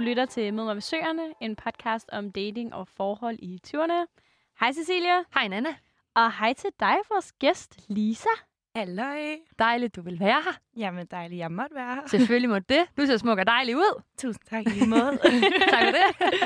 lytter 0.00 0.26
til 0.26 0.54
Mød 0.54 0.64
mig 0.64 0.74
ved 0.74 0.80
Søerne, 0.80 1.22
en 1.40 1.56
podcast 1.56 2.08
om 2.12 2.32
dating 2.32 2.74
og 2.74 2.88
forhold 2.88 3.38
i 3.38 3.60
20'erne. 3.66 4.06
Hej 4.60 4.72
Cecilia. 4.72 5.22
Hej 5.34 5.48
Nana. 5.48 5.74
Og 6.14 6.38
hej 6.38 6.52
til 6.52 6.70
dig, 6.80 6.96
vores 7.10 7.32
gæst, 7.32 7.80
Lisa. 7.88 8.28
Halløj. 8.76 9.36
Dejligt, 9.58 9.96
du 9.96 10.02
vil 10.02 10.20
være 10.20 10.42
her. 10.42 10.58
Jamen 10.76 11.06
dejligt, 11.06 11.38
jeg 11.38 11.52
måtte 11.52 11.74
være 11.74 11.94
her. 11.94 12.02
Selvfølgelig 12.06 12.50
må 12.50 12.58
det. 12.58 12.86
Du 12.96 13.06
ser 13.06 13.16
smuk 13.16 13.38
og 13.38 13.46
dejlig 13.46 13.76
ud. 13.76 14.02
Tusind 14.18 14.44
tak 14.50 14.66
i 14.66 14.86
måde. 14.86 15.18
tak 15.72 15.84
for 15.84 15.92
det. 15.92 16.36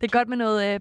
det 0.00 0.06
er 0.06 0.18
godt 0.18 0.28
med 0.28 0.36
noget, 0.36 0.74
øh, 0.74 0.80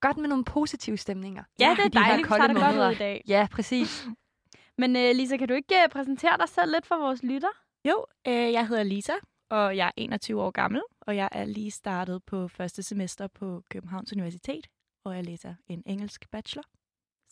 godt 0.00 0.16
med 0.16 0.28
nogle 0.28 0.44
positive 0.44 0.96
stemninger. 0.96 1.44
Ja, 1.60 1.76
det 1.76 1.84
er 1.84 1.88
de 1.88 1.98
her 1.98 2.04
dejligt. 2.04 2.18
Vi 2.18 2.28
kolde 2.28 2.54
godt 2.54 2.76
ud 2.76 2.92
i 2.92 2.98
dag. 2.98 3.24
Ja, 3.28 3.46
præcis. 3.50 4.06
Men 4.80 4.96
uh, 4.96 5.02
Lisa, 5.02 5.36
kan 5.36 5.48
du 5.48 5.54
ikke 5.54 5.74
uh, 5.84 5.90
præsentere 5.90 6.36
dig 6.38 6.48
selv 6.48 6.72
lidt 6.72 6.86
for 6.86 6.96
vores 6.96 7.22
lytter? 7.22 7.48
jo, 7.84 8.06
øh, 8.28 8.52
jeg 8.52 8.68
hedder 8.68 8.82
Lisa, 8.82 9.12
og 9.50 9.76
jeg 9.76 9.86
er 9.86 9.92
21 9.96 10.42
år 10.42 10.50
gammel, 10.50 10.82
og 11.08 11.16
jeg 11.16 11.28
er 11.32 11.44
lige 11.44 11.70
startet 11.70 12.22
på 12.24 12.48
første 12.48 12.82
semester 12.82 13.26
på 13.26 13.62
Københavns 13.70 14.12
Universitet, 14.12 14.66
og 15.04 15.16
jeg 15.16 15.24
læser 15.24 15.54
en 15.68 15.82
engelsk 15.86 16.30
bachelor. 16.30 16.64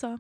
Så 0.01 0.19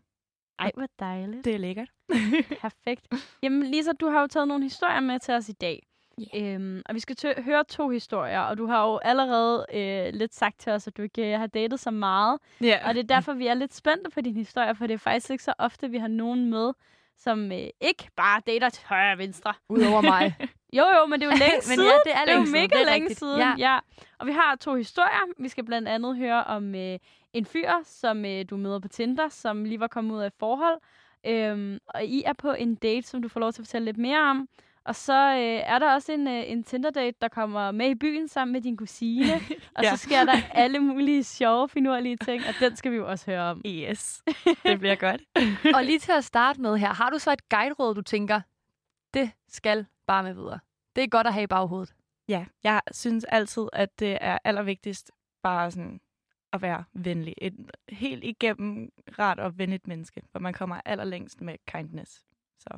Ej, 0.58 0.70
hvor 0.74 0.86
dejligt. 0.98 1.44
det 1.44 1.54
er 1.54 1.58
lækkert. 1.58 1.90
Perfekt. 2.60 3.06
Jamen 3.42 3.62
Lisa, 3.62 3.92
du 3.92 4.08
har 4.08 4.20
jo 4.20 4.26
taget 4.26 4.48
nogle 4.48 4.64
historier 4.64 5.00
med 5.00 5.20
til 5.20 5.34
os 5.34 5.48
i 5.48 5.52
dag. 5.52 5.86
Yeah. 6.34 6.54
Øhm, 6.54 6.82
og 6.86 6.94
vi 6.94 7.00
skal 7.00 7.16
tø- 7.16 7.42
høre 7.42 7.64
to 7.64 7.88
historier, 7.88 8.40
og 8.40 8.58
du 8.58 8.66
har 8.66 8.86
jo 8.86 8.96
allerede 8.96 9.66
øh, 9.74 10.14
lidt 10.14 10.34
sagt 10.34 10.60
til 10.60 10.72
os, 10.72 10.86
at 10.86 10.96
du 10.96 11.02
ikke 11.02 11.32
øh, 11.32 11.38
har 11.38 11.46
datet 11.46 11.80
så 11.80 11.90
meget. 11.90 12.38
Ja. 12.60 12.88
Og 12.88 12.94
det 12.94 13.00
er 13.00 13.06
derfor, 13.14 13.32
vi 13.32 13.46
er 13.46 13.54
lidt 13.54 13.74
spændte 13.74 14.10
på 14.10 14.20
din 14.20 14.36
historie, 14.36 14.74
for 14.74 14.86
det 14.86 14.94
er 14.94 14.98
faktisk 14.98 15.30
ikke 15.30 15.44
så 15.44 15.54
ofte, 15.58 15.90
vi 15.90 15.98
har 15.98 16.08
nogen 16.08 16.50
med, 16.50 16.72
som 17.18 17.52
øh, 17.52 17.68
ikke 17.80 18.08
bare 18.16 18.42
dater 18.46 18.68
til 18.70 18.84
højre 18.88 19.12
og 19.12 19.18
venstre. 19.18 19.54
Udover 19.68 20.00
mig. 20.00 20.34
Jo, 20.72 20.84
jo, 21.00 21.06
men 21.06 21.20
det 21.20 21.26
er 21.26 21.30
jo 21.30 21.36
længe 21.38 21.54
Men 21.56 21.62
siden. 21.62 21.80
ja, 21.80 22.10
det 22.10 22.16
er 22.20 22.24
det 22.24 22.34
er 22.34 22.38
jo 22.38 22.46
mega 22.52 22.66
Det 22.66 22.72
er 22.72 22.84
længe 22.84 22.92
rigtigt. 22.94 23.18
siden. 23.18 23.38
Ja. 23.40 23.54
Ja. 23.58 23.78
Og 24.18 24.26
vi 24.26 24.32
har 24.32 24.56
to 24.56 24.74
historier. 24.74 25.32
Vi 25.38 25.48
skal 25.48 25.64
blandt 25.64 25.88
andet 25.88 26.16
høre 26.16 26.44
om 26.44 26.74
øh, 26.74 26.98
en 27.32 27.44
fyr, 27.46 27.70
som 27.84 28.24
øh, 28.24 28.44
du 28.50 28.56
møder 28.56 28.78
på 28.78 28.88
Tinder, 28.88 29.28
som 29.28 29.64
lige 29.64 29.80
var 29.80 29.86
kommet 29.86 30.14
ud 30.14 30.20
af 30.20 30.26
et 30.26 30.32
forhold. 30.38 30.78
Øhm, 31.26 31.78
og 31.86 32.04
I 32.04 32.22
er 32.26 32.32
på 32.32 32.52
en 32.52 32.74
date, 32.74 33.06
som 33.08 33.22
du 33.22 33.28
får 33.28 33.40
lov 33.40 33.52
til 33.52 33.62
at 33.62 33.66
fortælle 33.66 33.84
lidt 33.84 33.98
mere 33.98 34.20
om. 34.30 34.48
Og 34.86 34.94
så 34.94 35.30
øh, 35.34 35.72
er 35.74 35.78
der 35.78 35.92
også 35.94 36.12
en, 36.12 36.28
øh, 36.28 36.50
en 36.50 36.64
Tinder-date, 36.64 37.16
der 37.20 37.28
kommer 37.28 37.70
med 37.70 37.90
i 37.90 37.94
byen 37.94 38.28
sammen 38.28 38.52
med 38.52 38.60
din 38.60 38.76
kusine. 38.76 39.34
og 39.76 39.82
Ja. 39.82 39.90
så 39.90 39.96
sker 39.96 40.24
der 40.24 40.32
alle 40.52 40.78
mulige 40.78 41.24
sjove, 41.24 41.68
finurlige 41.68 42.16
ting, 42.16 42.42
og 42.48 42.54
den 42.60 42.76
skal 42.76 42.92
vi 42.92 42.96
jo 42.96 43.08
også 43.10 43.30
høre 43.30 43.42
om. 43.42 43.62
Yes, 43.66 44.22
det 44.66 44.78
bliver 44.78 44.94
godt. 44.94 45.22
og 45.74 45.84
lige 45.84 45.98
til 45.98 46.12
at 46.12 46.24
starte 46.24 46.60
med 46.60 46.76
her, 46.78 46.92
har 46.94 47.10
du 47.10 47.18
så 47.18 47.32
et 47.32 47.48
guideråd, 47.48 47.94
du 47.94 48.02
tænker, 48.02 48.40
det 49.14 49.30
skal 49.48 49.86
bare 50.06 50.22
med 50.22 50.34
videre. 50.34 50.58
Det 50.96 51.04
er 51.04 51.08
godt 51.08 51.26
at 51.26 51.32
have 51.32 51.42
i 51.44 51.46
baghovedet. 51.46 51.94
Ja, 52.28 52.46
jeg 52.64 52.80
synes 52.90 53.24
altid, 53.24 53.68
at 53.72 53.98
det 53.98 54.18
er 54.20 54.38
allervigtigst 54.44 55.10
bare 55.42 55.70
sådan 55.70 56.00
at 56.52 56.62
være 56.62 56.84
venlig. 56.92 57.34
Et 57.38 57.54
helt 57.88 58.24
igennem 58.24 58.90
rart 59.18 59.40
og 59.40 59.58
venligt 59.58 59.86
menneske, 59.86 60.22
for 60.32 60.38
man 60.38 60.52
kommer 60.52 60.80
allerlængst 60.84 61.40
med 61.40 61.54
kindness. 61.68 62.24
Så 62.58 62.68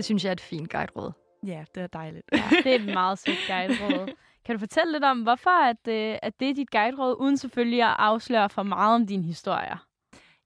Det 0.00 0.04
synes 0.04 0.24
jeg 0.24 0.30
er 0.30 0.32
et 0.32 0.40
fint 0.40 0.70
guideråd. 0.70 1.12
ja, 1.46 1.64
det 1.74 1.82
er 1.82 1.86
dejligt. 1.86 2.24
Ja, 2.32 2.44
det 2.64 2.66
er 2.66 2.74
et 2.74 2.94
meget 2.94 3.18
sødt 3.18 3.38
guideråd. 3.48 4.08
Kan 4.44 4.54
du 4.54 4.58
fortælle 4.58 4.92
lidt 4.92 5.04
om, 5.04 5.22
hvorfor 5.22 5.64
at, 5.64 5.88
øh, 5.88 6.18
at 6.22 6.40
det 6.40 6.50
er 6.50 6.54
dit 6.54 6.70
guideråd, 6.70 7.16
uden 7.20 7.36
selvfølgelig 7.36 7.82
at 7.82 7.96
afsløre 7.98 8.50
for 8.50 8.62
meget 8.62 8.94
om 8.94 9.06
dine 9.06 9.22
historier? 9.22 9.86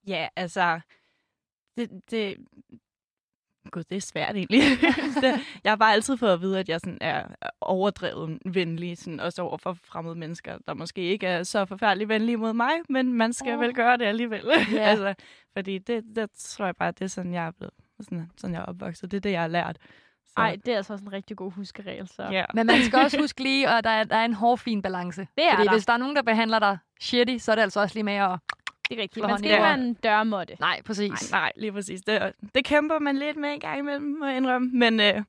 Ja, 0.06 0.28
altså, 0.36 0.80
det, 1.76 1.90
det, 2.10 2.36
Gud, 3.70 3.84
det 3.84 3.96
er 3.96 4.00
svært 4.00 4.36
egentlig. 4.36 4.60
jeg 5.64 5.72
har 5.72 5.76
bare 5.76 5.92
altid 5.92 6.16
fået 6.16 6.32
at 6.32 6.40
vide, 6.40 6.58
at 6.58 6.68
jeg 6.68 6.80
sådan 6.80 6.98
er 7.00 7.26
overdrevet 7.60 8.38
venlig, 8.44 8.98
sådan 8.98 9.20
også 9.20 9.42
over 9.42 9.56
for 9.56 9.72
fremmede 9.84 10.14
mennesker, 10.14 10.58
der 10.66 10.74
måske 10.74 11.00
ikke 11.00 11.26
er 11.26 11.42
så 11.42 11.64
forfærdeligt 11.64 12.08
venlige 12.08 12.36
mod 12.36 12.52
mig, 12.52 12.72
men 12.88 13.12
man 13.12 13.32
skal 13.32 13.54
oh. 13.54 13.60
vel 13.60 13.74
gøre 13.74 13.96
det 13.96 14.04
alligevel. 14.04 14.44
Ja. 14.72 14.78
altså, 14.90 15.14
fordi 15.52 15.78
det, 15.78 16.04
det 16.16 16.30
tror 16.30 16.64
jeg 16.64 16.76
bare, 16.76 16.92
det 16.92 17.02
er 17.02 17.08
sådan, 17.08 17.34
jeg 17.34 17.46
er 17.46 17.50
blevet, 17.50 17.74
sådan, 18.02 18.30
sådan 18.36 18.54
jeg 18.54 18.60
er 18.60 18.64
opvokset. 18.64 19.10
Det 19.10 19.16
er 19.16 19.20
det, 19.20 19.30
jeg 19.32 19.40
har 19.40 19.48
lært. 19.48 19.76
Nej, 20.38 20.56
det 20.66 20.72
er 20.72 20.76
altså 20.76 20.92
også 20.92 21.04
en 21.04 21.12
rigtig 21.12 21.36
god 21.36 21.52
huskeregel. 21.52 22.08
Så. 22.08 22.22
ja. 22.22 22.44
Men 22.54 22.66
man 22.66 22.82
skal 22.82 22.98
også 22.98 23.18
huske 23.20 23.42
lige, 23.42 23.68
at 23.68 23.84
der 23.84 23.90
er, 23.90 24.04
der 24.04 24.16
er 24.16 24.24
en 24.24 24.34
hård, 24.34 24.58
fin 24.58 24.82
balance. 24.82 25.20
Det 25.38 25.44
er 25.46 25.50
Fordi 25.54 25.64
der. 25.66 25.72
hvis 25.72 25.86
der 25.86 25.92
er 25.92 25.96
nogen, 25.96 26.16
der 26.16 26.22
behandler 26.22 26.58
dig 26.58 26.78
shitty, 27.00 27.36
så 27.38 27.50
er 27.52 27.54
det 27.56 27.62
altså 27.62 27.80
også 27.80 27.94
lige 27.94 28.04
med 28.04 28.12
at... 28.14 28.38
Det 28.88 28.98
er 28.98 29.02
rigtigt. 29.02 29.26
Man 29.26 29.38
skal 29.38 29.50
ikke 29.50 29.62
være 29.62 29.74
en 29.74 29.94
dørmåtte. 29.94 30.56
Nej, 30.60 30.82
præcis. 30.86 31.30
Nej, 31.32 31.52
lige 31.56 31.72
præcis. 31.72 32.00
Det, 32.00 32.32
det 32.54 32.64
kæmper 32.64 32.98
man 32.98 33.16
lidt 33.18 33.36
med 33.36 33.52
en 33.52 33.60
gang 33.60 33.78
imellem, 33.78 34.16
må 34.18 34.26
jeg 34.26 34.36
indrømme. 34.36 34.70
Men, 34.72 35.00
øh, 35.00 35.22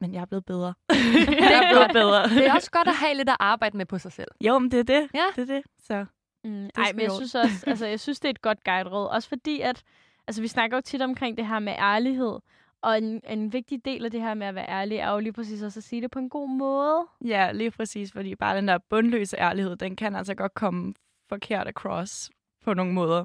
men 0.00 0.14
jeg 0.14 0.20
er 0.20 0.24
blevet 0.26 0.44
bedre. 0.44 0.74
jeg 1.40 1.62
er 1.64 1.72
blevet 1.72 1.90
bedre. 1.92 2.28
Det 2.40 2.46
er 2.46 2.54
også 2.54 2.70
godt 2.70 2.88
at 2.88 2.94
have 2.94 3.14
lidt 3.14 3.28
at 3.28 3.36
arbejde 3.40 3.76
med 3.76 3.86
på 3.86 3.98
sig 3.98 4.12
selv. 4.12 4.28
Jo, 4.40 4.58
men 4.58 4.70
det 4.70 4.78
er 4.80 4.84
det. 4.84 5.08
Ja. 5.14 5.24
Det 5.36 5.50
er 5.50 5.54
det. 5.54 5.62
Så 5.86 6.04
Mm, 6.44 6.64
er 6.66 6.70
Ej, 6.76 6.92
men 6.92 7.02
jeg 7.02 7.12
synes 7.12 7.34
også, 7.34 7.64
altså, 7.66 7.86
jeg 7.86 8.00
synes, 8.00 8.20
det 8.20 8.28
er 8.28 8.30
et 8.30 8.42
godt 8.42 8.64
guide-råd. 8.64 9.08
Også 9.08 9.28
fordi, 9.28 9.60
at 9.60 9.82
altså, 10.30 10.42
vi 10.42 10.48
snakker 10.48 10.76
jo 10.76 10.80
tit 10.80 11.02
omkring 11.02 11.36
det 11.36 11.46
her 11.46 11.58
med 11.58 11.72
ærlighed. 11.78 12.38
Og 12.82 12.98
en, 12.98 13.20
en 13.28 13.52
vigtig 13.52 13.84
del 13.84 14.04
af 14.04 14.10
det 14.10 14.20
her 14.20 14.34
med 14.34 14.46
at 14.46 14.54
være 14.54 14.68
ærlig, 14.68 14.96
er 14.98 15.10
jo 15.12 15.18
lige 15.18 15.32
præcis 15.32 15.62
også 15.62 15.80
at 15.80 15.84
sige 15.84 16.02
det 16.02 16.10
på 16.10 16.18
en 16.18 16.28
god 16.28 16.48
måde. 16.48 17.06
ja, 17.24 17.52
lige 17.52 17.70
præcis. 17.70 18.12
Fordi 18.12 18.34
bare 18.34 18.56
den 18.56 18.68
der 18.68 18.78
bundløse 18.78 19.36
ærlighed, 19.38 19.76
den 19.76 19.96
kan 19.96 20.16
altså 20.16 20.34
godt 20.34 20.54
komme 20.54 20.94
forkert 21.28 21.68
across 21.68 22.30
på 22.64 22.74
nogle 22.74 22.92
måder 22.92 23.24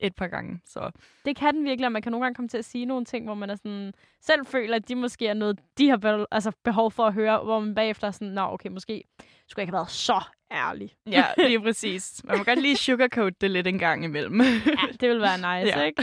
et 0.00 0.14
par 0.14 0.26
gange. 0.26 0.60
Så 0.64 0.90
Det 1.24 1.36
kan 1.36 1.54
den 1.54 1.64
virkelig, 1.64 1.86
og 1.86 1.92
man 1.92 2.02
kan 2.02 2.12
nogle 2.12 2.24
gange 2.24 2.34
komme 2.34 2.48
til 2.48 2.58
at 2.58 2.64
sige 2.64 2.84
nogle 2.84 3.04
ting, 3.04 3.24
hvor 3.24 3.34
man 3.34 3.50
er 3.50 3.54
sådan, 3.54 3.92
selv 4.20 4.46
føler, 4.46 4.76
at 4.76 4.88
de 4.88 4.94
måske 4.94 5.26
er 5.26 5.34
noget, 5.34 5.58
de 5.78 5.88
har 5.88 5.96
be- 5.96 6.26
altså 6.30 6.52
behov 6.64 6.90
for 6.90 7.06
at 7.06 7.14
høre, 7.14 7.44
hvor 7.44 7.60
man 7.60 7.74
bagefter 7.74 8.06
er 8.06 8.10
sådan, 8.10 8.28
nå 8.34 8.42
okay, 8.42 8.68
måske 8.68 9.04
skulle 9.46 9.60
jeg 9.60 9.62
ikke 9.62 9.70
have 9.72 9.78
været 9.78 9.90
så 9.90 10.24
ærlig. 10.54 10.94
ja, 11.06 11.24
lige 11.38 11.60
præcis. 11.60 12.24
Man 12.24 12.38
må 12.38 12.44
godt 12.44 12.62
lige 12.62 12.76
sugarcoat 12.76 13.40
det 13.40 13.50
lidt 13.50 13.66
en 13.66 13.78
gang 13.78 14.04
imellem. 14.04 14.40
Ja, 14.40 14.46
det 15.00 15.08
vil 15.10 15.20
være 15.20 15.36
nice, 15.36 15.78
Ja. 15.78 15.84
ikke? 15.84 16.02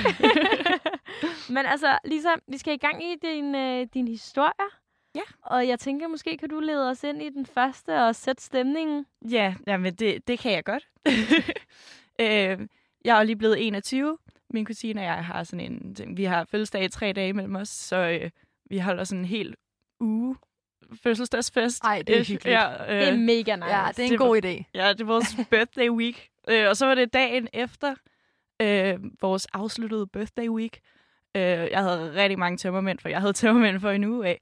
Men 1.54 1.66
altså, 1.66 1.98
Lisa, 2.06 2.30
vi 2.48 2.58
skal 2.58 2.74
i 2.74 2.78
gang 2.78 3.04
i 3.04 3.16
din, 3.22 3.56
øh, 3.56 3.88
din 3.94 4.08
historie. 4.08 4.52
Ja. 5.16 5.22
Og 5.42 5.68
jeg 5.68 5.80
tænker, 5.80 6.08
måske 6.08 6.38
kan 6.38 6.50
du 6.50 6.60
lede 6.60 6.90
os 6.90 7.04
ind 7.04 7.22
i 7.22 7.30
den 7.30 7.46
første 7.46 8.04
og 8.04 8.16
sætte 8.16 8.44
stemningen. 8.44 9.06
Ja, 9.30 9.56
jamen 9.68 9.94
det, 9.94 10.28
det 10.28 10.40
kan 10.40 10.52
jeg 10.52 10.64
godt. 10.64 10.88
øh, 12.22 12.68
jeg 13.06 13.20
er 13.20 13.24
lige 13.24 13.36
blevet 13.36 13.68
21. 13.68 14.18
Min 14.50 14.66
kusine 14.66 15.02
og 15.02 15.06
jeg 15.06 15.26
har 15.26 15.44
sådan 15.44 15.72
en 15.72 15.96
ting. 15.96 16.18
Vi 16.18 16.24
har 16.24 16.46
fødselsdag 16.46 16.84
i 16.84 16.88
tre 16.90 17.14
dage 17.14 17.34
mellem 17.34 17.56
os, 17.56 17.70
så 17.70 17.96
øh, 17.98 18.30
vi 18.70 18.78
holder 18.80 19.04
sådan 19.04 19.20
en 19.20 19.26
hel 19.26 19.56
uge 20.00 20.36
fødselsdagsfest. 21.04 21.84
Ej, 21.84 22.02
det 22.08 22.14
er 22.16 22.20
Øh, 22.20 22.26
hyggeligt. 22.26 22.56
Ja, 22.58 22.68
Det 22.88 23.08
er 23.08 23.14
øh, 23.14 23.20
mega 23.20 23.56
nice. 23.56 23.68
Ja, 23.78 23.88
det 23.88 24.00
er 24.00 24.04
en 24.04 24.12
Det 24.12 24.20
var- 24.20 24.26
god 24.26 24.38
idé. 24.46 24.64
ja, 24.74 24.90
det 24.94 25.02
er 25.02 25.06
vores 25.06 25.36
birthday 25.52 25.90
week. 25.90 26.28
Øh, 26.50 26.70
og 26.70 26.78
så 26.78 26.86
var 26.86 26.96
det 26.96 27.14
dagen 27.14 27.48
efter 27.54 27.96
øh, 28.62 28.96
vores 29.22 29.46
afsluttede 29.54 30.08
birthday 30.08 30.48
week. 30.50 30.80
Øh, 31.36 31.42
jeg 31.44 31.80
havde 31.80 32.14
rigtig 32.16 32.40
mange 32.40 32.58
tømmermænd, 32.58 33.00
for 33.00 33.10
jeg 33.10 33.20
havde 33.20 33.34
tømmermænd 33.42 33.80
for 33.80 33.92
en 33.92 34.04
uge 34.04 34.28
af. 34.28 34.40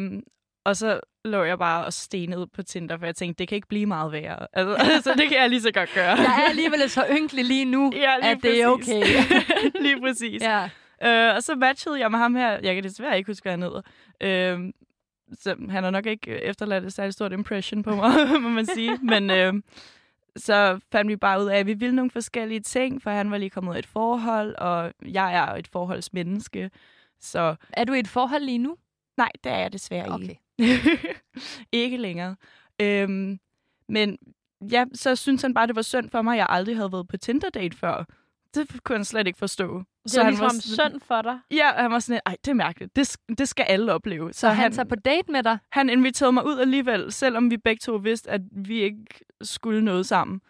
Øh, 0.00 0.22
og 0.64 0.76
så 0.76 1.00
lå 1.24 1.42
jeg 1.44 1.58
bare 1.58 1.84
og 1.84 1.92
stenede 1.92 2.46
på 2.46 2.62
Tinder, 2.62 2.98
for 2.98 3.06
jeg 3.06 3.16
tænkte, 3.16 3.38
det 3.38 3.48
kan 3.48 3.56
ikke 3.56 3.68
blive 3.68 3.86
meget 3.86 4.12
værre. 4.12 4.46
Altså, 4.52 4.74
altså 4.94 5.14
det 5.14 5.28
kan 5.28 5.38
jeg 5.38 5.50
lige 5.50 5.62
så 5.62 5.72
godt 5.72 5.90
gøre. 5.94 6.14
Jeg 6.16 6.42
er 6.44 6.48
alligevel 6.48 6.90
så 6.90 7.06
ynkelig 7.10 7.44
lige 7.44 7.64
nu, 7.64 7.92
Ja, 7.94 8.16
lige 8.22 8.30
at 8.30 8.38
det 8.42 8.62
er 8.62 8.76
præcis. 8.76 8.92
okay. 8.94 9.82
lige 9.82 10.00
præcis. 10.00 10.42
ja. 10.42 10.68
Øh, 11.04 11.36
og 11.36 11.42
så 11.42 11.54
matchede 11.54 12.00
jeg 12.00 12.10
med 12.10 12.18
ham 12.18 12.34
her. 12.34 12.50
Jeg 12.62 12.74
kan 12.74 12.84
desværre 12.84 13.16
ikke 13.18 13.30
huske, 13.30 13.42
hvad 13.44 13.52
han 13.52 13.62
hedder. 13.62 13.80
Øh, 14.20 14.60
så 15.32 15.56
han 15.70 15.84
har 15.84 15.90
nok 15.90 16.06
ikke 16.06 16.30
efterladt 16.42 16.84
et 16.84 16.92
særligt 16.92 17.14
stort 17.14 17.32
impression 17.32 17.82
på 17.82 17.94
mig, 17.96 18.10
må 18.42 18.48
man 18.48 18.66
sige. 18.66 18.98
Men 19.02 19.30
øh, 19.30 19.54
så 20.36 20.80
fandt 20.92 21.08
vi 21.08 21.16
bare 21.16 21.40
ud 21.42 21.46
af, 21.46 21.58
at 21.58 21.66
vi 21.66 21.74
ville 21.74 21.96
nogle 21.96 22.10
forskellige 22.10 22.60
ting, 22.60 23.02
for 23.02 23.10
han 23.10 23.30
var 23.30 23.38
lige 23.38 23.50
kommet 23.50 23.70
ud 23.70 23.74
af 23.74 23.78
et 23.78 23.86
forhold, 23.86 24.54
og 24.58 24.92
jeg 25.04 25.34
er 25.34 25.46
et 25.54 25.68
forholdsmenneske. 25.68 26.70
Så 27.20 27.54
Er 27.72 27.84
du 27.84 27.92
i 27.92 27.98
et 27.98 28.08
forhold 28.08 28.42
lige 28.42 28.58
nu? 28.58 28.76
nej, 29.16 29.30
det 29.44 29.52
er 29.52 29.56
jeg 29.58 29.72
desværre 29.72 30.08
Okay. 30.14 30.28
ikke. 30.58 31.00
ikke 31.72 31.96
længere. 31.96 32.36
Øhm, 32.82 33.38
men 33.88 34.18
ja, 34.70 34.84
så 34.94 35.16
synes 35.16 35.42
han 35.42 35.54
bare, 35.54 35.66
det 35.66 35.76
var 35.76 35.82
synd 35.82 36.10
for 36.10 36.22
mig, 36.22 36.32
at 36.32 36.38
jeg 36.38 36.46
aldrig 36.50 36.76
havde 36.76 36.92
været 36.92 37.08
på 37.08 37.16
Tinder-date 37.16 37.76
før. 37.76 38.04
Det 38.64 38.84
kunne 38.84 38.96
han 38.98 39.04
slet 39.04 39.26
ikke 39.26 39.38
forstå. 39.38 39.82
Det 40.04 40.16
er 40.16 40.22
han 40.24 40.32
ligesom 40.32 40.50
sådan- 40.50 40.90
synd 40.92 41.00
for 41.00 41.22
dig. 41.22 41.38
Ja, 41.50 41.70
han 41.76 41.90
var 41.90 41.98
sådan, 41.98 42.14
lidt, 42.14 42.22
ej, 42.26 42.36
det 42.44 42.50
er 42.50 42.54
mærkeligt. 42.54 42.96
Det, 42.96 43.16
det 43.38 43.48
skal 43.48 43.62
alle 43.68 43.92
opleve. 43.92 44.32
Så 44.32 44.48
han 44.48 44.72
tager 44.72 44.88
på 44.88 44.94
date 44.94 45.32
med 45.32 45.42
dig? 45.42 45.58
han 45.72 45.90
inviterede 45.90 46.32
mig 46.32 46.46
ud 46.46 46.58
alligevel, 46.58 47.12
selvom 47.12 47.50
vi 47.50 47.56
begge 47.56 47.80
to 47.80 47.92
vidste, 47.96 48.30
at 48.30 48.40
vi 48.52 48.80
ikke 48.82 49.04
skulle 49.42 49.84
noget 49.84 50.06
sammen. 50.06 50.40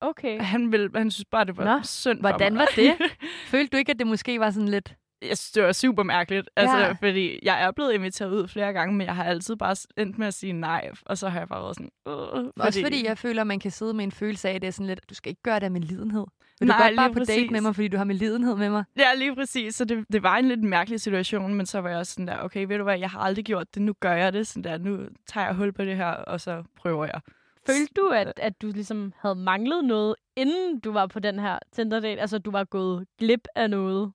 Okay. 0.00 0.40
Han, 0.40 0.72
ville, 0.72 0.90
han 0.94 1.10
synes 1.10 1.24
bare, 1.30 1.44
det 1.44 1.56
var 1.56 1.64
Nå, 1.76 1.80
synd 1.82 2.18
for 2.22 2.28
Hvordan 2.28 2.52
mig. 2.52 2.60
var 2.60 2.68
det? 2.76 2.94
Følte 3.52 3.70
du 3.72 3.76
ikke, 3.76 3.92
at 3.92 3.98
det 3.98 4.06
måske 4.06 4.40
var 4.40 4.50
sådan 4.50 4.68
lidt... 4.68 4.94
jeg 5.22 5.38
synes, 5.38 5.52
det 5.52 5.62
var 5.62 5.72
super 5.72 6.02
mærkeligt. 6.02 6.50
Altså, 6.56 6.76
Ja. 6.78 6.86
ja. 6.86 6.92
fordi 6.92 7.38
jeg 7.42 7.62
er 7.62 7.70
blevet 7.70 7.92
inviteret 7.92 8.30
ud 8.30 8.48
flere 8.48 8.72
gange, 8.72 8.94
men 8.94 9.06
jeg 9.06 9.16
har 9.16 9.24
altid 9.24 9.56
bare 9.56 9.76
endt 9.96 10.18
med 10.18 10.26
at 10.26 10.34
sige 10.34 10.52
nej. 10.52 10.90
Og 11.06 11.18
så 11.18 11.28
har 11.28 11.38
jeg 11.38 11.48
bare 11.48 11.62
været 11.62 11.76
sådan... 11.76 11.90
Øh, 12.08 12.14
fordi... 12.44 12.50
Også 12.60 12.82
fordi 12.82 13.04
jeg 13.06 13.18
føler, 13.18 13.40
at 13.40 13.46
man 13.46 13.60
kan 13.60 13.70
sidde 13.70 13.94
med 13.94 14.04
en 14.04 14.12
følelse 14.12 14.48
af, 14.48 14.54
at 14.54 14.62
det 14.62 14.68
er 14.68 14.72
sådan 14.72 14.86
lidt, 14.86 15.00
du 15.10 15.14
skal 15.14 15.30
ikke 15.30 15.42
gøre 15.42 15.60
det 15.60 15.72
med 15.72 15.80
lidenhed. 15.80 16.24
Vil 16.60 16.68
Nej, 16.68 16.78
du 16.78 16.82
godt 16.82 16.96
bare 16.96 17.12
på 17.12 17.18
date 17.18 17.26
præcis. 17.26 17.50
med 17.50 17.60
mig, 17.60 17.74
fordi 17.74 17.88
du 17.88 17.96
har 17.96 18.04
med 18.04 18.14
lidenhed 18.14 18.56
med 18.56 18.70
mig? 18.70 18.84
Ja, 18.96 19.14
lige 19.14 19.34
præcis. 19.34 19.74
Så 19.74 19.84
det, 19.84 20.04
det 20.12 20.22
var 20.22 20.36
en 20.36 20.48
lidt 20.48 20.62
mærkelig 20.62 21.00
situation, 21.00 21.54
men 21.54 21.66
så 21.66 21.80
var 21.80 21.88
jeg 21.88 21.98
også 21.98 22.12
sådan 22.12 22.26
der, 22.26 22.38
okay, 22.38 22.66
ved 22.66 22.78
du 22.78 22.84
hvad, 22.84 22.98
jeg 22.98 23.10
har 23.10 23.18
aldrig 23.18 23.44
gjort 23.44 23.74
det, 23.74 23.82
nu 23.82 23.92
gør 24.00 24.12
jeg 24.12 24.32
det. 24.32 24.46
Sådan 24.46 24.64
der, 24.64 24.78
nu 24.78 25.08
tager 25.26 25.46
jeg 25.46 25.54
hul 25.54 25.72
på 25.72 25.84
det 25.84 25.96
her, 25.96 26.06
og 26.10 26.40
så 26.40 26.62
prøver 26.76 27.04
jeg. 27.04 27.20
Følte 27.66 27.92
du, 27.96 28.08
at, 28.08 28.32
at 28.36 28.62
du 28.62 28.66
ligesom 28.74 29.12
havde 29.18 29.34
manglet 29.34 29.84
noget, 29.84 30.14
inden 30.36 30.80
du 30.80 30.92
var 30.92 31.06
på 31.06 31.18
den 31.18 31.38
her 31.38 31.58
Tinder-date? 31.72 32.20
Altså, 32.20 32.38
du 32.38 32.50
var 32.50 32.64
gået 32.64 33.06
glip 33.18 33.48
af 33.54 33.70
noget? 33.70 34.12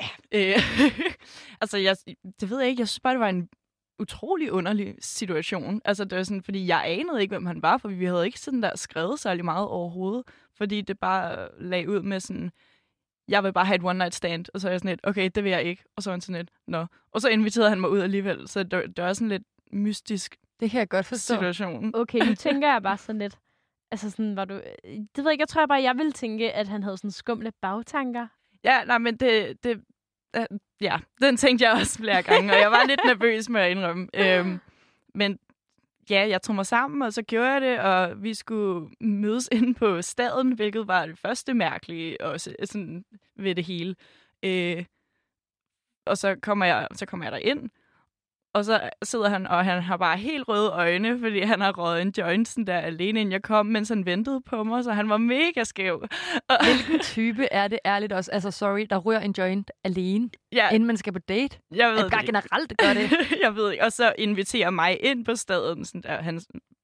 Ja, 0.00 0.08
øh, 0.32 0.58
altså, 1.60 1.78
jeg, 1.78 1.96
det 2.40 2.50
ved 2.50 2.60
jeg 2.60 2.68
ikke. 2.68 2.80
Jeg 2.80 2.88
synes 2.88 3.00
bare, 3.00 3.12
det 3.12 3.20
var 3.20 3.28
en 3.28 3.48
utrolig 3.98 4.52
underlig 4.52 4.94
situation. 5.00 5.80
Altså, 5.84 6.04
det 6.04 6.18
var 6.18 6.22
sådan, 6.24 6.42
fordi 6.42 6.66
jeg 6.66 6.82
anede 6.86 7.22
ikke, 7.22 7.32
hvem 7.32 7.46
han 7.46 7.62
var, 7.62 7.76
for 7.78 7.88
vi 7.88 8.04
havde 8.04 8.26
ikke 8.26 8.40
sådan 8.40 8.62
der 8.62 8.76
skrevet 8.76 9.20
særlig 9.20 9.44
meget 9.44 9.68
overhovedet. 9.68 10.24
Fordi 10.54 10.80
det 10.80 10.98
bare 10.98 11.48
lag 11.58 11.88
ud 11.88 12.02
med 12.02 12.20
sådan, 12.20 12.50
jeg 13.28 13.44
vil 13.44 13.52
bare 13.52 13.64
have 13.64 13.76
et 13.76 13.84
one 13.84 13.98
night 13.98 14.14
stand. 14.14 14.46
Og 14.54 14.60
så 14.60 14.68
er 14.68 14.72
jeg 14.72 14.80
sådan 14.80 14.88
lidt, 14.88 15.00
okay, 15.02 15.30
det 15.34 15.44
vil 15.44 15.50
jeg 15.50 15.64
ikke. 15.64 15.84
Og 15.96 16.02
så 16.02 16.10
var 16.10 16.12
han 16.14 16.20
sådan 16.20 16.38
lidt, 16.40 16.50
nå. 16.66 16.86
Og 17.12 17.20
så 17.20 17.28
inviterede 17.28 17.68
han 17.68 17.80
mig 17.80 17.90
ud 17.90 18.00
alligevel. 18.00 18.48
Så 18.48 18.62
det, 18.62 18.96
det 18.96 19.04
var 19.04 19.12
sådan 19.12 19.28
lidt 19.28 19.42
mystisk 19.72 20.36
Det 20.60 20.70
kan 20.70 20.78
jeg 20.78 20.88
godt 20.88 21.06
forstå. 21.06 21.34
situation. 21.34 21.92
Okay, 21.94 22.18
nu 22.18 22.34
tænker 22.46 22.72
jeg 22.72 22.82
bare 22.82 22.98
sådan 22.98 23.18
lidt... 23.18 23.38
Altså 23.90 24.10
sådan, 24.10 24.36
var 24.36 24.44
du... 24.44 24.54
Det 24.54 25.16
ved 25.16 25.24
jeg 25.24 25.32
ikke, 25.32 25.42
jeg 25.42 25.48
tror 25.48 25.66
bare, 25.66 25.82
jeg 25.82 25.96
ville 25.96 26.12
tænke, 26.12 26.52
at 26.52 26.68
han 26.68 26.82
havde 26.82 26.96
sådan 26.96 27.10
skumle 27.10 27.52
bagtanker. 27.62 28.26
Ja, 28.64 28.84
nej, 28.84 28.98
men 28.98 29.16
det, 29.16 29.64
det 29.64 29.82
øh, 30.36 30.44
ja, 30.80 30.98
den 31.20 31.36
tænkte 31.36 31.64
jeg 31.64 31.72
også 31.72 31.98
flere 31.98 32.22
gange, 32.22 32.52
og 32.52 32.60
jeg 32.60 32.70
var 32.70 32.84
lidt 32.86 33.00
nervøs 33.04 33.48
med 33.48 33.60
at 33.60 33.70
indrømme. 33.70 34.08
Øhm, 34.14 34.60
men 35.14 35.38
ja, 36.10 36.28
jeg 36.28 36.42
tog 36.42 36.54
mig 36.54 36.66
sammen, 36.66 37.02
og 37.02 37.12
så 37.12 37.22
gjorde 37.22 37.52
jeg 37.52 37.60
det, 37.60 37.80
og 37.80 38.22
vi 38.22 38.34
skulle 38.34 38.88
mødes 39.00 39.48
inde 39.52 39.74
på 39.74 40.02
staden, 40.02 40.52
hvilket 40.52 40.88
var 40.88 41.06
det 41.06 41.18
første 41.18 41.54
mærkelige 41.54 42.20
også, 42.20 42.56
sådan, 42.64 43.04
ved 43.36 43.54
det 43.54 43.64
hele. 43.64 43.94
Øh, 44.42 44.84
og 46.06 46.18
så 46.18 46.36
kommer 46.42 46.66
jeg, 46.66 46.88
så 46.94 47.06
kommer 47.06 47.26
jeg 47.26 47.32
der 47.32 47.38
ind, 47.38 47.70
og 48.56 48.64
så 48.64 48.90
sidder 49.02 49.28
han, 49.28 49.46
og 49.46 49.64
han 49.64 49.82
har 49.82 49.96
bare 49.96 50.16
helt 50.16 50.48
røde 50.48 50.70
øjne, 50.70 51.20
fordi 51.20 51.40
han 51.40 51.60
har 51.60 51.72
røget 51.72 52.02
en 52.02 52.12
joint 52.18 52.48
sådan 52.48 52.66
der 52.66 52.78
alene, 52.78 53.20
inden 53.20 53.32
jeg 53.32 53.42
kom, 53.42 53.66
mens 53.66 53.88
han 53.88 54.06
ventede 54.06 54.40
på 54.40 54.64
mig, 54.64 54.84
så 54.84 54.92
han 54.92 55.08
var 55.08 55.16
mega 55.16 55.64
skæv. 55.64 56.06
Hvilken 56.64 57.00
type 57.00 57.48
er 57.50 57.68
det 57.68 57.78
ærligt 57.86 58.12
også? 58.12 58.30
Altså, 58.32 58.50
sorry, 58.50 58.86
der 58.90 58.96
rører 58.96 59.20
en 59.20 59.34
joint 59.38 59.70
alene, 59.84 60.30
ja, 60.52 60.68
inden 60.70 60.86
man 60.86 60.96
skal 60.96 61.12
på 61.12 61.18
date? 61.18 61.58
jeg 61.74 61.88
ved 61.90 61.96
Eller 61.96 62.10
bare 62.10 62.20
det. 62.20 62.26
generelt 62.26 62.78
gør 62.78 62.94
det. 62.94 63.10
jeg 63.44 63.54
ved 63.56 63.70
ikke. 63.72 63.84
Og 63.84 63.92
så 63.92 64.14
inviterer 64.18 64.70
mig 64.70 65.04
ind 65.04 65.24
på 65.24 65.34
staden. 65.34 65.84
Sådan 65.84 66.02
der. 66.02 66.22
Han, 66.22 66.40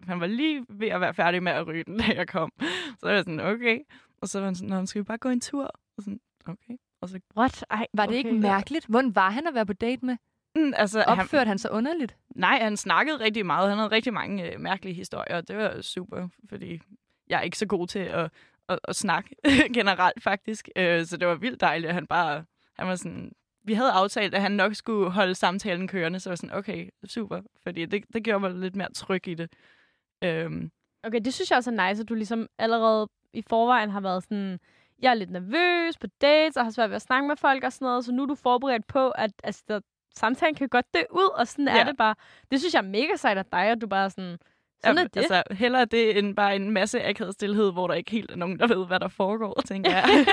han 0.08 0.20
var 0.20 0.26
lige 0.26 0.64
ved 0.68 0.88
at 0.88 1.00
være 1.00 1.14
færdig 1.14 1.42
med 1.42 1.52
at 1.52 1.66
ryge 1.66 1.84
den, 1.84 1.98
da 1.98 2.04
jeg 2.16 2.28
kom. 2.28 2.52
Så 2.90 2.96
var 3.02 3.10
jeg 3.10 3.24
sådan, 3.24 3.40
okay. 3.40 3.78
Og 4.22 4.28
så 4.28 4.38
var 4.38 4.44
han 4.46 4.54
sådan, 4.54 4.68
"Nå, 4.70 4.86
skal 4.86 4.98
vi 4.98 5.04
bare 5.04 5.18
gå 5.18 5.28
en 5.28 5.40
tur? 5.40 5.64
Og 5.98 6.02
sådan, 6.02 6.20
okay. 6.46 6.74
Og 7.02 7.08
så, 7.08 7.20
What? 7.36 7.64
Ej, 7.70 7.86
Var 7.94 8.06
det 8.06 8.10
okay. 8.10 8.16
ikke 8.18 8.32
mærkeligt? 8.32 8.86
Hvordan 8.86 9.14
var 9.14 9.30
han 9.30 9.46
at 9.46 9.54
være 9.54 9.66
på 9.66 9.72
date 9.72 10.06
med? 10.06 10.16
Mm, 10.56 10.72
altså, 10.76 11.04
han, 11.08 11.18
Opførte 11.18 11.48
han 11.48 11.58
sig 11.58 11.72
underligt? 11.72 12.16
nej, 12.34 12.58
han 12.62 12.76
snakkede 12.76 13.16
rigtig 13.20 13.46
meget. 13.46 13.68
Han 13.68 13.78
havde 13.78 13.90
rigtig 13.90 14.12
mange 14.12 14.52
øh, 14.52 14.60
mærkelige 14.60 14.94
historier. 14.94 15.36
og 15.36 15.48
Det 15.48 15.56
var 15.56 15.80
super, 15.82 16.28
fordi 16.48 16.80
jeg 17.28 17.38
er 17.38 17.42
ikke 17.42 17.58
så 17.58 17.66
god 17.66 17.86
til 17.86 17.98
at, 17.98 18.30
at, 18.68 18.78
at 18.84 18.96
snakke 18.96 19.36
generelt, 19.74 20.22
faktisk. 20.22 20.68
Øh, 20.76 21.06
så 21.06 21.16
det 21.16 21.28
var 21.28 21.34
vildt 21.34 21.60
dejligt, 21.60 21.88
at 21.88 21.94
han 21.94 22.06
bare... 22.06 22.44
Han 22.78 22.88
var 22.88 22.94
sådan, 22.94 23.32
vi 23.64 23.74
havde 23.74 23.90
aftalt, 23.90 24.34
at 24.34 24.42
han 24.42 24.52
nok 24.52 24.74
skulle 24.74 25.10
holde 25.10 25.34
samtalen 25.34 25.88
kørende, 25.88 26.20
så 26.20 26.30
jeg 26.30 26.32
var 26.32 26.36
sådan, 26.36 26.56
okay, 26.56 26.88
super. 27.04 27.40
Fordi 27.62 27.86
det, 27.86 28.04
det 28.14 28.24
gjorde 28.24 28.40
mig 28.40 28.50
lidt 28.50 28.76
mere 28.76 28.92
tryg 28.92 29.28
i 29.28 29.34
det. 29.34 29.52
Øhm, 30.24 30.70
Okay, 31.04 31.20
det 31.24 31.34
synes 31.34 31.50
jeg 31.50 31.56
også 31.56 31.70
er 31.70 31.88
nice, 31.88 32.02
at 32.02 32.08
du 32.08 32.14
ligesom 32.14 32.48
allerede 32.58 33.08
i 33.32 33.42
forvejen 33.42 33.90
har 33.90 34.00
været 34.00 34.22
sådan, 34.22 34.58
jeg 35.02 35.10
er 35.10 35.14
lidt 35.14 35.30
nervøs 35.30 35.98
på 35.98 36.06
dates, 36.06 36.56
og 36.56 36.64
har 36.64 36.70
svært 36.70 36.90
ved 36.90 36.96
at 36.96 37.02
snakke 37.02 37.28
med 37.28 37.36
folk 37.36 37.64
og 37.64 37.72
sådan 37.72 37.86
noget, 37.86 38.04
så 38.04 38.12
nu 38.12 38.22
er 38.22 38.26
du 38.26 38.34
forberedt 38.34 38.86
på, 38.86 39.10
at 39.10 39.30
altså, 39.44 39.64
der, 39.68 39.80
samtalen 40.18 40.54
kan 40.54 40.68
godt 40.68 40.94
dø 40.94 41.00
ud, 41.10 41.30
og 41.38 41.48
sådan 41.48 41.68
ja. 41.68 41.80
Er 41.80 41.84
det 41.84 41.96
bare. 41.96 42.14
Det 42.50 42.60
synes 42.60 42.74
jeg 42.74 42.80
er 42.80 42.88
mega 42.88 43.16
sejt 43.16 43.38
af 43.38 43.44
dig, 43.46 43.64
at 43.64 43.80
du 43.80 43.86
bare 43.86 44.10
sådan, 44.10 44.38
sådan 44.84 44.98
er 44.98 45.02
det. 45.04 45.16
Altså, 45.16 45.42
hellere 45.50 45.84
det, 45.84 46.18
end 46.18 46.36
bare 46.36 46.56
en 46.56 46.70
masse 46.70 47.04
akavet 47.04 47.34
stillhed, 47.34 47.72
hvor 47.72 47.86
der 47.86 47.94
ikke 47.94 48.10
helt 48.10 48.30
er 48.30 48.36
nogen, 48.36 48.58
der 48.58 48.66
ved, 48.66 48.86
hvad 48.86 49.00
der 49.00 49.08
foregår, 49.08 49.60
tænker 49.66 49.90
jeg. 49.90 50.04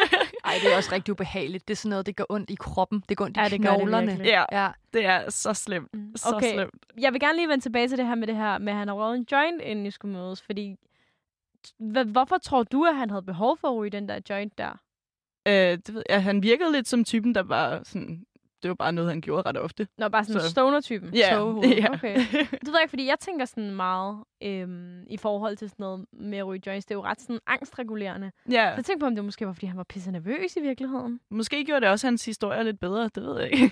Ej, 0.45 0.53
det 0.63 0.73
er 0.73 0.77
også 0.77 0.89
rigtig 0.91 1.11
ubehageligt. 1.11 1.67
Det 1.67 1.73
er 1.73 1.75
sådan 1.77 1.89
noget, 1.89 2.05
det 2.05 2.15
gør 2.15 2.23
ondt 2.29 2.49
i 2.49 2.55
kroppen. 2.59 3.03
Det 3.09 3.17
går 3.17 3.25
ondt 3.25 3.37
i 3.37 3.39
Ja, 3.39 3.43
det 3.43 3.51
det 3.51 3.61
knoglerne. 3.61 4.07
virkelig. 4.07 4.25
ja, 4.29 4.43
ja. 4.63 4.69
det 4.93 5.05
er 5.05 5.29
så 5.29 5.53
slemt. 5.53 5.93
Mm, 5.93 6.15
Så 6.15 6.35
okay. 6.35 6.53
slemt. 6.53 6.73
Jeg 6.97 7.13
vil 7.13 7.19
gerne 7.21 7.35
lige 7.35 7.47
vende 7.47 7.63
tilbage 7.63 7.87
til 7.87 7.97
det 7.97 8.07
her 8.07 8.15
med 8.15 8.27
det 8.27 8.35
her 8.35 8.57
med, 8.57 8.73
at 8.73 8.79
han 8.79 8.87
har 8.87 8.95
røget 8.95 9.17
en 9.17 9.25
joint, 9.31 9.61
inden 9.61 9.85
I 9.85 9.91
skulle 9.91 10.13
mødes, 10.17 10.41
fordi 10.41 10.75
hvorfor 12.05 12.37
tror 12.37 12.63
du, 12.63 12.83
at 12.83 12.95
han 12.95 13.09
havde 13.09 13.21
behov 13.21 13.57
for 13.57 13.67
at 13.67 13.75
ryge 13.75 13.89
den 13.91 14.09
der 14.09 14.19
joint 14.29 14.57
der? 14.57 14.71
Øh, 15.47 15.53
det 15.87 15.93
ved 15.93 16.03
jeg, 16.09 16.23
han 16.23 16.43
virkede 16.43 16.71
lidt 16.71 16.87
som 16.87 17.03
typen, 17.03 17.35
der 17.35 17.43
var 17.43 17.81
sådan... 17.83 18.25
Det 18.63 18.69
var 18.69 18.75
bare 18.75 18.91
noget, 18.91 19.09
han 19.09 19.21
gjorde 19.21 19.49
ret 19.49 19.57
ofte. 19.57 19.87
Nå, 19.97 20.09
bare 20.09 20.23
sådan 20.25 20.41
Så- 20.41 20.49
stoner-typen. 20.49 21.13
Ja, 21.15 21.29
Tågehoved. 21.35 21.69
ja. 21.69 21.93
Okay. 21.93 22.15
Det 22.61 22.67
ved 22.67 22.73
jeg 22.73 22.81
ikke, 22.81 22.89
fordi 22.89 23.07
jeg 23.07 23.15
tænker 23.19 23.45
sådan 23.45 23.71
meget 23.71 24.17
øhm, 24.43 25.03
i 25.07 25.17
forhold 25.17 25.57
til 25.57 25.69
sådan 25.69 25.83
noget 25.83 26.05
med 26.13 26.37
at 26.37 26.47
ryge 26.47 26.61
joints. 26.67 26.85
Det 26.85 26.91
er 26.91 26.97
jo 26.97 27.03
ret 27.03 27.21
sådan 27.21 27.39
angstregulerende. 27.47 28.31
Så 28.45 28.51
ja, 28.51 28.63
jeg 28.69 28.85
tænkte 28.85 28.99
på, 28.99 29.05
om 29.05 29.15
det 29.15 29.25
måske 29.25 29.45
var, 29.47 29.53
fordi 29.53 29.65
han 29.65 29.77
var 29.77 29.83
pisse 29.83 30.11
nervøs 30.11 30.55
i 30.55 30.59
virkeligheden. 30.61 31.19
måske 31.31 31.65
gjorde 31.65 31.81
det 31.81 31.89
også 31.89 32.07
hans 32.07 32.25
historie 32.25 32.63
lidt 32.63 32.79
bedre, 32.79 33.09
det 33.15 33.23
ved 33.23 33.39
jeg 33.39 33.51
ikke. 33.53 33.71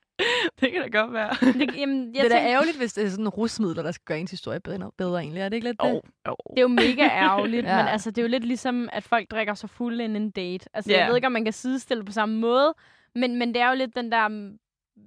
det 0.60 0.72
kan 0.72 0.82
da 0.92 0.98
godt 0.98 1.12
være. 1.12 1.30
Det, 1.52 1.76
jamen, 1.76 2.06
jeg 2.06 2.12
Det 2.14 2.18
er 2.18 2.22
da 2.22 2.34
tænkte, 2.34 2.50
ærgerligt, 2.52 2.76
hvis 2.78 2.92
det 2.92 3.04
er 3.04 3.08
sådan 3.10 3.28
rusmidler, 3.28 3.82
der 3.82 3.92
skal 3.92 4.04
gøre 4.04 4.20
ens 4.20 4.30
historie 4.30 4.60
bedre, 4.60 4.90
bedre 4.98 5.20
egentlig. 5.20 5.40
Er 5.40 5.48
det 5.48 5.56
ikke 5.56 5.68
lidt 5.68 5.80
det? 5.82 5.90
Oh, 5.90 6.00
oh. 6.24 6.54
det 6.56 6.58
er 6.58 6.62
jo 6.62 6.68
mega 6.68 7.02
ærgerligt, 7.02 7.66
Ja. 7.66 7.76
men 7.76 7.86
altså, 7.88 8.10
det 8.10 8.18
er 8.18 8.22
jo 8.22 8.28
lidt 8.28 8.44
ligesom, 8.44 8.88
at 8.92 9.04
folk 9.04 9.30
drikker 9.30 9.54
sig 9.54 9.70
fulde 9.70 10.04
inden 10.04 10.22
en 10.22 10.30
date. 10.30 10.68
Altså, 10.74 10.92
Ja. 10.92 10.98
jeg 10.98 11.08
ved 11.08 11.16
ikke, 11.16 11.26
om 11.26 11.32
man 11.32 11.44
kan 11.44 11.52
sidestille 11.52 12.04
på 12.04 12.12
samme 12.12 12.38
måde, 12.40 12.74
men, 13.18 13.36
men 13.38 13.54
det 13.54 13.62
er 13.62 13.68
jo 13.68 13.74
lidt 13.76 13.96
den 13.96 14.12
der 14.12 14.28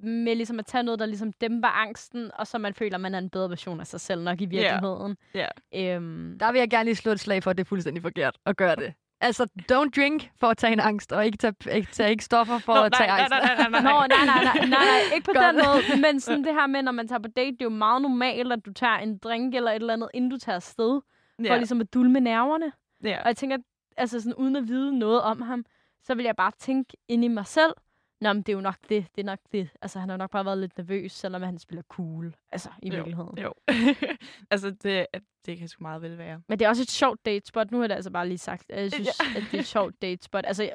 med 0.04 0.36
ligesom 0.36 0.60
at 0.60 0.66
tage 0.66 0.84
noget, 0.84 1.00
der 1.00 1.06
ligesom 1.06 1.34
dæmper 1.34 1.68
angsten, 1.68 2.32
og 2.36 2.48
så 2.48 2.58
man 2.58 2.74
føler, 2.74 2.96
at 2.96 3.02
man 3.02 3.14
er 3.16 3.20
en 3.20 3.30
bedre 3.30 3.50
version 3.50 3.80
af 3.80 3.88
sig 3.88 4.02
selv 4.02 4.24
nok 4.24 4.42
i 4.42 4.46
virkeligheden. 4.46 5.18
Ja. 5.36 5.48
Øhm, 5.76 6.38
Der 6.40 6.52
vil 6.52 6.60
jeg 6.60 6.70
gerne 6.70 6.84
lige 6.86 6.96
slå 6.96 7.12
et 7.12 7.20
slag 7.20 7.44
for, 7.44 7.52
at 7.52 7.58
det 7.58 7.64
er 7.64 7.68
fuldstændig 7.68 8.02
forkert 8.04 8.38
at 8.46 8.58
gøre 8.58 8.76
det. 8.76 8.94
Altså, 9.24 9.44
don't 9.72 9.90
drink 10.02 10.30
for 10.40 10.48
at 10.48 10.58
tage 10.58 10.74
en 10.74 10.80
angst, 10.80 11.12
og 11.12 11.26
ikke 11.26 11.38
tage, 11.38 11.54
ikke, 11.72 11.92
tage 11.92 12.10
ikke 12.12 12.24
stoffer 12.24 12.58
for 12.58 12.74
Nå, 12.76 12.82
at 12.82 12.94
tage 12.94 13.08
nej, 13.08 13.20
angst. 13.20 13.32
nej, 13.32 13.56
nej, 13.56 13.70
nej, 13.70 13.82
nej. 13.82 14.08
nej, 14.08 14.26
nej, 14.26 14.44
nej, 14.44 14.56
nej, 14.56 14.68
nej, 14.70 15.16
ikke 15.16 15.26
på 15.26 15.32
Godt. 15.36 15.56
den 15.56 15.66
måde. 15.66 16.02
Men 16.02 16.20
sådan 16.20 16.44
det 16.44 16.54
her 16.54 16.68
med, 16.68 16.82
når 16.82 16.92
man 16.92 17.08
tager 17.08 17.20
på 17.20 17.30
date, 17.36 17.52
det 17.52 17.62
er 17.62 17.66
jo 17.66 17.70
meget 17.70 18.02
normalt, 18.02 18.54
at 18.54 18.66
du 18.66 18.74
tager 18.74 18.98
en 18.98 19.18
drink 19.18 19.56
eller 19.56 19.72
et 19.72 19.76
eller 19.76 19.94
andet, 19.94 20.10
inden 20.14 20.32
du 20.32 20.38
tager 20.38 20.56
afsted, 20.56 21.02
for 21.40 21.46
Ja, 21.46 21.58
ligesom 21.58 21.82
at 21.82 21.94
dulme 21.94 22.20
nerverne. 22.20 22.72
ja. 23.04 23.22
Og 23.22 23.28
jeg 23.28 23.38
tænker, 23.38 23.58
altså 23.98 24.20
sådan, 24.20 24.36
uden 24.36 24.56
at 24.56 24.68
vide 24.68 25.00
noget 25.00 25.22
om 25.22 25.42
ham, 25.42 25.66
så 26.04 26.16
vil 26.16 26.26
jeg 26.26 26.36
bare 26.36 26.52
tænke 26.60 26.98
ind 27.08 27.26
i 27.26 27.28
mig 27.28 27.46
selv, 27.46 27.72
Nå, 28.22 28.34
men 28.34 28.42
det 28.42 28.50
er 28.50 28.54
jo 28.54 28.62
nok 28.62 28.76
det, 28.90 29.06
det 29.16 29.22
er 29.22 29.26
nok 29.26 29.40
det. 29.52 29.70
Altså, 29.82 30.00
han 30.00 30.10
har 30.10 30.18
nok 30.18 30.32
bare 30.32 30.46
været 30.46 30.58
lidt 30.58 30.78
nervøs, 30.78 31.12
selvom 31.12 31.42
han 31.42 31.58
spiller 31.58 31.82
cool, 31.84 32.36
altså 32.52 32.70
i 32.84 32.90
Jo. 32.90 32.96
virkeligheden. 32.96 33.38
Jo. 33.38 33.54
altså, 34.52 34.70
det, 34.84 35.06
det 35.46 35.58
kan 35.58 35.68
sgu 35.68 35.82
meget 35.84 36.02
vel 36.02 36.18
være. 36.18 36.42
Men 36.48 36.60
det 36.60 36.66
er 36.66 36.70
også 36.70 36.82
et 36.82 36.92
sjovt 36.92 37.26
date 37.26 37.48
spot. 37.48 37.72
Nu 37.72 37.80
har 37.80 37.88
det 37.88 37.96
altså 37.96 38.12
bare 38.12 38.28
lige 38.28 38.38
sagt. 38.38 38.66
Jeg 38.70 38.92
synes, 38.92 39.10
Ja. 39.20 39.40
at 39.40 39.44
det 39.52 39.58
er 39.58 39.60
et 39.60 39.66
sjovt 39.66 40.02
date 40.02 40.24
spot. 40.24 40.44
Altså, 40.48 40.70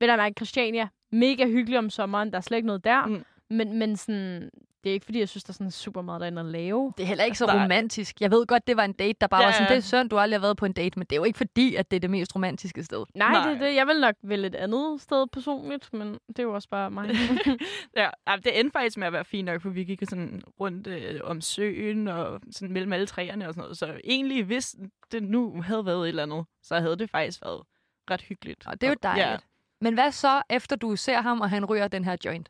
ved 0.00 0.08
du 0.08 0.16
mærke, 0.16 0.34
Christiania, 0.38 0.88
mega 1.12 1.46
hyggelig 1.46 1.78
om 1.78 1.90
sommeren. 1.90 2.30
Der 2.30 2.36
er 2.36 2.40
slet 2.40 2.56
ikke 2.58 2.66
noget 2.66 2.84
der. 2.84 3.06
Mm. 3.06 3.24
Men, 3.50 3.78
men 3.78 3.96
sådan, 3.96 4.50
det 4.88 4.92
er 4.92 4.94
ikke, 4.94 5.04
fordi 5.04 5.18
jeg 5.18 5.28
synes, 5.28 5.44
der 5.44 5.50
er 5.50 5.52
sådan 5.54 5.70
super 5.70 6.02
meget 6.02 6.20
derinde 6.20 6.40
at 6.40 6.46
lave. 6.46 6.92
Det 6.96 7.02
er 7.02 7.06
heller 7.06 7.24
ikke 7.24 7.38
så 7.38 7.46
Nej. 7.46 7.64
romantisk. 7.64 8.20
Jeg 8.20 8.30
ved 8.30 8.46
godt, 8.46 8.66
det 8.66 8.76
var 8.76 8.84
en 8.84 8.92
date, 8.92 9.16
der 9.20 9.26
bare 9.26 9.40
Ja, 9.40 9.46
var 9.46 9.52
sådan, 9.52 9.68
det 9.68 9.76
er 9.76 9.80
synd, 9.80 10.10
du 10.10 10.18
aldrig 10.18 10.40
har 10.40 10.40
været 10.40 10.56
på 10.56 10.66
en 10.66 10.72
date, 10.72 10.98
men 10.98 11.06
det 11.06 11.12
er 11.12 11.20
jo 11.20 11.24
ikke 11.24 11.36
fordi, 11.36 11.74
at 11.74 11.90
det 11.90 11.96
er 11.96 12.00
det 12.00 12.10
mest 12.10 12.34
romantiske 12.34 12.84
sted. 12.84 13.04
Nej, 13.14 13.32
Nej. 13.32 13.48
det 13.48 13.56
er 13.56 13.66
det. 13.66 13.74
Jeg 13.74 13.86
vil 13.86 14.00
nok 14.00 14.14
vælge 14.22 14.46
et 14.46 14.54
andet 14.54 15.00
sted 15.00 15.26
personligt, 15.32 15.92
men 15.92 16.12
det 16.28 16.38
er 16.38 16.42
jo 16.42 16.54
også 16.54 16.68
bare 16.68 16.90
mig. 16.90 17.10
Ja, 17.96 18.08
det 18.44 18.60
endte 18.60 18.72
faktisk 18.72 18.96
med 18.96 19.06
at 19.06 19.12
være 19.12 19.24
fint 19.24 19.46
nok, 19.46 19.62
for 19.62 19.68
vi 19.70 19.84
gik 19.84 20.02
sådan 20.08 20.42
rundt 20.60 20.86
øh, 20.86 21.20
om 21.24 21.40
søen 21.40 22.08
og 22.08 22.40
sådan 22.50 22.72
mellem 22.72 22.92
alle 22.92 23.06
træerne 23.06 23.48
og 23.48 23.54
sådan 23.54 23.62
noget. 23.62 23.78
Så 23.78 24.00
egentlig, 24.04 24.44
hvis 24.44 24.76
det 25.12 25.22
nu 25.22 25.62
havde 25.62 25.86
været 25.86 26.02
et 26.02 26.08
eller 26.08 26.22
andet, 26.22 26.44
så 26.62 26.80
havde 26.80 26.96
det 26.96 27.10
faktisk 27.10 27.42
været 27.44 27.62
ret 28.10 28.20
hyggeligt. 28.20 28.66
Og 28.66 28.80
det 28.80 28.86
er 28.86 28.90
jo 28.90 28.96
dejligt. 29.02 29.26
Ja. 29.26 29.36
Men 29.80 29.94
hvad 29.94 30.12
så, 30.12 30.42
efter 30.50 30.76
du 30.76 30.96
ser 30.96 31.20
ham, 31.20 31.40
og 31.40 31.50
han 31.50 31.64
ryger 31.64 31.88
den 31.88 32.04
her 32.04 32.16
joint? 32.24 32.48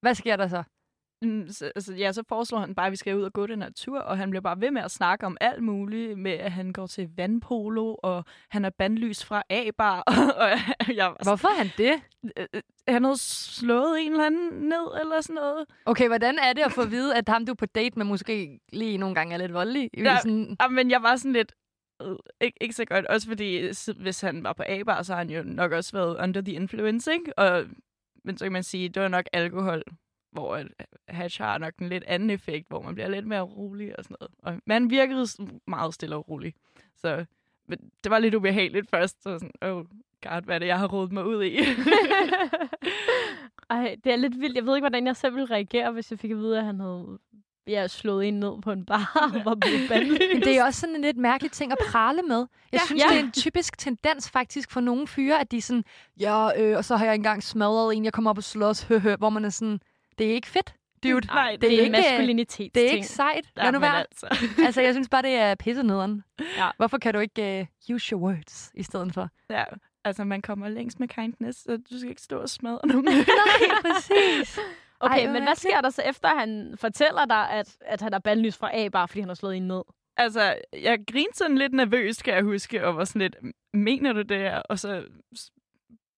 Hvad 0.00 0.14
sker 0.14 0.36
der 0.36 0.48
så? 0.48 0.62
Mm, 1.24 1.48
Så, 1.48 1.72
altså, 1.76 1.94
ja, 1.94 2.12
så 2.12 2.22
foreslår 2.28 2.58
han 2.58 2.74
bare, 2.74 2.86
at 2.86 2.92
vi 2.92 2.96
skal 2.96 3.16
ud 3.16 3.22
og 3.22 3.32
gå 3.32 3.46
den 3.46 3.62
her 3.62 3.70
tur, 3.76 3.98
og 4.00 4.18
han 4.18 4.30
bliver 4.30 4.40
bare 4.40 4.60
ved 4.60 4.70
med 4.70 4.82
at 4.82 4.90
snakke 4.90 5.26
om 5.26 5.36
alt 5.40 5.62
muligt, 5.62 6.18
med 6.18 6.32
at 6.32 6.52
han 6.52 6.72
går 6.72 6.86
til 6.86 7.08
vandpolo, 7.16 7.96
og 8.02 8.24
han 8.50 8.64
er 8.64 8.70
bandlys 8.70 9.24
fra 9.24 9.42
A-bar, 9.50 10.00
og 10.42 10.50
jeg 10.96 11.06
var 11.06 11.16
Hvorfor 11.24 11.48
er 11.48 11.56
han 11.56 11.70
det? 11.78 12.00
øh, 12.36 12.46
øh, 12.54 12.62
han 12.88 13.04
havde 13.04 13.18
slået 13.18 14.00
en 14.00 14.12
eller 14.12 14.26
anden 14.26 14.68
ned, 14.68 15.00
eller 15.00 15.20
sådan 15.20 15.34
noget. 15.34 15.66
Okay, 15.86 16.06
hvordan 16.08 16.38
er 16.38 16.52
det 16.52 16.62
at 16.62 16.72
få 16.72 16.80
at 16.82 16.90
vide, 16.90 17.16
at 17.16 17.28
ham, 17.28 17.46
du 17.46 17.52
er 17.52 17.56
på 17.56 17.66
date 17.66 17.98
med, 17.98 18.04
måske 18.06 18.60
lige 18.72 18.98
nogle 18.98 19.14
gange 19.14 19.34
er 19.34 19.38
lidt 19.38 19.54
voldelig? 19.54 19.90
Ja. 19.96 20.16
Sådan, 20.22 20.56
Ja, 20.62 20.68
men 20.68 20.90
jeg 20.90 21.02
var 21.02 21.16
sådan 21.16 21.32
lidt... 21.32 21.52
Øh, 22.02 22.16
ikke, 22.40 22.58
ikke 22.60 22.74
så 22.74 22.84
godt. 22.84 23.06
Også 23.06 23.28
fordi, 23.28 23.70
hvis 24.02 24.20
han 24.20 24.44
var 24.44 24.52
på 24.52 24.62
A-bar, 24.66 25.02
så 25.02 25.12
har 25.12 25.18
han 25.18 25.30
jo 25.30 25.42
nok 25.42 25.72
også 25.72 25.92
været 25.92 26.16
under 26.22 26.40
the 26.40 26.52
influence, 26.52 27.12
ikke? 27.12 27.38
Og 27.38 27.64
men 28.24 28.38
så 28.38 28.44
kan 28.44 28.52
man 28.52 28.62
sige, 28.62 28.88
det 28.88 29.02
var 29.02 29.08
nok 29.08 29.24
alkohol, 29.32 29.82
hvor 30.34 30.60
hash 31.08 31.42
har 31.42 31.58
nok 31.58 31.74
en 31.80 31.88
lidt 31.88 32.04
anden 32.06 32.30
effekt, 32.30 32.68
hvor 32.68 32.82
man 32.82 32.94
bliver 32.94 33.08
lidt 33.08 33.26
mere 33.26 33.40
rolig 33.40 33.98
og 33.98 34.04
sådan 34.04 34.16
noget. 34.20 34.34
Og 34.38 34.62
man 34.66 34.90
virkede 34.90 35.26
meget 35.66 35.94
stille 35.94 36.16
og 36.16 36.28
rolig. 36.28 36.54
Så 36.96 37.24
men 37.68 37.78
det 38.04 38.10
var 38.10 38.18
lidt 38.18 38.34
ubehageligt 38.34 38.90
først. 38.90 39.22
Så 39.22 39.38
sådan, 39.38 39.50
oh 39.62 39.84
god, 40.22 40.42
hvad 40.44 40.54
er 40.54 40.58
det, 40.58 40.66
jeg 40.66 40.78
har 40.78 40.88
rodet 40.88 41.12
mig 41.12 41.26
ud 41.26 41.44
i? 41.44 41.58
Ej, 43.70 43.96
det 44.04 44.12
er 44.12 44.16
lidt 44.16 44.40
vildt. 44.40 44.56
Jeg 44.56 44.66
ved 44.66 44.76
ikke, 44.76 44.82
hvordan 44.82 45.06
jeg 45.06 45.16
selv 45.16 45.34
ville 45.34 45.50
reagere, 45.54 45.92
hvis 45.92 46.10
jeg 46.10 46.18
fik 46.18 46.30
at 46.30 46.36
vide, 46.36 46.58
at 46.58 46.64
han 46.64 46.80
havde 46.80 47.18
ja, 47.66 47.88
slået 47.88 48.28
en 48.28 48.40
ned 48.40 48.62
på 48.62 48.72
en 48.72 48.84
bar 48.86 49.30
og 49.34 49.44
var 49.44 49.54
blevet 49.54 49.90
det 50.44 50.58
er 50.58 50.64
også 50.64 50.80
sådan 50.80 50.94
en 50.94 51.00
lidt 51.02 51.16
mærkelig 51.16 51.52
ting 51.52 51.72
at 51.72 51.78
prale 51.90 52.22
med. 52.22 52.38
Jeg 52.38 52.46
Ja. 52.72 52.78
synes, 52.86 53.02
Ja. 53.02 53.08
det 53.14 53.20
er 53.20 53.24
en 53.24 53.32
typisk 53.32 53.78
tendens 53.78 54.30
faktisk 54.30 54.70
for 54.70 54.80
nogle 54.80 55.06
fyre, 55.06 55.40
at 55.40 55.50
de 55.50 55.56
er 55.56 55.62
sådan, 55.62 55.84
ja, 56.20 56.62
øh, 56.62 56.76
og 56.76 56.84
så 56.84 56.96
har 56.96 57.04
jeg 57.04 57.14
engang 57.14 57.42
smadret 57.42 57.96
en, 57.96 58.04
jeg 58.04 58.12
kommer 58.12 58.30
op 58.30 58.38
og 58.38 58.44
slås, 58.44 58.82
høhø, 58.82 59.16
hvor 59.18 59.30
man 59.30 59.44
er 59.44 59.48
sådan, 59.48 59.80
det 60.18 60.26
er 60.26 60.32
ikke 60.34 60.48
fedt, 60.48 60.74
dude. 61.02 61.26
Nej, 61.26 61.50
det 61.52 61.60
Det 61.60 61.72
er 61.74 61.78
er 61.78 61.80
ikke- 61.80 61.90
maskulinitetsting. 61.92 62.74
Det 62.74 62.86
er 62.90 62.90
ikke 62.94 63.06
sejt. 63.06 63.44
Lad 63.56 63.72
nu 63.72 63.78
være. 63.78 63.98
altså. 63.98 64.26
Altså, 64.66 64.80
jeg 64.82 64.94
synes 64.94 65.08
bare, 65.08 65.22
det 65.22 65.30
er 65.34 65.54
pissenederen. 65.54 66.24
Ja. 66.56 66.70
Hvorfor 66.76 66.98
kan 66.98 67.14
du 67.14 67.20
ikke 67.20 67.68
uh, 67.90 67.94
use 67.94 68.12
your 68.12 68.20
words 68.22 68.70
i 68.74 68.82
stedet 68.82 69.14
for? 69.14 69.28
Ja, 69.50 69.64
altså 70.04 70.24
man 70.24 70.42
kommer 70.42 70.68
længst 70.68 71.00
med 71.00 71.08
kindness, 71.08 71.58
så 71.62 71.76
du 71.90 71.98
skal 71.98 72.10
ikke 72.10 72.22
stå 72.22 72.38
og 72.38 72.48
smadre 72.48 72.86
nogen. 72.88 73.04
Nej, 73.04 73.24
præcis. 73.82 74.58
Okay, 75.00 75.26
Ej, 75.26 75.32
men 75.32 75.42
hvad 75.42 75.54
sker 75.54 75.80
der 75.80 75.90
så 75.90 76.02
efter, 76.02 76.28
at 76.28 76.38
han 76.38 76.74
fortæller 76.80 77.24
dig, 77.24 77.50
at, 77.50 77.76
at 77.80 78.00
han 78.00 78.14
er 78.14 78.18
bandlyst 78.18 78.58
fra 78.58 78.70
A, 78.76 78.88
bare 78.88 79.08
fordi 79.08 79.20
han 79.20 79.28
har 79.28 79.34
slået 79.34 79.56
en 79.56 79.68
ned? 79.68 79.82
altså, 80.16 80.56
jeg 80.72 80.98
grinede 81.12 81.34
sådan 81.36 81.58
lidt 81.58 81.72
nervøst, 81.72 82.24
kan 82.24 82.34
jeg 82.34 82.42
huske, 82.42 82.86
og 82.86 82.96
var 82.96 83.04
sådan 83.04 83.22
lidt, 83.22 83.36
mener 83.74 84.12
du 84.12 84.22
det 84.22 84.38
her? 84.38 84.58
Og 84.58 84.78
så 84.78 85.04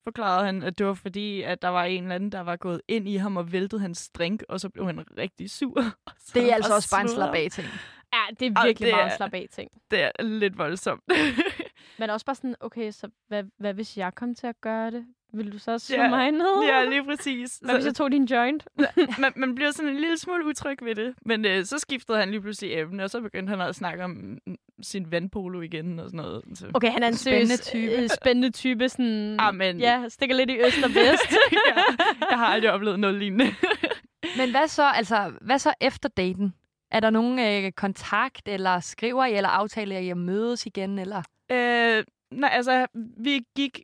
forklarede 0.07 0.47
han, 0.47 0.63
at 0.63 0.79
det 0.79 0.87
var 0.87 0.95
fordi, 0.95 1.43
at 1.43 1.63
der 1.63 1.69
var 1.69 1.85
en 1.85 2.03
eller 2.03 2.15
anden, 2.15 2.33
der 2.33 2.41
var 2.41 2.57
gået 2.57 2.81
ind 2.89 3.09
i 3.09 3.17
ham 3.17 3.37
og 3.37 3.53
væltede 3.53 3.81
hans 3.81 4.09
drink, 4.11 4.43
og 4.49 4.61
så 4.61 4.69
blev 4.69 4.87
han 4.87 5.05
rigtig 5.19 5.51
sur. 5.51 5.81
Det 6.35 6.51
er 6.51 6.55
altså 6.55 6.75
også 6.75 6.91
bare 6.91 7.03
en 7.03 7.09
slap 7.09 7.35
af 7.35 7.49
ting. 7.51 7.69
Ja, 8.13 8.21
det 8.41 8.47
er 8.47 8.65
virkelig 8.67 8.87
det 8.87 8.95
meget 8.95 9.13
er- 9.13 9.17
slap 9.17 9.35
af 9.35 9.47
ting. 9.53 9.71
Det 9.91 10.03
er 10.03 10.11
lidt 10.23 10.59
voldsomt. 10.59 11.03
Men 11.99 12.11
også 12.11 12.27
bare 12.27 12.37
sådan, 12.37 12.55
okay, 12.61 12.91
så 12.91 13.09
hvad, 13.29 13.45
hvad 13.59 13.75
hvis 13.75 13.97
jeg 13.99 14.15
kom 14.15 14.35
til 14.35 14.47
at 14.47 14.61
gøre 14.61 14.91
det? 14.91 15.07
Vil 15.33 15.53
du 15.53 15.59
så 15.59 15.73
også 15.73 15.87
slå 15.87 15.97
Ja, 15.97 16.09
mig 16.09 16.31
ned? 16.31 16.63
ja, 16.69 16.85
lige 16.85 17.05
præcis. 17.05 17.59
Hvad 17.63 17.75
hvis 17.75 17.83
Så, 17.83 17.89
jeg 17.89 17.95
tog 17.95 18.13
din 18.13 18.25
joint? 18.25 18.69
man, 19.21 19.33
man 19.37 19.55
bliver 19.55 19.71
sådan 19.71 19.91
en 19.91 19.97
lille 19.97 20.19
smule 20.19 20.47
utryg 20.47 20.79
ved 20.83 20.95
det. 20.95 21.15
Men 21.23 21.45
øh, 21.45 21.65
så 21.65 21.79
skiftede 21.79 22.19
han 22.19 22.31
lige 22.31 22.41
pludselig 22.41 22.79
emne, 22.79 23.05
og 23.05 23.11
så 23.11 23.21
begyndte 23.21 23.51
han 23.51 23.61
at 23.61 23.75
snakke 23.75 24.05
om 24.05 24.11
mm, 24.11 24.57
sin 24.83 25.11
vandpolo 25.13 25.61
igen 25.61 25.99
og 25.99 26.05
sådan 26.11 26.19
noget. 26.19 26.43
Så. 26.55 26.67
Okay, 26.75 26.91
han 26.91 27.03
er 27.03 27.09
en 27.09 27.15
Spændende 27.17 27.57
type. 27.57 27.93
øh, 27.93 28.09
spændende 28.09 28.51
type. 28.51 28.89
Sådan, 28.89 29.37
Amen. 29.41 29.81
Ja, 29.81 30.05
stikker 30.09 30.37
lidt 30.37 30.51
i 30.51 30.59
øst 30.59 30.85
og 30.85 30.91
vest. 30.91 31.33
ja, 31.77 31.83
jeg 32.31 32.39
har 32.39 32.47
aldrig 32.47 32.73
oplevet 32.73 33.01
noget 33.01 33.17
lignende. 33.17 33.47
Men 34.39 34.51
hvad 34.51 34.69
så, 34.69 34.83
altså, 34.91 35.33
hvad 35.41 35.59
så 35.59 35.73
efter 35.81 36.09
daten? 36.09 36.55
Er 36.91 37.01
der 37.01 37.11
nogen 37.11 37.39
øh, 37.39 37.73
kontakt, 37.73 38.49
eller 38.49 38.81
skriver 38.81 39.25
I, 39.25 39.35
eller 39.37 39.49
aftaler 39.49 39.99
I 39.99 40.09
at 40.11 40.17
mødes 40.17 40.67
igen? 40.67 40.99
Eller? 40.99 41.23
Øh, 41.53 42.05
nej, 42.31 42.51
altså, 42.53 42.87
vi 43.19 43.41
gik 43.57 43.81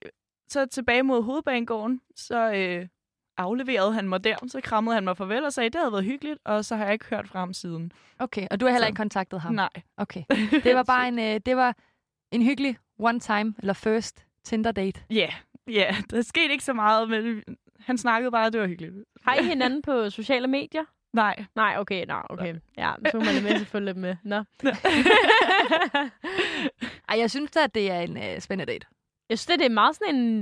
så 0.53 0.67
tilbage 0.67 1.03
mod 1.03 1.23
hovedbanegården, 1.23 2.01
så 2.17 2.53
øh, 2.53 2.89
afleverede 3.37 3.93
han 3.93 4.09
mig 4.09 4.25
der, 4.25 4.37
så 4.47 4.61
krammede 4.61 4.95
han 4.95 5.05
mig 5.05 5.17
farvel 5.17 5.45
og 5.45 5.53
sagde, 5.53 5.71
det 5.71 5.81
havde 5.81 5.93
været 5.93 6.05
hyggeligt, 6.05 6.39
og 6.45 6.65
så 6.65 6.77
har 6.77 6.85
jeg 6.85 6.93
ikke 6.93 7.05
hørt 7.05 7.29
fra 7.29 7.39
ham 7.39 7.53
siden. 7.55 7.93
Okay, 8.19 8.47
og 8.51 8.61
du 8.61 8.65
har 8.67 8.73
heller 8.73 8.85
Så- 8.87 8.89
ikke 8.89 8.97
kontaktet 8.97 9.41
ham? 9.41 9.55
Nej. 9.55 9.69
Okay. 9.97 10.23
Det 10.65 10.75
var 10.75 10.83
bare 10.83 11.09
en, 11.09 11.19
øh, 11.19 11.41
det 11.47 11.57
var 11.57 11.77
en 12.33 12.43
hyggelig 12.43 12.79
one 12.99 13.21
time, 13.21 13.55
eller 13.59 13.73
first 13.73 14.25
Tinder 14.45 14.73
date. 14.73 15.01
Ja, 15.11 15.29
ja, 15.69 15.97
der 16.11 16.23
skete 16.23 16.53
ikke 16.53 16.65
så 16.65 16.73
meget, 16.73 17.11
men 17.11 17.43
han 17.81 17.99
snakkede 17.99 18.31
bare, 18.31 18.47
at 18.47 18.53
det 18.53 18.61
var 18.61 18.67
hyggeligt. 18.67 18.95
Har 19.25 19.35
I 19.35 19.43
hinanden 19.45 19.83
på 19.83 20.11
sociale 20.11 20.47
medier? 20.47 20.85
Nej. 21.13 21.45
Nej, 21.55 21.75
okay, 21.79 22.05
nej, 22.07 22.23
okay. 22.31 22.55
Ja, 22.77 22.93
så 23.11 23.19
må 23.19 23.25
man 23.25 23.35
det 23.35 23.43
med 23.43 23.59
selvfølgelig 23.59 23.97
med. 23.97 24.17
Nå. 24.23 24.37
Ej, 27.09 27.19
jeg 27.19 27.31
synes 27.31 27.51
da, 27.51 27.61
at 27.65 27.75
det 27.75 27.91
er 27.91 28.01
en 28.01 28.17
øh, 28.17 28.41
spændende 28.41 28.73
date. 28.73 28.87
Jeg 29.33 29.39
synes, 29.39 29.59
det 29.59 29.67
er 29.67 29.71
meget 29.71 29.97
sådan 29.97 30.15
en... 30.15 30.39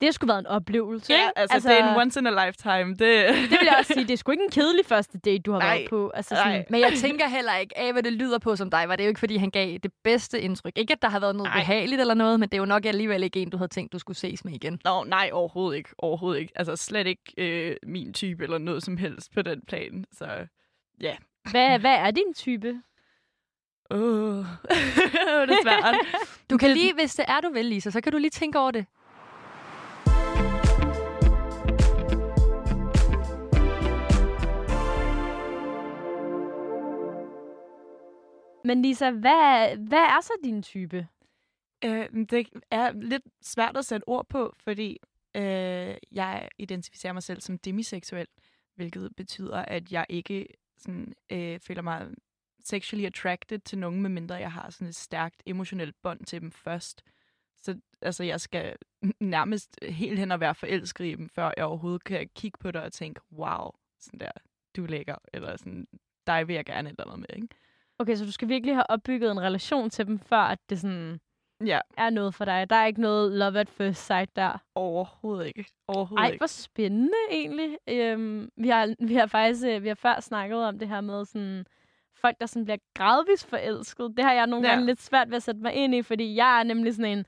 Det 0.00 0.06
har 0.06 0.12
sgu 0.12 0.26
været 0.26 0.38
en 0.38 0.46
oplevelse, 0.46 1.12
Ja, 1.12 1.18
ikke? 1.18 1.38
altså, 1.38 1.54
altså, 1.54 1.68
det 1.68 1.78
er 1.80 1.90
en 1.94 1.96
once 2.00 2.20
in 2.20 2.26
a 2.26 2.46
lifetime. 2.46 2.90
Det, 2.90 2.98
det 3.50 3.50
vil 3.50 3.58
jeg 3.62 3.74
også 3.78 3.92
sige. 3.92 4.04
Det 4.06 4.12
er 4.12 4.16
sgu 4.16 4.32
ikke 4.32 4.44
en 4.44 4.50
kedelig 4.50 4.86
første 4.86 5.18
date, 5.18 5.38
du 5.38 5.52
har 5.52 5.58
Nej. 5.58 5.76
været 5.76 5.90
på. 5.90 6.10
Altså, 6.14 6.34
sådan, 6.36 6.52
Nej. 6.52 6.64
Men 6.70 6.80
jeg 6.80 6.92
tænker 6.96 7.28
heller 7.28 7.56
ikke, 7.56 7.78
af 7.78 7.92
hvad 7.92 8.02
det 8.02 8.12
lyder 8.12 8.38
på 8.38 8.56
som 8.56 8.70
dig, 8.70 8.84
var 8.88 8.96
det 8.96 9.04
jo 9.04 9.08
ikke, 9.08 9.18
fordi 9.20 9.36
han 9.36 9.50
gav 9.50 9.78
det 9.78 9.92
bedste 10.04 10.40
indtryk. 10.40 10.72
Ikke, 10.76 10.92
at 10.92 11.02
der 11.02 11.08
har 11.08 11.20
været 11.20 11.36
noget 11.36 11.50
Nej. 11.52 11.60
behageligt 11.60 12.00
eller 12.00 12.14
noget, 12.14 12.40
men 12.40 12.48
det 12.48 12.54
er 12.54 12.58
jo 12.58 12.64
nok 12.64 12.84
alligevel 12.86 13.22
ikke 13.22 13.40
en, 13.42 13.50
du 13.50 13.56
havde 13.56 13.68
tænkt, 13.68 13.92
du 13.92 13.98
skulle 13.98 14.16
ses 14.16 14.44
med 14.44 14.52
igen. 14.52 14.80
Nå, 14.84 15.04
nej, 15.04 15.30
overhovedet 15.32 15.76
ikke. 15.78 15.90
Overhovedet 15.98 16.40
ikke. 16.40 16.52
Altså, 16.56 16.76
slet 16.76 17.06
ikke 17.06 17.32
øh, 17.38 17.76
min 17.86 18.12
type 18.12 18.44
eller 18.44 18.58
noget 18.58 18.82
som 18.82 18.96
helst 18.96 19.32
på 19.34 19.42
den 19.42 19.60
plan. 19.68 20.04
Så, 20.12 20.26
Hvad, 21.50 21.78
hvad 21.78 21.94
er 21.94 22.10
din 22.10 22.34
type? 22.34 22.82
Oh. 23.90 24.44
det 25.48 25.54
er 25.56 25.62
svært. 25.62 25.94
Du 26.50 26.58
kan 26.58 26.70
lige, 26.70 26.94
hvis 26.94 27.14
det 27.14 27.24
er, 27.28 27.40
du 27.40 27.50
vil, 27.52 27.64
Lisa, 27.66 27.90
så 27.90 28.00
kan 28.00 28.12
du 28.12 28.18
lige 28.18 28.30
tænke 28.30 28.58
over 28.58 28.70
det. 28.70 28.86
Men 38.64 38.82
Lisa, 38.82 39.10
hvad, 39.10 39.76
hvad 39.76 39.98
er 39.98 40.20
så 40.22 40.32
din 40.44 40.62
type? 40.62 41.08
Øh, 41.84 42.08
det 42.30 42.48
er 42.70 42.92
lidt 42.92 43.22
svært 43.42 43.76
at 43.76 43.84
sætte 43.84 44.08
ord 44.08 44.26
på, 44.28 44.54
fordi 44.64 44.98
øh, 45.36 45.94
jeg 46.12 46.48
identificerer 46.58 47.12
mig 47.12 47.22
selv 47.22 47.40
som 47.40 47.58
demiseksuel, 47.58 48.26
hvilket 48.76 49.16
betyder, 49.16 49.56
at 49.56 49.92
jeg 49.92 50.06
ikke 50.08 50.46
sådan, 50.78 51.14
øh, 51.32 51.60
føler 51.60 51.82
mig 51.82 52.08
sexually 52.64 53.06
attracted 53.06 53.58
til 53.58 53.78
nogen, 53.78 54.02
medmindre 54.02 54.34
jeg 54.34 54.52
har 54.52 54.70
sådan 54.70 54.88
et 54.88 54.96
stærkt 54.96 55.42
emotionelt 55.46 55.94
bånd 56.02 56.24
til 56.24 56.40
dem 56.40 56.52
først. 56.52 57.02
Så 57.62 57.80
altså, 58.02 58.24
jeg 58.24 58.40
skal 58.40 58.76
nærmest 59.20 59.78
helt 59.82 60.18
hen 60.18 60.32
og 60.32 60.40
være 60.40 60.54
forelsket 60.54 61.04
i 61.04 61.14
dem, 61.14 61.28
før 61.28 61.52
jeg 61.56 61.64
overhovedet 61.64 62.04
kan 62.04 62.28
kigge 62.34 62.58
på 62.58 62.70
dig 62.70 62.82
og 62.82 62.92
tænke, 62.92 63.20
wow, 63.32 63.70
sådan 64.00 64.20
der, 64.20 64.30
du 64.76 64.84
er 64.84 64.88
lækker, 64.88 65.16
eller 65.34 65.56
sådan, 65.56 65.86
dig 66.26 66.48
vil 66.48 66.54
jeg 66.54 66.64
gerne 66.64 66.88
et 66.88 66.94
eller 66.98 67.12
andet 67.12 67.18
med, 67.30 67.42
ikke? 67.42 67.48
Okay, 67.98 68.14
så 68.16 68.24
du 68.24 68.32
skal 68.32 68.48
virkelig 68.48 68.74
have 68.74 68.90
opbygget 68.90 69.30
en 69.30 69.40
relation 69.40 69.90
til 69.90 70.06
dem, 70.06 70.18
før 70.18 70.36
at 70.36 70.58
det 70.70 70.80
sådan 70.80 71.20
Ja, 71.66 71.80
er 71.96 72.10
noget 72.10 72.34
for 72.34 72.44
dig. 72.44 72.70
Der 72.70 72.76
er 72.76 72.86
ikke 72.86 73.00
noget 73.00 73.32
love 73.32 73.60
at 73.60 73.68
first 73.68 74.06
sight 74.06 74.36
der. 74.36 74.62
overhovedet 74.74 75.46
ikke. 75.46 75.64
Overhovedet 75.88 76.30
Ej, 76.30 76.36
hvor 76.36 76.46
spændende 76.46 77.16
egentlig. 77.30 77.76
Øhm, 77.88 78.50
vi, 78.56 78.68
har, 78.68 78.94
vi 79.06 79.14
har 79.14 79.26
faktisk 79.26 79.66
øh, 79.66 79.82
vi 79.82 79.88
har 79.88 79.94
før 79.94 80.20
snakket 80.20 80.58
om 80.58 80.78
det 80.78 80.88
her 80.88 81.00
med 81.00 81.24
sådan, 81.24 81.66
folk, 82.14 82.40
der 82.40 82.46
sådan 82.46 82.64
bliver 82.64 82.78
gradvist 82.94 83.46
forelsket. 83.46 84.12
Det 84.16 84.24
har 84.24 84.32
jeg 84.32 84.46
nogle 84.46 84.66
Ja. 84.68 84.72
gange 84.72 84.86
lidt 84.86 85.00
svært 85.02 85.28
ved 85.30 85.36
at 85.36 85.42
sætte 85.42 85.60
mig 85.60 85.72
ind 85.74 85.94
i, 85.94 86.02
fordi 86.02 86.34
jeg 86.34 86.58
er 86.60 86.62
nemlig 86.62 86.94
sådan 86.94 87.18
en, 87.18 87.26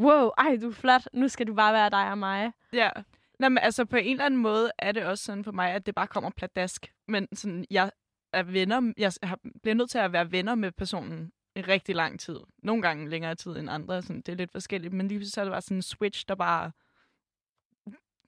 wow, 0.00 0.28
ej, 0.38 0.56
du 0.62 0.68
er 0.68 0.72
flot, 0.72 1.08
nu 1.12 1.28
skal 1.28 1.46
du 1.46 1.54
bare 1.54 1.72
være 1.72 1.90
dig 1.90 2.10
og 2.10 2.18
mig. 2.18 2.52
Ja. 2.72 2.90
Nå, 3.38 3.48
men 3.48 3.58
altså 3.58 3.84
på 3.84 3.96
en 3.96 4.10
eller 4.10 4.24
anden 4.24 4.40
måde 4.40 4.70
er 4.78 4.92
det 4.92 5.04
også 5.04 5.24
sådan 5.24 5.44
for 5.44 5.52
mig, 5.52 5.70
at 5.70 5.86
det 5.86 5.94
bare 5.94 6.06
kommer 6.06 6.30
pladask. 6.30 6.92
Men 7.08 7.28
sådan, 7.32 7.64
jeg 7.70 7.90
er 8.32 8.42
venner, 8.42 8.92
jeg 8.98 9.12
har, 9.22 9.38
bliver 9.62 9.74
nødt 9.74 9.90
til 9.90 9.98
at 9.98 10.12
være 10.12 10.32
venner 10.32 10.54
med 10.54 10.72
personen 10.72 11.32
i 11.56 11.60
rigtig 11.60 11.94
lang 11.94 12.20
tid. 12.20 12.40
Nogle 12.62 12.82
gange 12.82 13.08
længere 13.08 13.34
tid 13.34 13.56
end 13.56 13.70
andre. 13.70 14.02
Sådan, 14.02 14.16
det 14.22 14.28
er 14.32 14.36
lidt 14.36 14.52
forskelligt. 14.52 14.94
Men 14.94 15.08
lige 15.08 15.18
pludselig 15.18 15.32
så 15.32 15.40
er 15.40 15.44
det 15.44 15.52
bare 15.52 15.62
sådan 15.62 15.76
en 15.76 15.82
switch, 15.82 16.24
der 16.28 16.34
bare 16.34 16.72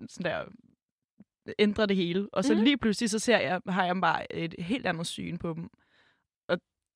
sådan 0.09 0.33
der, 0.33 0.45
ændrer 1.59 1.87
det 1.87 1.97
hele. 1.97 2.29
Og 2.33 2.45
så 2.45 2.55
Mhm. 2.55 2.65
lige 2.65 2.79
pludselig 2.79 3.11
så 3.11 3.19
ser 3.19 3.39
jeg, 3.39 3.61
har 3.69 3.85
jeg 3.85 4.01
bare 4.01 4.33
et 4.33 4.55
helt 4.59 4.87
andet 4.87 5.07
syn 5.07 5.39
på 5.39 5.55
dem. 5.55 5.71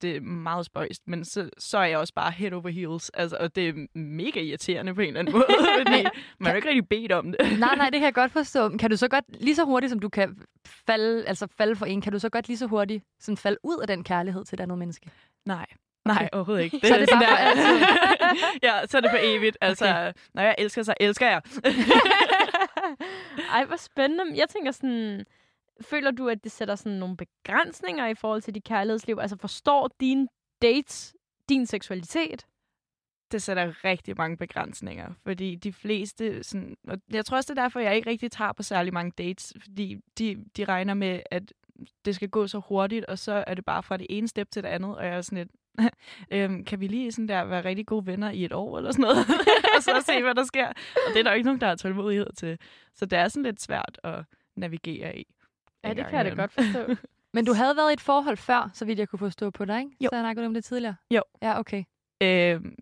Det 0.02 0.16
er 0.16 0.20
meget 0.20 0.66
spøjst, 0.66 1.02
men 1.06 1.24
så, 1.24 1.50
så 1.58 1.78
er 1.78 1.84
jeg 1.84 1.98
også 1.98 2.14
bare 2.14 2.30
head 2.30 2.52
over 2.52 2.68
heels. 2.68 3.08
Altså, 3.10 3.36
og 3.40 3.56
det 3.56 3.68
er 3.68 3.98
mega 3.98 4.40
irriterende 4.40 4.94
på 4.94 5.00
en 5.00 5.06
eller 5.06 5.20
anden 5.20 5.32
måde, 5.32 5.46
fordi 5.78 6.06
man 6.38 6.46
er 6.46 6.50
jo 6.50 6.56
ikke 6.56 6.68
rigtig 6.68 6.88
bedt 6.88 7.12
om 7.12 7.32
det. 7.32 7.58
Nej, 7.58 7.76
nej, 7.76 7.84
det 7.90 7.92
kan 8.00 8.02
jeg 8.04 8.14
godt 8.14 8.32
forstå. 8.32 8.68
Men 8.68 8.78
Kan 8.78 8.90
du 8.90 8.96
så 8.96 9.08
godt, 9.08 9.24
lige 9.40 9.54
så 9.56 9.64
hurtigt 9.64 9.90
som 9.90 9.98
du 9.98 10.08
kan 10.08 10.36
falde, 10.86 11.24
altså 11.26 11.46
falde 11.58 11.76
for 11.76 11.86
en, 11.86 12.00
kan 12.00 12.12
du 12.12 12.18
så 12.18 12.28
godt 12.28 12.48
lige 12.48 12.58
så 12.58 12.66
hurtigt 12.66 13.04
sådan 13.20 13.36
falde 13.36 13.58
ud 13.62 13.78
af 13.80 13.86
den 13.86 14.04
kærlighed 14.04 14.44
til 14.44 14.56
et 14.56 14.60
andet 14.60 14.78
menneske? 14.78 15.10
Nej. 15.46 15.66
Nej, 16.04 16.28
overhovedet 16.32 16.64
ikke. 16.64 16.80
Så 16.88 16.94
er 16.94 16.98
det 16.98 17.08
bare 17.12 17.26
for 17.26 17.62
der- 17.62 18.36
ja, 18.80 18.86
så 18.86 18.96
er 18.96 19.00
det 19.00 19.10
for 19.10 19.18
evigt. 19.22 19.56
Altså, 19.60 19.84
okay. 19.88 20.12
når 20.34 20.42
jeg 20.42 20.54
elsker, 20.58 20.82
så 20.82 20.94
elsker 21.00 21.26
jeg. 21.26 21.42
Ej, 23.52 23.64
hvor 23.64 23.76
spændende. 23.76 24.24
Jeg 24.38 24.48
tænker 24.48 24.72
sådan, 24.72 25.24
føler 25.80 26.10
du, 26.10 26.28
at 26.28 26.44
det 26.44 26.52
sætter 26.52 26.74
sådan 26.74 26.98
nogle 26.98 27.16
begrænsninger 27.16 28.06
i 28.06 28.14
forhold 28.14 28.42
til 28.42 28.54
dit 28.54 28.64
kærlighedsliv? 28.64 29.18
Altså 29.20 29.36
forstår 29.36 29.90
dine 30.00 30.28
dates 30.62 31.16
din 31.48 31.66
seksualitet? 31.66 32.46
det 33.32 33.42
sætter 33.42 33.84
rigtig 33.84 34.14
mange 34.16 34.36
begrænsninger, 34.36 35.12
fordi 35.24 35.54
de 35.54 35.72
fleste, 35.72 36.42
sådan, 36.42 36.76
og 36.88 36.98
jeg 37.12 37.24
tror 37.24 37.36
også, 37.36 37.52
det 37.54 37.58
er 37.58 37.62
derfor, 37.62 37.80
jeg 37.80 37.96
ikke 37.96 38.10
rigtig 38.10 38.30
tager 38.30 38.52
på 38.52 38.62
særlig 38.62 38.92
mange 38.92 39.12
dates, 39.18 39.52
fordi 39.60 39.96
de, 40.18 40.44
de 40.56 40.64
regner 40.64 40.94
med, 40.94 41.20
at 41.30 41.52
det 42.04 42.14
skal 42.14 42.28
gå 42.28 42.46
så 42.46 42.58
hurtigt, 42.58 43.04
og 43.04 43.18
så 43.18 43.44
er 43.46 43.54
det 43.54 43.64
bare 43.64 43.82
fra 43.82 43.96
det 43.96 44.06
ene 44.10 44.28
step 44.28 44.50
til 44.50 44.62
det 44.62 44.68
andet, 44.68 44.96
og 44.96 45.06
jeg 45.06 45.16
er 45.16 45.20
sådan 45.20 45.38
lidt, 45.38 45.50
øhm, 46.32 46.64
kan 46.64 46.80
vi 46.80 46.86
lige 46.86 47.12
sådan 47.12 47.28
der 47.28 47.44
være 47.44 47.64
rigtig 47.64 47.86
gode 47.86 48.06
venner 48.06 48.30
i 48.30 48.44
et 48.44 48.52
år 48.52 48.78
eller 48.78 48.92
sådan 48.92 49.02
noget, 49.02 49.18
og 49.76 49.82
så 49.82 50.02
se, 50.06 50.22
hvad 50.22 50.34
der 50.34 50.44
sker. 50.44 50.68
Og 50.68 51.12
det 51.12 51.18
er 51.18 51.22
der 51.22 51.30
jo 51.30 51.34
ikke 51.34 51.46
nogen, 51.46 51.60
der 51.60 51.66
har 51.66 51.76
tålmodighed 51.76 52.32
til. 52.36 52.58
Så 52.94 53.06
det 53.06 53.18
er 53.18 53.28
sådan 53.28 53.42
lidt 53.42 53.62
svært 53.62 54.00
at 54.04 54.24
navigere 54.56 55.18
i. 55.18 55.26
Ja, 55.86 55.94
det 55.94 56.06
kan 56.06 56.14
jeg 56.16 56.24
da 56.24 56.30
godt 56.42 56.52
forstå. 56.52 56.94
Men 57.34 57.44
du 57.44 57.52
havde 57.52 57.76
været 57.76 57.90
i 57.90 57.92
et 57.92 58.00
forhold 58.00 58.36
før, 58.36 58.70
så 58.74 58.84
vidt 58.84 58.98
jeg 58.98 59.08
kunne 59.08 59.18
forstå 59.18 59.50
på 59.50 59.64
dig, 59.64 59.78
ikke? 59.78 59.90
Jo. 60.00 60.08
Så 60.12 60.20
snakkede 60.20 60.46
om 60.46 60.54
det 60.54 60.64
tidligere. 60.64 60.96
Jo. 61.10 61.22
Ja, 61.42 61.58
okay. 61.58 61.84
Øhm, 62.22 62.74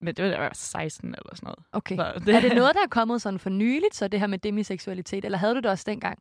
men 0.00 0.14
det 0.14 0.24
var 0.24 0.30
da 0.30 0.36
jeg 0.36 0.42
var 0.42 0.52
16 0.54 1.08
eller 1.08 1.34
sådan 1.36 1.46
noget. 1.46 1.58
okay. 1.72 1.96
Så 1.96 2.12
det, 2.26 2.34
Er 2.34 2.40
det 2.40 2.54
noget, 2.54 2.74
der 2.74 2.82
er 2.82 2.88
kommet 2.90 3.22
sådan 3.22 3.38
for 3.38 3.50
nyligt, 3.50 3.94
så 3.94 4.08
det 4.08 4.20
her 4.20 4.26
med 4.26 4.38
demiseksualitet, 4.38 5.24
eller 5.24 5.38
havde 5.38 5.54
du 5.54 5.60
det 5.60 5.70
også 5.70 5.84
dengang? 5.86 6.18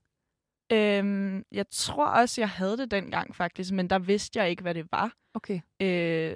Øhm, 0.72 1.44
jeg 1.52 1.66
tror 1.72 2.06
også, 2.08 2.42
jeg 2.42 2.50
havde 2.50 2.78
det 2.78 2.92
dengang 2.92 3.36
faktisk, 3.36 3.74
men 3.74 3.90
der 3.90 4.00
vidste 4.00 4.40
jeg 4.40 4.50
ikke, 4.50 4.62
hvad 4.62 4.74
det 4.74 4.86
var. 4.92 5.12
Okay. 5.34 5.60
Øh, 5.82 6.36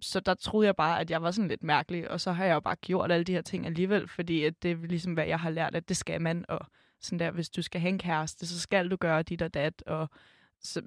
så 0.00 0.20
der 0.20 0.34
troede 0.34 0.66
jeg 0.66 0.76
bare, 0.76 1.00
at 1.00 1.10
jeg 1.10 1.22
var 1.22 1.30
sådan 1.30 1.48
lidt 1.48 1.62
mærkelig, 1.62 2.10
og 2.10 2.20
så 2.20 2.32
har 2.32 2.44
jeg 2.44 2.54
jo 2.54 2.60
bare 2.60 2.76
gjort 2.76 3.12
alle 3.12 3.24
de 3.24 3.32
her 3.32 3.42
ting 3.42 3.66
alligevel, 3.66 4.08
fordi 4.08 4.44
at 4.44 4.62
det 4.62 4.70
er 4.70 4.76
ligesom, 4.76 5.12
hvad 5.14 5.26
jeg 5.26 5.40
har 5.40 5.50
lært, 5.50 5.74
at 5.74 5.88
det 5.88 5.96
skal 5.96 6.20
man, 6.22 6.44
og 6.48 6.66
sådan 7.02 7.18
der, 7.18 7.30
hvis 7.30 7.50
du 7.50 7.62
skal 7.62 7.80
have 7.80 7.88
en 7.88 7.98
kæreste, 7.98 8.46
så 8.46 8.60
skal 8.60 8.90
du 8.90 8.96
gøre 8.96 9.22
dit 9.22 9.42
og 9.42 9.54
dat, 9.54 9.82
og 9.86 10.10
så, 10.60 10.82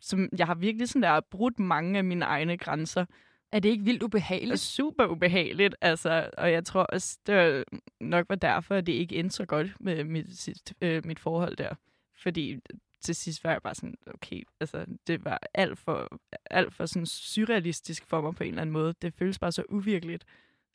som, 0.00 0.28
jeg 0.38 0.46
har 0.46 0.54
virkelig 0.54 0.88
sådan 0.88 1.02
der 1.02 1.20
brudt 1.20 1.58
mange 1.58 1.98
af 1.98 2.04
mine 2.04 2.24
egne 2.24 2.56
grænser. 2.58 3.04
Er 3.52 3.58
det 3.58 3.68
ikke 3.68 3.84
vildt 3.84 4.00
Det 4.00 4.02
er 4.02 4.06
ubehageligt? 4.06 4.60
super 4.60 5.06
ubehageligt, 5.06 5.74
altså, 5.80 6.30
og 6.38 6.52
jeg 6.52 6.64
tror 6.64 6.82
også, 6.82 7.18
det 7.26 7.36
var 7.36 7.64
nok 8.00 8.26
var 8.28 8.34
derfor, 8.34 8.74
at 8.74 8.86
det 8.86 8.92
ikke 8.92 9.16
endte 9.16 9.36
så 9.36 9.46
godt 9.46 9.80
med 9.80 10.04
mit, 10.04 10.38
sidst, 10.38 10.74
øh, 10.80 11.06
mit 11.06 11.18
forhold 11.18 11.56
der. 11.56 11.74
Fordi 12.22 12.56
til 13.00 13.14
sidst 13.14 13.44
var 13.44 13.50
jeg 13.50 13.62
bare 13.62 13.74
sådan, 13.74 13.94
okay, 14.14 14.42
altså, 14.60 14.86
det 15.06 15.24
var 15.24 15.40
alt 15.54 15.78
for, 15.78 16.18
alt 16.50 16.74
for 16.74 16.86
sådan 16.86 17.06
surrealistisk 17.06 18.06
for 18.06 18.20
mig 18.20 18.34
på 18.34 18.44
en 18.44 18.48
eller 18.48 18.62
anden 18.62 18.72
måde. 18.72 18.94
Det 19.02 19.14
føles 19.14 19.38
bare 19.38 19.52
så 19.52 19.62
uvirkeligt. 19.68 20.24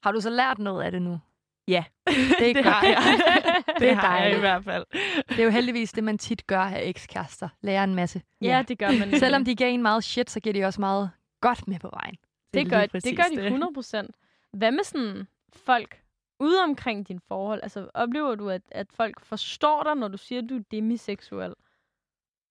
Har 0.03 0.11
du 0.11 0.21
så 0.21 0.29
lært 0.29 0.59
noget 0.59 0.83
af 0.83 0.91
det 0.91 1.01
nu? 1.01 1.19
Ja, 1.67 1.83
Det 2.39 2.49
er 2.49 2.53
det 2.53 2.55
godt. 2.55 2.65
har 2.67 2.83
jeg. 2.87 2.97
det, 3.67 3.75
Det 3.79 3.89
er 3.89 3.93
har 3.95 4.13
jeg 4.13 4.19
dejligt. 4.21 4.37
i 4.37 4.39
hvert 4.39 4.63
fald. 4.63 4.85
Det 5.29 5.39
er 5.39 5.43
jo 5.43 5.49
heldigvis 5.49 5.91
det, 5.91 6.03
man 6.03 6.17
tit 6.17 6.47
gør 6.47 6.59
af 6.59 6.81
ekskærester. 6.89 7.49
Lærer 7.61 7.83
en 7.83 7.95
masse. 7.95 8.21
ja, 8.41 8.63
det 8.67 8.79
gør 8.79 8.91
man. 8.99 9.19
Selvom 9.19 9.45
de 9.45 9.55
giver 9.55 9.69
en 9.69 9.81
meget 9.81 10.03
shit, 10.03 10.29
så 10.29 10.39
giver 10.39 10.53
de 10.53 10.63
også 10.63 10.81
meget 10.81 11.09
godt 11.41 11.67
med 11.67 11.79
på 11.79 11.89
vejen. 11.93 12.15
det, 12.53 12.61
er 12.61 12.69
gør, 12.69 12.85
det 12.85 13.17
gør 13.17 13.23
de 13.35 13.45
100 13.45 13.73
procent. 13.73 14.15
Hvad 14.53 14.71
med 14.71 14.83
sådan 14.83 15.27
folk 15.55 16.01
ude 16.39 16.63
omkring 16.63 17.07
din 17.07 17.19
forhold? 17.27 17.59
Altså, 17.63 17.89
oplever 17.93 18.35
du, 18.35 18.49
at, 18.49 18.61
at 18.71 18.87
folk 18.95 19.19
forstår 19.21 19.83
dig, 19.83 19.95
når 19.95 20.07
du 20.07 20.17
siger, 20.17 20.41
at 20.41 20.49
du 20.49 20.55
er 20.57 20.63
demiseksuel? 20.71 21.53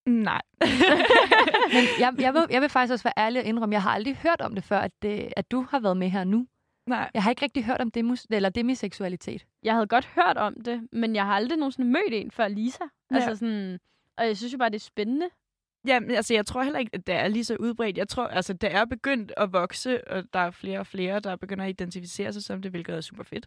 Nej. 0.07 0.43
Men 1.75 1.83
jeg, 2.01 2.13
jeg, 2.19 2.35
vil, 2.35 2.43
jeg 2.51 2.61
vil 2.61 2.69
faktisk 2.69 2.93
også 2.93 3.03
være 3.05 3.25
ærlig 3.27 3.41
og 3.43 3.47
indrømme, 3.47 3.73
jeg 3.73 3.83
har 3.83 3.91
aldrig 3.91 4.17
hørt 4.17 4.41
om 4.41 4.55
det 4.55 4.65
før, 4.65 4.79
at, 4.79 4.93
det, 5.03 5.33
at 5.37 5.51
du 5.51 5.67
har 5.71 5.81
været 5.81 5.97
med 5.97 6.09
her 6.09 6.25
nu. 6.25 6.47
Nej. 6.87 7.11
Jeg 7.15 7.23
har 7.23 7.31
ikke 7.31 7.43
rigtig 7.43 7.65
hørt 7.65 7.81
om 7.81 7.91
demus, 7.91 8.27
eller 8.31 8.49
demiseksualitet. 8.49 9.47
Jeg 9.63 9.75
havde 9.75 9.87
godt 9.87 10.07
hørt 10.07 10.37
om 10.37 10.55
det, 10.61 10.89
men 10.93 11.15
jeg 11.15 11.25
har 11.25 11.33
aldrig 11.33 11.59
nogensinde 11.59 11.91
mødt 11.91 12.13
en 12.13 12.31
før 12.31 12.49
Lisa. 12.49 12.85
Ja. 13.11 13.17
Altså 13.17 13.35
sådan, 13.37 13.79
og 14.17 14.27
jeg 14.27 14.37
synes 14.37 14.53
jo 14.53 14.59
bare, 14.59 14.71
det 14.71 14.77
er 14.77 14.81
spændende. 14.81 15.29
Ja, 15.87 16.01
men 16.01 16.11
altså, 16.11 16.35
jeg 16.35 16.47
tror 16.47 16.63
heller 16.63 16.79
ikke, 16.79 16.91
at 16.95 17.07
det 17.07 17.15
er 17.15 17.29
lige 17.29 17.45
så 17.45 17.57
udbredt. 17.61 17.99
Jeg 17.99 18.09
tror, 18.09 18.27
altså, 18.27 18.53
det 18.53 18.73
er 18.75 18.85
begyndt 18.85 19.33
at 19.37 19.53
vokse, 19.53 20.09
og 20.09 20.25
der 20.33 20.39
er 20.39 20.51
flere 20.51 20.79
og 20.79 20.87
flere, 20.87 21.21
der 21.21 21.37
begynder 21.37 21.65
at 21.65 21.71
identificere 21.71 22.33
sig 22.33 22.45
som 22.45 22.63
det, 22.63 22.71
hvilket 22.71 22.95
er 22.95 23.01
super 23.01 23.23
fedt. 23.23 23.47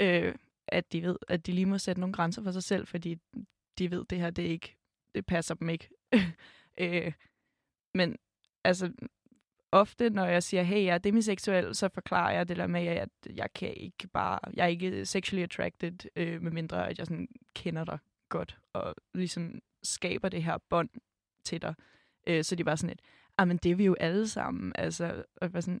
Øh, 0.00 0.34
at 0.68 0.92
de 0.92 1.02
ved, 1.02 1.16
at 1.28 1.46
de 1.46 1.52
lige 1.52 1.66
må 1.66 1.78
sætte 1.78 2.00
nogle 2.00 2.12
grænser 2.12 2.42
for 2.42 2.50
sig 2.50 2.62
selv, 2.62 2.86
fordi 2.86 3.16
de 3.78 3.90
ved, 3.90 4.04
det 4.04 4.18
her, 4.18 4.30
det 4.30 4.44
er 4.46 4.48
ikke, 4.48 4.76
det 5.14 5.26
passer 5.26 5.54
dem 5.54 5.68
ikke. 5.68 5.88
øh, 6.80 7.12
men 7.94 8.16
altså, 8.64 8.92
ofte, 9.72 10.10
når 10.10 10.26
jeg 10.26 10.42
siger, 10.42 10.62
hey, 10.62 10.84
jeg 10.84 10.94
er 10.94 10.98
demiseksuel, 10.98 11.74
så 11.74 11.88
forklarer 11.94 12.32
jeg 12.32 12.48
det 12.48 12.56
der 12.56 12.66
med, 12.66 12.86
at 12.86 13.08
jeg 13.34 13.52
kan 13.54 13.74
ikke 13.76 14.08
bare, 14.08 14.38
jeg 14.54 14.62
er 14.64 14.68
ikke 14.68 15.06
sexually 15.06 15.42
attracted, 15.42 15.92
øh, 16.16 16.42
medmindre 16.42 16.88
at 16.88 16.98
jeg 16.98 17.06
sådan 17.06 17.28
kender 17.54 17.84
dig 17.84 17.98
godt, 18.28 18.58
og 18.72 18.94
ligesom 19.14 19.60
skaber 19.82 20.28
det 20.28 20.42
her 20.42 20.58
bånd 20.70 20.88
til 21.44 21.62
dig. 21.62 21.74
Øh, 22.26 22.44
så 22.44 22.56
de 22.56 22.66
var 22.66 22.74
sådan 22.74 22.92
et, 22.92 23.00
ah, 23.38 23.48
men 23.48 23.56
det 23.56 23.70
er 23.70 23.74
vi 23.76 23.84
jo 23.84 23.96
alle 24.00 24.28
sammen. 24.28 24.72
Altså, 24.74 25.04
og 25.36 25.42
jeg 25.42 25.52
var 25.54 25.60
sådan, 25.60 25.80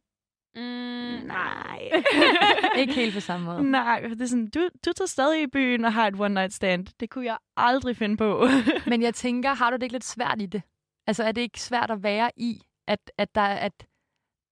Mm, 0.54 1.26
nej. 1.26 1.90
Ikke 2.78 2.92
helt 2.94 3.14
på 3.14 3.20
samme 3.20 3.46
måde. 3.46 3.70
nej, 3.70 4.00
det 4.00 4.20
er 4.22 4.26
sådan, 4.26 4.50
du, 4.50 4.68
du 4.86 4.92
tager 4.92 5.06
stadig 5.06 5.42
i 5.42 5.46
byen 5.46 5.84
og 5.84 5.92
har 5.92 6.06
et 6.06 6.20
one 6.20 6.34
night 6.34 6.52
stand. 6.52 6.86
Det 7.00 7.10
kunne 7.10 7.24
jeg 7.24 7.38
aldrig 7.56 7.96
finde 7.96 8.16
på. 8.16 8.46
Men 8.86 9.02
jeg 9.02 9.14
tænker, 9.14 9.54
har 9.54 9.70
du 9.70 9.76
det 9.76 9.82
ikke 9.82 9.94
lidt 9.94 10.04
svært 10.04 10.42
i 10.42 10.46
det? 10.46 10.62
Altså 11.06 11.24
er 11.24 11.32
det 11.32 11.40
ikke 11.40 11.60
svært 11.60 11.90
at 11.90 12.02
være 12.02 12.30
i, 12.36 12.60
at, 12.86 13.10
at 13.18 13.34
der 13.34 13.42
at 13.42 13.86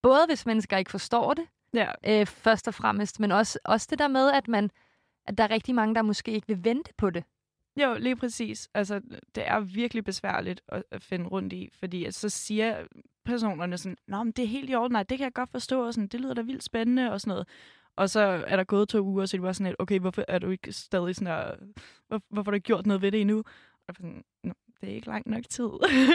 både 0.02 0.26
hvis 0.28 0.46
mennesker 0.46 0.76
ikke 0.76 0.90
forstår 0.90 1.34
det, 1.34 1.46
ja, 1.74 1.90
øh, 2.06 2.26
først 2.26 2.68
og 2.68 2.74
fremmest, 2.74 3.20
men 3.20 3.32
også, 3.32 3.58
også 3.64 3.86
det 3.90 3.98
der 3.98 4.08
med, 4.08 4.30
at 4.32 4.48
man 4.48 4.70
at 5.26 5.38
der 5.38 5.44
er 5.44 5.50
rigtig 5.50 5.74
mange, 5.74 5.94
der 5.94 6.02
måske 6.02 6.30
ikke 6.32 6.46
vil 6.46 6.64
vente 6.64 6.92
på 6.96 7.10
det. 7.10 7.24
jo, 7.82 7.94
lige 7.94 8.16
præcis. 8.16 8.68
Altså, 8.74 9.00
det 9.34 9.48
er 9.48 9.60
virkelig 9.60 10.04
besværligt 10.04 10.60
at, 10.68 10.82
at 10.90 11.02
finde 11.02 11.26
rundt 11.26 11.52
i, 11.52 11.70
fordi 11.78 12.04
at 12.04 12.14
så 12.14 12.28
siger 12.28 12.86
personerne 13.24 13.78
sådan, 13.78 13.96
Nå, 14.06 14.22
men 14.24 14.32
det 14.32 14.42
er 14.42 14.48
helt 14.48 14.70
i 14.70 14.74
orden, 14.74 14.92
nej, 14.92 15.02
det 15.02 15.18
kan 15.18 15.24
jeg 15.24 15.32
godt 15.32 15.50
forstå, 15.50 15.86
og 15.86 15.94
sådan, 15.94 16.08
det 16.08 16.20
lyder 16.20 16.34
da 16.34 16.42
vildt 16.42 16.62
spændende, 16.64 17.12
og 17.12 17.20
sådan 17.20 17.30
noget. 17.30 17.48
Og 17.96 18.10
så 18.10 18.20
er 18.46 18.56
der 18.56 18.64
gået 18.64 18.88
to 18.88 19.00
uger, 19.00 19.26
så 19.26 19.36
det 19.36 19.42
var 19.42 19.52
sådan 19.52 19.66
et, 19.72 19.76
okay, 19.78 19.98
hvorfor 20.00 20.24
er 20.28 20.38
du 20.38 20.50
ikke 20.50 20.72
stadig 20.72 21.14
sådan 21.16 21.26
der, 21.32 21.54
hvor, 22.08 22.20
hvorfor 22.30 22.50
har 22.50 22.52
du 22.52 22.54
ikke 22.54 22.66
gjort 22.66 22.86
noget 22.86 23.02
ved 23.02 23.12
det 23.12 23.20
endnu? 23.20 23.38
Og 23.88 23.94
sådan, 23.96 24.24
Nå, 24.44 24.52
det 24.80 24.88
er 24.90 24.94
ikke 24.94 25.06
lang 25.08 25.28
nok 25.28 25.44
tid. 25.48 25.68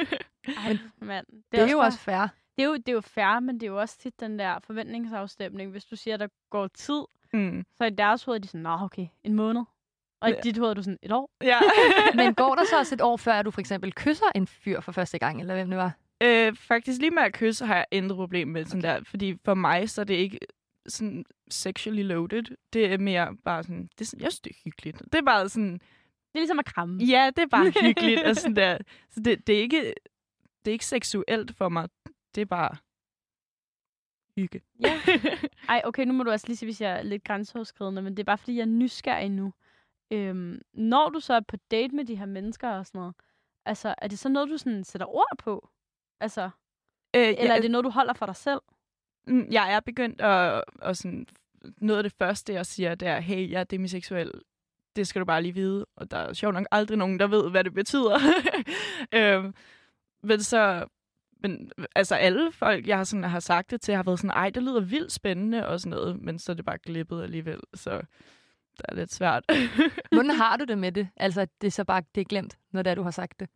Ej, 0.65 0.77
mand. 1.01 1.25
Det 1.27 1.43
Det 1.51 1.59
er, 1.59 1.67
jo 1.71 1.77
bare- 1.77 1.87
også 1.87 1.99
fair. 1.99 2.27
Det 2.57 2.63
er 2.63 2.67
jo, 2.67 2.73
det 2.75 2.89
er 2.89 2.93
jo 2.93 3.01
fair, 3.01 3.39
men 3.39 3.55
det 3.55 3.63
er 3.63 3.71
jo 3.71 3.79
også 3.79 3.97
tit 3.99 4.19
den 4.19 4.39
der 4.39 4.59
forventningsafstemning. 4.63 5.71
Hvis 5.71 5.85
du 5.85 5.95
siger, 5.95 6.13
at 6.13 6.19
der 6.19 6.27
går 6.49 6.67
tid, 6.67 7.01
mm. 7.33 7.65
så 7.77 7.83
i 7.83 7.89
deres 7.89 8.23
hoved 8.23 8.37
er 8.37 8.41
de 8.41 8.47
sådan, 8.47 8.61
nå 8.61 8.77
okay, 8.81 9.07
en 9.23 9.33
måned. 9.33 9.61
Og 10.21 10.29
i 10.29 10.31
Ja. 10.31 10.39
dit 10.43 10.57
hoved 10.57 10.69
er 10.69 10.73
du 10.73 10.83
sådan, 10.83 10.99
et 11.01 11.11
år. 11.11 11.31
Ja. 11.43 11.59
Men 12.15 12.33
går 12.35 12.55
der 12.55 12.63
så 12.69 12.77
også 12.79 12.95
et 12.95 13.01
år 13.01 13.17
før, 13.17 13.33
at 13.33 13.45
du 13.45 13.51
for 13.51 13.59
eksempel 13.61 13.93
kysser 13.93 14.25
en 14.35 14.47
fyr 14.47 14.79
for 14.79 14.91
første 14.91 15.19
gang, 15.19 15.39
eller 15.41 15.53
hvem 15.53 15.69
det 15.69 15.77
var? 15.77 15.91
Øh, 16.23 16.55
faktisk 16.55 16.99
lige 17.01 17.11
med 17.11 17.23
at 17.23 17.33
kysse 17.33 17.65
har 17.65 17.75
jeg 17.75 17.85
intet 17.91 18.15
problem 18.15 18.47
med 18.47 18.65
sådan 18.65 18.81
der, 18.81 19.03
fordi 19.03 19.37
for 19.45 19.53
mig 19.53 19.89
så 19.89 20.01
er 20.01 20.05
det 20.05 20.13
ikke 20.13 20.39
sådan 20.87 21.25
sexually 21.49 22.03
loaded. 22.03 22.43
Det 22.73 22.93
er 22.93 22.97
mere 22.97 23.35
bare 23.45 23.63
sådan, 23.63 23.83
det 23.83 24.01
er 24.01 24.05
sådan, 24.05 24.23
jeg 24.23 24.31
synes, 24.31 24.41
det 24.41 24.51
er 24.51 24.59
hyggeligt. 24.65 24.99
Det 24.99 25.15
er 25.15 25.21
bare 25.21 25.49
sådan, 25.49 25.73
Det 25.73 25.79
er 26.35 26.39
ligesom 26.39 26.59
at 26.59 26.65
kramme. 26.65 27.03
ja, 27.03 27.31
det 27.35 27.41
er 27.43 27.47
bare 27.47 27.71
hyggeligt. 27.87 28.23
og 28.23 28.35
sådan 28.35 28.55
der. 28.55 28.77
Så 29.09 29.19
det, 29.19 29.47
det, 29.47 29.55
er 29.55 29.59
ikke, 29.61 29.93
det 30.65 30.71
er 30.71 30.73
ikke 30.73 30.85
seksuelt 30.85 31.55
for 31.57 31.69
mig. 31.69 31.89
Det 32.35 32.41
er 32.41 32.45
bare 32.45 32.77
hygge. 34.37 34.61
Ja. 34.79 35.01
Ej, 35.69 35.81
okay, 35.85 36.05
nu 36.05 36.13
må 36.13 36.23
du 36.23 36.31
også 36.31 36.47
lige 36.47 36.57
sige, 36.57 36.67
hvis 36.67 36.81
jeg 36.81 36.99
er 36.99 37.03
lidt 37.03 37.23
grænseoverskridende, 37.23 38.01
men 38.01 38.17
det 38.17 38.23
er 38.23 38.25
bare, 38.25 38.37
fordi 38.37 38.55
jeg 38.55 38.61
er 38.61 38.65
nysgerrig 38.65 39.29
nu. 39.29 39.53
Øhm, 40.11 40.61
når 40.73 41.09
du 41.09 41.19
så 41.19 41.33
er 41.33 41.39
på 41.39 41.57
date 41.71 41.95
med 41.95 42.05
de 42.05 42.15
her 42.15 42.25
mennesker 42.25 42.69
og 42.69 42.85
sådan 42.85 42.99
noget, 42.99 43.15
altså, 43.65 43.95
er 43.97 44.07
det 44.07 44.19
så 44.19 44.29
noget, 44.29 44.49
du 44.49 44.57
sådan 44.57 44.83
sætter 44.83 45.07
ord 45.07 45.37
på? 45.37 45.69
Altså, 46.19 46.49
øh, 47.15 47.33
eller 47.37 47.55
er 47.55 47.61
det 47.61 47.71
noget, 47.71 47.85
du 47.85 47.89
holder 47.89 48.13
for 48.13 48.25
dig 48.25 48.35
selv? 48.35 48.61
Mm, 49.27 49.47
Jeg 49.51 49.73
er 49.73 49.79
begyndt 49.79 50.21
at, 50.21 50.63
at 50.81 50.97
sådan, 50.97 51.27
noget 51.77 51.97
af 51.97 52.03
det 52.03 52.13
første, 52.13 52.53
jeg 52.53 52.65
siger, 52.65 52.95
det 52.95 53.07
er, 53.07 53.19
hey, 53.19 53.51
jeg 53.51 53.59
er 53.59 53.63
demiseksuel. 53.63 54.31
Det 54.95 55.07
skal 55.07 55.19
du 55.19 55.25
bare 55.25 55.41
lige 55.41 55.53
vide. 55.53 55.85
Og 55.95 56.11
der 56.11 56.17
er 56.17 56.33
sjovt 56.33 56.53
nok 56.53 56.65
aldrig 56.71 56.97
nogen, 56.97 57.19
der 57.19 57.27
ved, 57.27 57.51
hvad 57.51 57.63
det 57.63 57.73
betyder. 57.73 58.19
øhm, 59.17 59.55
men 60.23 60.39
så, 60.43 60.85
men 61.43 61.71
altså 61.95 62.15
alle 62.15 62.51
folk, 62.51 62.87
jeg 62.87 62.97
har, 62.97 63.03
sådan, 63.03 63.23
har 63.23 63.39
sagt 63.39 63.71
det 63.71 63.81
til, 63.81 63.95
har 63.95 64.03
været 64.03 64.19
sådan, 64.19 64.29
ej, 64.29 64.49
det 64.49 64.63
lyder 64.63 64.81
vildt 64.81 65.11
spændende 65.11 65.67
og 65.67 65.79
sådan 65.79 65.89
noget, 65.89 66.21
men 66.21 66.39
så 66.39 66.51
er 66.51 66.55
det 66.55 66.65
bare 66.65 66.77
glippet 66.77 67.23
alligevel, 67.23 67.59
så 67.73 68.01
det 68.77 68.85
er 68.89 68.95
lidt 68.95 69.13
svært. 69.13 69.43
Hvordan 70.11 70.29
har 70.29 70.57
du 70.57 70.65
det 70.65 70.77
med 70.77 70.91
det? 70.91 71.09
Altså, 71.17 71.41
at 71.41 71.49
det 71.61 71.67
er 71.67 71.71
så 71.71 71.83
bare 71.83 72.03
det 72.15 72.21
er 72.21 72.25
glemt, 72.25 72.57
når 72.71 72.81
det 72.81 72.91
er, 72.91 72.95
du 72.95 73.03
har 73.03 73.11
sagt 73.11 73.39
det. 73.39 73.49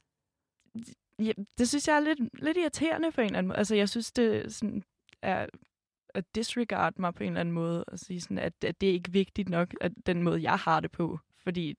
ja, 1.19 1.31
det 1.57 1.69
synes 1.69 1.87
jeg 1.87 1.95
er 1.95 1.99
lidt, 1.99 2.43
lidt 2.43 2.57
irriterende 2.57 3.11
på 3.11 3.21
en 3.21 3.25
eller 3.25 3.37
anden 3.37 3.47
måde. 3.47 3.57
Altså, 3.57 3.75
jeg 3.75 3.89
synes, 3.89 4.11
det 4.11 4.53
sådan 4.53 4.83
er 5.21 5.47
at 6.17 6.35
disregard 6.35 6.93
mig 6.99 7.13
på 7.13 7.23
en 7.23 7.29
eller 7.29 7.39
anden 7.39 7.53
måde, 7.53 7.83
og 7.83 7.99
sige 7.99 8.21
sådan, 8.21 8.37
at, 8.37 8.53
at 8.63 8.81
det 8.81 8.89
er 8.89 8.93
ikke 8.93 9.11
vigtigt 9.11 9.49
nok, 9.49 9.73
at 9.81 9.91
den 10.05 10.23
måde, 10.23 10.41
jeg 10.41 10.55
har 10.55 10.79
det 10.79 10.91
på, 10.91 11.19
fordi 11.43 11.75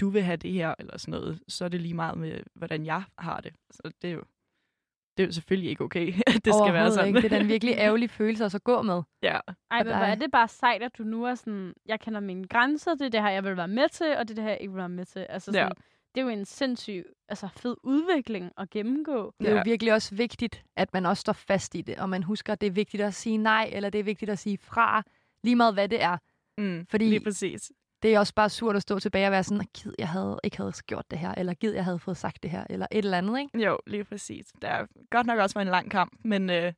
du 0.00 0.08
vil 0.08 0.22
have 0.22 0.36
det 0.36 0.52
her, 0.52 0.74
eller 0.78 0.98
sådan 0.98 1.12
noget, 1.12 1.40
så 1.48 1.64
er 1.64 1.68
det 1.68 1.80
lige 1.80 1.94
meget 1.94 2.18
med, 2.18 2.40
hvordan 2.54 2.86
jeg 2.86 3.02
har 3.18 3.40
det. 3.40 3.54
Så 3.70 3.92
det 4.02 4.10
er 4.10 4.14
jo, 4.14 4.24
det 5.16 5.22
er 5.22 5.26
jo 5.26 5.32
selvfølgelig 5.32 5.70
ikke 5.70 5.84
okay, 5.84 6.06
at 6.36 6.44
det 6.44 6.54
skal 6.54 6.72
være 6.72 6.92
sådan. 6.92 7.16
Ikke. 7.16 7.28
Det 7.28 7.32
er 7.36 7.40
en 7.40 7.48
virkelig 7.56 7.74
ærgerlig 7.78 8.10
følelse 8.10 8.44
at 8.44 8.52
så 8.52 8.58
gå 8.58 8.82
med. 8.82 9.02
ja. 9.22 9.28
Ej, 9.70 9.78
Og 9.80 9.86
men 9.86 9.86
hvor 9.96 10.04
er 10.04 10.14
det 10.14 10.30
bare 10.30 10.48
sejt, 10.48 10.82
at 10.82 10.98
du 10.98 11.02
nu 11.02 11.24
er 11.24 11.34
sådan, 11.34 11.74
jeg 11.86 12.00
kender 12.00 12.20
mine 12.20 12.48
grænser, 12.48 12.94
det 12.94 13.06
er 13.06 13.08
det 13.08 13.22
her, 13.22 13.28
jeg 13.30 13.44
vil 13.44 13.56
være 13.56 13.68
med 13.68 13.88
til, 13.88 14.16
og 14.16 14.28
det 14.28 14.30
er 14.30 14.34
det 14.34 14.44
her, 14.44 14.50
jeg 14.50 14.60
ikke 14.60 14.72
vil 14.72 14.78
være 14.78 14.88
med 14.88 15.04
til. 15.04 15.26
Altså 15.28 15.50
Ja. 15.54 15.62
sådan, 15.62 15.72
det 16.14 16.20
er 16.20 16.24
jo 16.24 16.28
en 16.30 16.44
sindssyg, 16.44 17.04
altså 17.28 17.48
fed 17.56 17.76
udvikling 17.82 18.50
at 18.58 18.70
gennemgå. 18.70 19.34
Det 19.40 19.46
er 19.48 19.50
Ja. 19.52 19.56
jo 19.56 19.62
virkelig 19.64 19.92
også 19.92 20.14
vigtigt, 20.14 20.64
at 20.76 20.92
man 20.92 21.06
også 21.06 21.20
står 21.20 21.32
fast 21.32 21.74
i 21.74 21.80
det, 21.80 21.96
og 21.98 22.08
man 22.10 22.22
husker, 22.22 22.52
at 22.52 22.60
det 22.60 22.66
er 22.66 22.70
vigtigt 22.70 23.02
at 23.02 23.14
sige 23.14 23.36
nej, 23.36 23.70
eller 23.72 23.90
det 23.90 23.98
er 23.98 24.02
vigtigt 24.04 24.30
at 24.30 24.38
sige 24.38 24.58
fra, 24.58 25.02
lige 25.44 25.56
meget 25.56 25.74
hvad 25.74 25.88
det 25.88 26.02
er. 26.02 26.16
Mm, 26.58 26.86
Fordi- 26.90 27.04
Lige 27.08 27.20
præcis. 27.20 27.72
Det 28.02 28.14
er 28.14 28.18
også 28.18 28.34
bare 28.34 28.48
surt 28.50 28.76
at 28.76 28.82
stå 28.82 28.98
tilbage 28.98 29.26
og 29.26 29.32
være 29.32 29.44
sådan, 29.44 29.66
gid, 29.74 29.92
jeg 29.98 30.08
havde 30.08 30.40
ikke 30.44 30.56
havde 30.56 30.72
gjort 30.86 31.10
det 31.10 31.18
her, 31.18 31.34
eller 31.36 31.54
gid, 31.54 31.72
jeg 31.74 31.84
havde 31.84 31.98
fået 31.98 32.16
sagt 32.16 32.42
det 32.42 32.50
her, 32.50 32.64
eller 32.70 32.86
et 32.90 33.04
eller 33.04 33.18
andet, 33.18 33.38
ikke? 33.40 33.58
Jo, 33.66 33.78
lige 33.86 34.04
præcis. 34.04 34.46
Det 34.62 34.70
er 34.70 34.86
godt 35.10 35.26
nok 35.26 35.38
også 35.38 35.54
været 35.54 35.66
en 35.66 35.70
lang 35.70 35.90
kamp, 35.90 36.12
men 36.24 36.50
øh, 36.50 36.72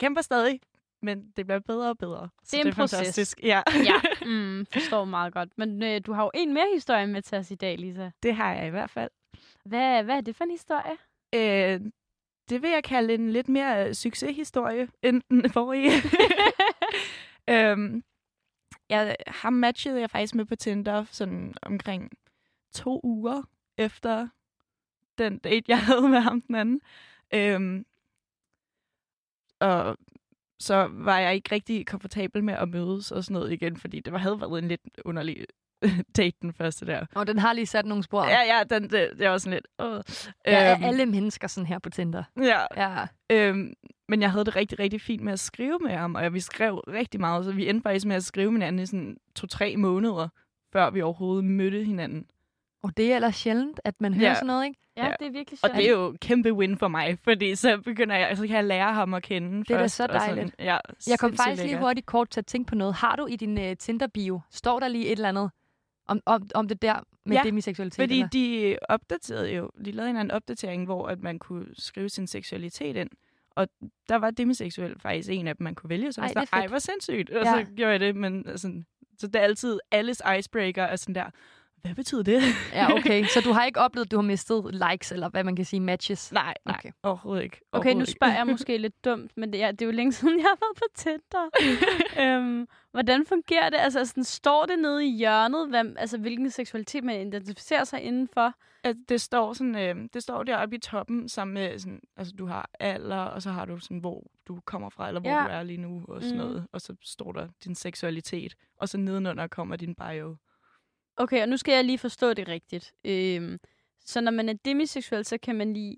kæmper 0.00 0.20
stadig, 0.22 0.60
men 1.02 1.32
det 1.36 1.46
bliver 1.46 1.58
bedre 1.60 1.88
og 1.90 1.98
bedre. 1.98 2.28
Så 2.44 2.56
Det 2.56 2.62
er 2.62 2.68
en 2.68 2.74
proces. 2.74 2.98
fantastisk. 2.98 3.40
Ja, 3.42 3.62
ja, 3.90 4.00
mm, 4.30 4.66
forstår 4.72 5.04
meget 5.04 5.32
godt. 5.32 5.48
Men 5.58 5.82
øh, 5.82 6.00
du 6.06 6.12
har 6.12 6.22
jo 6.24 6.30
en 6.34 6.54
mere 6.54 6.68
historie 6.74 7.06
med 7.06 7.22
til 7.22 7.38
os 7.38 7.50
i 7.50 7.54
dag, 7.54 7.78
Lisa. 7.78 8.10
det 8.22 8.34
har 8.34 8.54
jeg 8.54 8.66
i 8.66 8.70
hvert 8.70 8.90
fald. 8.90 9.10
Hvad, 9.64 10.02
hvad 10.02 10.16
er 10.16 10.20
det 10.20 10.36
for 10.36 10.44
en 10.44 10.50
historie? 10.50 10.96
Øh, 11.34 11.80
det 12.48 12.62
vil 12.62 12.70
jeg 12.70 12.84
kalde 12.84 13.14
en 13.14 13.30
lidt 13.30 13.48
mere 13.48 13.88
øh, 13.88 13.94
succeshistorie 13.94 14.88
end 15.02 15.22
den 15.30 15.50
forrige. 15.50 15.90
øhm, 17.50 18.02
jeg, 18.92 19.16
ham 19.26 19.52
matchede 19.52 20.00
jeg 20.00 20.10
faktisk 20.10 20.34
med 20.34 20.44
på 20.44 20.56
Tinder 20.56 21.04
sådan 21.10 21.54
omkring 21.62 22.10
to 22.74 23.00
uger 23.04 23.42
efter 23.78 24.28
den 25.18 25.38
date, 25.38 25.64
jeg 25.68 25.78
havde 25.86 26.08
med 26.08 26.20
ham 26.20 26.40
den 26.40 26.54
anden. 26.54 26.80
Øhm, 27.34 27.86
og 29.60 29.96
så 30.60 30.88
var 30.90 31.18
jeg 31.18 31.34
ikke 31.34 31.54
rigtig 31.54 31.86
komfortabel 31.86 32.44
med 32.44 32.54
at 32.54 32.68
mødes 32.68 33.12
og 33.12 33.24
sådan 33.24 33.32
noget 33.32 33.52
igen, 33.52 33.76
fordi 33.76 34.00
det 34.00 34.12
var, 34.12 34.18
havde 34.18 34.40
været 34.40 34.62
en 34.62 34.68
lidt 34.68 34.80
underlig 35.04 35.46
date, 36.16 36.36
den 36.42 36.52
første 36.52 36.86
der. 36.86 37.06
Og 37.14 37.26
den 37.26 37.38
har 37.38 37.52
lige 37.52 37.66
sat 37.66 37.86
nogle 37.86 38.04
spor. 38.04 38.24
Ja, 38.24 38.56
ja, 38.56 38.64
den, 38.70 38.82
det, 38.82 39.10
det 39.18 39.28
var 39.28 39.38
sådan 39.38 39.52
lidt... 39.52 39.66
Øh. 39.80 40.02
Ja, 40.46 40.62
er 40.62 40.86
alle 40.86 41.06
mennesker 41.06 41.48
sådan 41.48 41.66
her 41.66 41.78
på 41.78 41.90
Tinder? 41.90 42.24
Ja, 42.36 42.60
Ja. 42.76 43.06
Øhm, 43.30 43.74
men 44.12 44.22
jeg 44.22 44.30
havde 44.30 44.44
det 44.44 44.56
rigtig, 44.56 44.78
rigtig 44.78 45.00
fint 45.00 45.22
med 45.22 45.32
at 45.32 45.40
skrive 45.40 45.78
med 45.82 45.90
ham, 45.90 46.14
og 46.14 46.34
vi 46.34 46.40
skrev 46.40 46.74
rigtig 46.88 47.20
meget, 47.20 47.44
så 47.44 47.52
vi 47.52 47.68
endte 47.68 47.82
faktisk 47.82 48.06
med 48.06 48.16
at 48.16 48.24
skrive 48.24 48.52
med 48.52 48.60
hinanden 48.60 48.82
i 48.82 48.86
sådan 48.86 49.16
to-tre 49.34 49.76
måneder, 49.76 50.28
før 50.72 50.90
vi 50.90 51.02
overhovedet 51.02 51.44
mødte 51.44 51.84
hinanden. 51.84 52.26
Og 52.82 52.96
det 52.96 53.12
er 53.12 53.16
ellers 53.16 53.36
sjældent, 53.36 53.80
at 53.84 54.00
man 54.00 54.14
hører 54.14 54.28
Ja. 54.28 54.34
sådan 54.34 54.46
noget, 54.46 54.64
ikke? 54.66 54.78
Ja, 54.96 55.06
Ja. 55.06 55.12
det 55.20 55.26
er 55.26 55.30
virkelig 55.30 55.58
Og 55.62 55.68
sjovt. 55.68 55.76
det 55.76 55.86
er 55.86 55.90
jo 55.90 56.16
kæmpe 56.20 56.52
win 56.52 56.76
for 56.78 56.88
mig, 56.88 57.18
fordi 57.24 57.54
så 57.54 57.80
begynder 57.84 58.16
jeg, 58.16 58.36
så 58.36 58.46
kan 58.46 58.56
jeg 58.56 58.64
lære 58.64 58.94
ham 58.94 59.14
at 59.14 59.22
kende 59.22 59.58
Det 59.64 59.70
er 59.70 59.76
da 59.76 59.82
først, 59.82 59.96
så 59.96 60.02
og 60.04 60.08
sådan- 60.20 60.36
dejligt. 60.36 60.54
ja, 60.58 60.78
Jeg 61.08 61.18
kom 61.18 61.36
faktisk 61.36 61.62
lige 61.62 61.78
hurtigt 61.78 62.06
kort 62.06 62.30
til 62.30 62.40
at 62.40 62.46
tænke 62.46 62.68
på 62.68 62.74
noget. 62.74 62.94
Har 62.94 63.16
du 63.16 63.26
i 63.26 63.36
din 63.36 63.58
uh, 63.58 63.72
Tinder-bio, 63.78 64.40
står 64.50 64.80
der 64.80 64.88
lige 64.88 65.06
et 65.06 65.12
eller 65.12 65.28
andet 65.28 65.50
om, 66.08 66.20
om, 66.26 66.48
om 66.54 66.68
det 66.68 66.82
der 66.82 66.96
med 67.26 67.36
Ja, 67.36 67.42
demiseksualitet? 67.44 68.02
Fordi 68.02 68.14
eller? 68.14 68.28
de 68.28 68.76
opdaterede 68.88 69.52
jo, 69.54 69.70
de 69.84 69.92
lavede 69.92 70.10
en 70.10 70.16
eller 70.16 70.20
anden 70.20 70.30
opdatering, 70.36 70.84
hvor 70.84 71.06
at 71.08 71.22
man 71.22 71.38
kunne 71.38 71.66
skrive 71.72 72.08
sin 72.08 72.26
seksualitet 72.26 72.96
ind. 72.96 73.10
Og 73.56 73.68
der 74.08 74.16
var 74.16 74.30
demiseksuel 74.30 75.00
faktisk 75.00 75.28
en 75.30 75.48
af 75.48 75.56
dem, 75.56 75.64
man 75.64 75.74
kunne 75.74 75.90
vælge. 75.90 76.12
Så 76.12 76.20
det 76.20 76.30
er 76.30 76.34
var 76.34 76.48
Ej, 76.52 76.66
hvor 76.66 76.78
sindssygt. 76.78 77.30
Og 77.30 77.44
Ja. 77.44 77.52
så 77.52 77.66
gjorde 77.76 77.92
jeg 77.92 78.00
det, 78.00 78.16
men 78.16 78.48
altså, 78.48 78.82
så 79.18 79.26
det 79.26 79.36
er 79.36 79.40
altid 79.40 79.78
alles 79.90 80.22
icebreaker 80.38 80.82
er 80.82 80.96
sådan 80.96 81.14
der, 81.14 81.24
hvad 81.82 81.94
betyder 81.94 82.22
det? 82.22 82.42
Ja, 82.72 82.92
okay. 82.94 83.24
Så 83.34 83.40
du 83.40 83.52
har 83.52 83.64
ikke 83.64 83.80
oplevet, 83.80 84.06
at 84.06 84.10
du 84.10 84.16
har 84.16 84.22
mistet 84.22 84.74
likes, 84.90 85.12
eller 85.12 85.28
hvad 85.28 85.44
man 85.44 85.56
kan 85.56 85.64
sige, 85.64 85.80
matches? 85.80 86.32
nej, 86.32 86.54
nej, 86.66 86.76
Okay. 86.78 86.90
overhovedet 87.02 87.42
ikke. 87.44 87.60
Okay, 87.72 87.88
nu 87.88 87.88
Overhovedet 87.90 88.08
spørger 88.16 88.34
jeg 88.34 88.46
måske 88.46 88.78
lidt 88.86 89.04
dumt, 89.04 89.32
men 89.36 89.52
det 89.52 89.62
er, 89.62 89.70
det 89.70 89.82
er 89.82 89.86
jo 89.86 89.92
længe 89.92 90.12
siden, 90.12 90.38
jeg 90.38 90.46
har 90.46 90.58
været 90.60 90.76
på 90.76 90.84
Tinder. 90.96 91.48
øhm, 92.38 92.66
hvordan 92.90 93.26
fungerer 93.26 93.70
det? 93.70 93.76
Altså, 93.80 94.04
sådan, 94.04 94.24
står 94.24 94.66
det 94.66 94.78
nede 94.78 95.06
i 95.06 95.10
hjørnet, 95.16 95.68
hvad, 95.68 95.84
altså, 95.98 96.18
hvilken 96.18 96.50
seksualitet 96.50 97.04
man 97.04 97.26
identificerer 97.26 97.84
sig 97.84 98.00
indenfor? 98.00 98.54
At 98.84 98.96
det 99.08 99.20
står 99.20 99.52
sådan, 99.52 99.76
øh, 99.76 100.08
det 100.12 100.22
står 100.22 100.42
deroppe 100.42 100.76
i 100.76 100.78
toppen 100.78 101.28
sammen 101.28 101.54
med 101.54 101.78
sådan, 101.78 102.00
altså 102.16 102.34
du 102.38 102.46
har 102.46 102.70
alder, 102.80 103.16
og 103.18 103.42
så 103.42 103.50
har 103.50 103.64
du 103.64 103.78
sådan, 103.78 103.98
hvor 103.98 104.30
du 104.48 104.60
kommer 104.64 104.88
fra, 104.90 105.08
eller 105.08 105.20
hvor 105.20 105.30
Ja. 105.30 105.44
du 105.44 105.48
er 105.48 105.62
lige 105.62 105.76
nu, 105.76 106.04
og 106.08 106.22
sådan 106.22 106.36
Mhm. 106.38 106.46
noget. 106.46 106.66
Og 106.72 106.80
så 106.80 106.94
står 107.02 107.32
der 107.32 107.48
din 107.64 107.74
seksualitet, 107.74 108.54
og 108.76 108.88
så 108.88 108.98
nedenunder 108.98 109.46
kommer 109.46 109.76
din 109.76 109.94
bio. 109.94 110.36
Okay, 111.16 111.42
og 111.42 111.48
nu 111.48 111.56
skal 111.56 111.74
jeg 111.74 111.84
lige 111.84 111.98
forstå 111.98 112.34
det 112.34 112.48
rigtigt. 112.48 112.94
Øhm, 113.04 113.58
så 114.04 114.20
når 114.20 114.30
man 114.32 114.48
er 114.48 114.52
demiseksuel, 114.64 115.24
så 115.24 115.38
kan 115.38 115.56
man 115.56 115.72
lide 115.72 115.96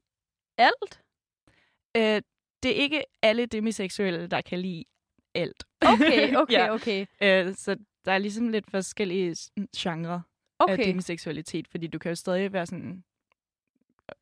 alt? 0.59 1.03
Øh, 1.97 2.23
det 2.63 2.71
er 2.71 2.83
ikke 2.83 3.03
alle 3.23 3.47
demiseksuelle, 3.47 4.27
der 4.27 4.41
kan 4.41 4.59
lide 4.61 4.85
alt. 5.35 5.65
Okay, 5.81 6.35
okay, 6.43 6.53
Ja. 6.55 6.75
okay. 6.75 7.07
Øh, 7.23 7.55
så 7.55 7.77
der 8.05 8.13
er 8.13 8.19
ligesom 8.19 8.49
lidt 8.49 8.71
forskellige 8.71 9.35
sådan, 9.35 9.69
genrer 10.67 10.77
af 10.77 10.81
Okay, 10.81 10.89
demiseksualitet, 10.91 11.69
fordi 11.69 11.87
du 11.87 11.99
kan 11.99 12.09
jo 12.11 12.15
stadig 12.15 12.53
være 12.53 12.67
sådan, 12.67 13.05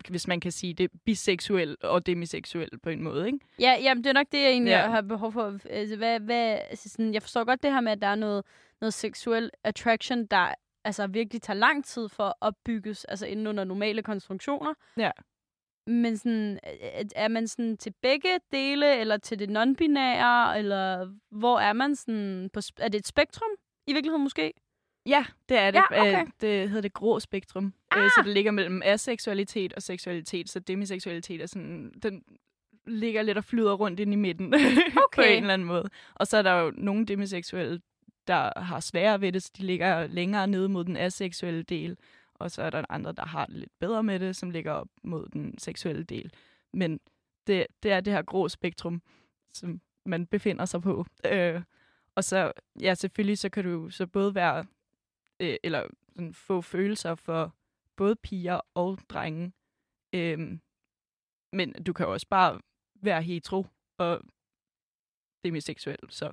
hvis 0.09 0.29
man 0.29 0.41
kan 0.41 0.53
sige 0.53 0.75
det, 0.75 0.91
biseksuel 1.05 1.77
og 1.83 2.07
demiseksuel 2.07 2.79
på 2.83 2.91
en 2.91 3.03
måde, 3.03 3.27
ikke? 3.27 3.39
ja, 3.59 3.77
jamen, 3.83 4.05
det 4.05 4.11
er 4.11 4.15
nok 4.15 4.27
det, 4.33 4.39
jeg 4.43 4.51
egentlig 4.51 4.71
Ja. 4.71 4.89
har 4.91 5.01
behov 5.01 5.33
for. 5.33 5.59
Altså, 5.71 5.97
hvad, 5.97 6.21
hvad, 6.21 6.59
altså, 6.71 6.89
sådan, 6.89 7.15
jeg 7.15 7.23
forstår 7.23 7.45
godt 7.45 7.63
det 7.63 7.73
her 7.73 7.81
med, 7.81 7.93
at 7.93 8.03
der 8.03 8.07
er 8.09 8.15
noget, 8.15 8.45
noget 8.81 8.95
seksuel 8.95 9.51
attraction, 9.65 10.27
der 10.27 10.55
altså, 10.85 11.07
virkelig 11.07 11.43
tager 11.43 11.59
lang 11.59 11.85
tid 11.85 12.09
for 12.09 12.25
at 12.25 12.35
opbygges, 12.41 13.05
altså 13.05 13.27
inden 13.27 13.47
under 13.47 13.65
normale 13.65 14.03
konstruktioner. 14.03 14.75
Ja. 14.97 15.11
Men 15.87 16.17
sådan, 16.17 16.59
er- 16.63 17.05
er 17.17 17.29
man 17.29 17.49
sådan 17.49 17.77
til 17.77 17.95
begge 18.03 18.29
dele, 18.53 18.97
eller 18.97 19.17
til 19.17 19.39
det 19.39 19.49
non-binære, 19.49 20.57
eller 20.59 21.13
hvor 21.31 21.59
er 21.61 21.73
man 21.73 21.97
sådan 21.97 22.51
på, 22.53 22.61
er 22.79 22.89
det 22.89 22.99
et 22.99 23.07
spektrum 23.07 23.51
i 23.87 23.93
virkeligheden 23.93 24.23
måske? 24.23 24.53
Ja, 25.07 25.25
det 25.49 25.59
er 25.59 25.71
det. 25.71 25.83
Ja, 25.91 26.01
okay. 26.01 26.21
Øh, 26.23 26.27
Det 26.41 26.69
hedder 26.69 26.81
det 26.83 26.93
grå 26.93 27.21
spektrum. 27.21 27.75
Ah! 27.91 28.11
Så 28.11 28.23
det 28.25 28.35
ligger 28.35 28.51
mellem 28.51 28.83
aseksualitet 28.85 29.73
og 29.73 29.83
seksualitet, 29.83 30.49
så 30.51 30.61
demiseksualitet 30.61 31.41
er 31.41 31.47
sådan, 31.47 31.93
den 32.03 32.23
ligger 32.87 33.23
lidt 33.23 33.39
og 33.39 33.45
flyder 33.45 33.73
rundt 33.73 34.01
ind 34.01 34.13
i 34.13 34.17
midten 34.17 34.51
på 34.95 35.01
Okay. 35.19 35.37
en 35.37 35.43
eller 35.43 35.55
anden 35.55 35.69
måde. 35.69 35.85
Og 36.15 36.27
så 36.27 36.37
er 36.37 36.43
der 36.43 36.53
jo 36.53 36.73
nogle 36.77 37.07
demiseksuelle, 37.07 37.81
der 38.27 38.61
har 38.61 38.81
sværere 38.81 39.21
ved 39.21 39.33
det, 39.33 39.43
så 39.43 39.51
de 39.59 39.63
ligger 39.63 40.07
længere 40.07 40.47
nede 40.47 40.69
mod 40.69 40.85
den 40.85 40.97
aseksuelle 40.97 41.63
del. 41.63 41.97
Og 42.35 42.51
så 42.51 42.63
er 42.63 42.71
der 42.71 42.85
andre, 42.89 43.13
der 43.13 43.27
har 43.27 43.47
det 43.47 43.55
lidt 43.55 43.73
bedre 43.81 44.03
med 44.03 44.19
det, 44.21 44.37
som 44.37 44.51
ligger 44.51 44.73
op 44.73 44.89
mod 45.03 45.29
den 45.33 45.59
seksuelle 45.59 46.03
del. 46.05 46.33
Men 46.73 47.01
det, 47.47 47.67
det 47.83 47.93
er 47.93 48.01
det 48.01 48.13
her 48.13 48.23
grå 48.23 48.49
spektrum, 48.49 49.03
som 49.55 49.81
man 50.07 50.27
befinder 50.27 50.65
sig 50.65 50.83
på. 50.83 51.07
Øh, 51.27 51.63
og 52.15 52.25
så, 52.25 52.53
ja, 52.81 52.95
selvfølgelig, 52.95 53.39
så 53.39 53.49
kan 53.49 53.65
du 53.65 53.91
så 53.91 54.07
både 54.07 54.35
være, 54.35 54.65
øh, 55.43 55.57
eller 55.63 55.87
sådan, 56.09 56.35
få 56.35 56.61
følelser 56.61 57.15
for 57.15 57.55
både 57.97 58.17
piger 58.17 58.61
og 58.75 58.99
drenge. 59.09 59.53
Øhm, 60.15 60.61
men 61.53 61.73
du 61.73 61.93
kan 61.93 62.07
også 62.07 62.27
bare 62.31 62.61
være 63.03 63.23
hetero 63.23 63.67
og 63.99 64.21
demiseksuel, 65.45 65.99
så 66.09 66.33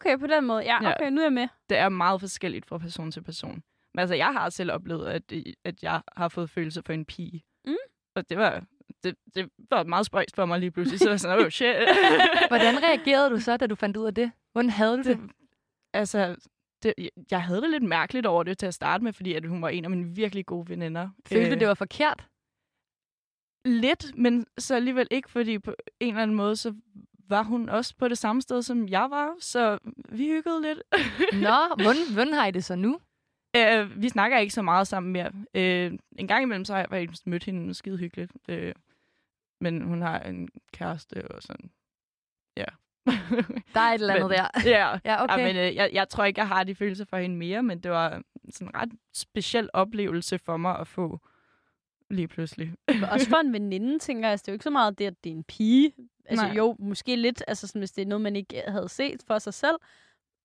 Okay, 0.00 0.18
på 0.18 0.26
den 0.26 0.44
måde. 0.46 0.62
Ja, 0.62 0.78
Ja. 0.82 0.94
okay, 0.94 1.10
nu 1.10 1.20
er 1.20 1.24
jeg 1.24 1.32
med. 1.32 1.48
det 1.68 1.78
er 1.78 1.88
meget 1.88 2.20
forskelligt 2.20 2.66
fra 2.66 2.78
person 2.78 3.10
til 3.12 3.22
person. 3.22 3.62
Men 3.94 4.00
altså, 4.00 4.14
jeg 4.14 4.32
har 4.32 4.50
selv 4.50 4.72
oplevet, 4.72 5.06
at, 5.06 5.32
at 5.64 5.82
jeg 5.82 6.02
har 6.16 6.28
fået 6.28 6.50
følelser 6.50 6.82
for 6.82 6.92
en 6.92 7.04
pige. 7.04 7.44
Mm. 7.64 7.76
Og 8.14 8.28
det 8.30 8.38
var, 8.38 8.64
det, 9.02 9.16
det 9.34 9.50
var 9.70 9.84
meget 9.84 10.06
spøjst 10.06 10.34
for 10.36 10.44
mig 10.46 10.60
lige 10.60 10.70
pludselig. 10.70 10.98
Så 11.00 11.08
var 11.08 11.16
sådan, 11.16 11.44
oh 11.44 11.50
shit. 11.50 11.76
Hvordan 12.50 12.82
reagerede 12.82 13.30
du 13.30 13.40
så, 13.40 13.56
da 13.56 13.66
du 13.66 13.74
fandt 13.74 13.96
ud 13.96 14.06
af 14.06 14.14
det? 14.14 14.32
Hvordan 14.52 14.70
havde 14.70 14.96
du 14.96 15.02
det? 15.02 15.16
det, 15.18 15.30
altså, 15.92 16.36
det, 16.82 16.94
jeg 17.30 17.42
havde 17.42 17.62
det 17.62 17.70
lidt 17.70 17.82
mærkeligt 17.82 18.26
over 18.26 18.42
det 18.42 18.58
til 18.58 18.66
at 18.66 18.74
starte 18.74 19.04
med, 19.04 19.12
fordi 19.12 19.34
at 19.34 19.46
hun 19.46 19.62
var 19.62 19.68
en 19.68 19.84
af 19.84 19.90
mine 19.90 20.14
virkelig 20.14 20.46
gode 20.46 20.68
veninder. 20.68 21.08
Følte 21.26 21.48
du, 21.48 21.54
Øh, 21.54 21.60
det 21.60 21.68
var 21.68 21.74
forkert? 21.74 22.28
Lidt, 23.64 24.18
men 24.18 24.46
så 24.58 24.74
alligevel 24.74 25.08
ikke, 25.10 25.30
fordi 25.30 25.58
på 25.58 25.74
en 26.00 26.08
eller 26.08 26.22
anden 26.22 26.36
måde, 26.36 26.56
så 26.56 26.74
var 27.28 27.42
hun 27.42 27.68
også 27.68 27.96
på 27.96 28.08
det 28.08 28.18
samme 28.18 28.42
sted, 28.42 28.62
som 28.62 28.88
jeg 28.88 29.10
var, 29.10 29.34
så 29.40 29.78
vi 30.08 30.26
hyggede 30.26 30.62
lidt. 30.62 30.82
Nå, 31.46 31.74
hvordan, 31.82 32.12
hvordan 32.12 32.32
har 32.32 32.46
I 32.46 32.50
det 32.50 32.64
så 32.64 32.76
nu? 32.76 33.00
Øh, 33.56 34.02
vi 34.02 34.08
snakker 34.08 34.38
ikke 34.38 34.54
så 34.54 34.62
meget 34.62 34.86
sammen 34.88 35.12
mere. 35.12 35.32
Øh, 35.54 35.92
en 36.18 36.28
gang 36.28 36.42
imellem 36.42 36.64
så 36.64 36.72
har 36.72 36.80
jeg 36.80 36.88
faktisk 36.88 37.26
mødt 37.26 37.44
hende 37.44 37.74
skide 37.74 37.98
hyggeligt. 37.98 38.32
Øh, 38.48 38.74
men 39.60 39.82
hun 39.82 40.02
har 40.02 40.20
en 40.20 40.48
kæreste 40.72 41.30
og 41.30 41.42
sådan. 41.42 41.70
Ja. 42.56 42.64
Der 43.74 43.80
er 43.80 43.90
et 43.92 43.94
eller 43.94 44.14
andet 44.14 44.28
Men- 44.28 44.38
der. 44.38 44.48
ja. 44.78 44.98
Ja, 45.04 45.24
okay. 45.24 45.38
Ja, 45.38 45.44
men 45.46 45.56
øh, 45.56 45.74
jeg, 45.74 45.90
jeg 45.92 46.08
tror 46.08 46.24
ikke, 46.24 46.40
jeg 46.40 46.48
har 46.48 46.64
de 46.64 46.74
følelser 46.74 47.04
for 47.04 47.16
hende 47.16 47.36
mere, 47.36 47.62
men 47.62 47.80
det 47.80 47.90
var 47.90 48.22
sådan 48.50 48.68
en 48.68 48.74
ret 48.76 48.88
speciel 49.14 49.70
oplevelse 49.72 50.38
for 50.38 50.56
mig 50.56 50.78
at 50.78 50.88
få 50.88 51.20
lige 52.10 52.28
pludselig. 52.28 52.72
Også 53.12 53.28
for 53.28 53.36
en 53.36 53.52
veninde, 53.52 53.98
tænker 53.98 54.22
jeg. 54.24 54.30
Altså, 54.30 54.42
det 54.42 54.48
er 54.48 54.52
jo 54.52 54.54
ikke 54.54 54.62
så 54.64 54.70
meget 54.70 54.98
det, 54.98 55.04
at 55.06 55.24
det 55.24 55.30
er 55.30 55.36
en 55.36 55.44
pige. 55.44 55.92
Altså 56.24 56.46
Nej. 56.46 56.54
jo, 56.56 56.76
måske 56.78 57.16
lidt, 57.16 57.42
altså 57.48 57.66
sådan, 57.66 57.80
hvis 57.80 57.92
det 57.92 58.02
er 58.02 58.06
noget, 58.06 58.22
man 58.22 58.36
ikke 58.36 58.62
havde 58.68 58.88
set 58.88 59.22
for 59.26 59.38
sig 59.38 59.54
selv. 59.54 59.76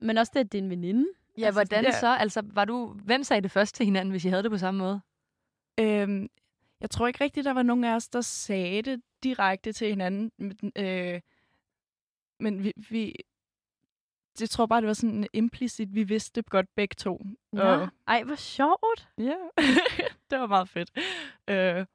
Men 0.01 0.17
også 0.17 0.31
det, 0.35 0.39
at 0.39 0.51
det 0.51 0.57
er 0.57 0.61
en 0.63 0.69
veninde. 0.69 1.05
Ja, 1.37 1.45
Altså, 1.45 1.57
hvordan 1.59 1.83
ja. 1.83 1.99
så? 1.99 2.15
Altså, 2.15 2.41
var 2.45 2.65
du, 2.65 2.85
hvem 2.87 3.23
sagde 3.23 3.41
det 3.41 3.51
først 3.51 3.75
til 3.75 3.85
hinanden, 3.85 4.11
hvis 4.11 4.25
I 4.25 4.29
havde 4.29 4.43
det 4.43 4.51
på 4.51 4.57
samme 4.57 4.77
måde? 4.77 5.01
Øhm, 5.79 6.27
jeg 6.81 6.89
tror 6.89 7.07
ikke 7.07 7.23
rigtigt, 7.23 7.45
der 7.45 7.53
var 7.53 7.63
nogen 7.63 7.83
af 7.83 7.95
os, 7.95 8.07
der 8.09 8.21
sagde 8.21 8.81
det 8.81 9.01
direkte 9.23 9.73
til 9.73 9.87
hinanden. 9.87 10.31
Men, 10.37 10.71
øh, 10.75 11.21
men 12.41 12.63
vi, 12.63 12.73
vi... 12.89 13.15
Jeg 14.39 14.49
tror 14.49 14.65
bare, 14.65 14.81
det 14.81 14.87
var 14.87 14.93
sådan 14.93 15.27
implicit, 15.33 15.95
vi 15.95 16.03
vidste 16.03 16.41
det 16.41 16.49
godt 16.49 16.65
begge 16.75 16.95
to. 16.97 17.21
Nå, 17.53 17.61
Og, 17.61 17.87
ej, 18.07 18.23
hvor 18.23 18.35
sjovt. 18.35 19.07
ja, 19.17 19.35
det 20.31 20.39
var 20.39 20.47
meget 20.47 20.69
fedt. 20.69 20.91
Øh, 21.49 21.85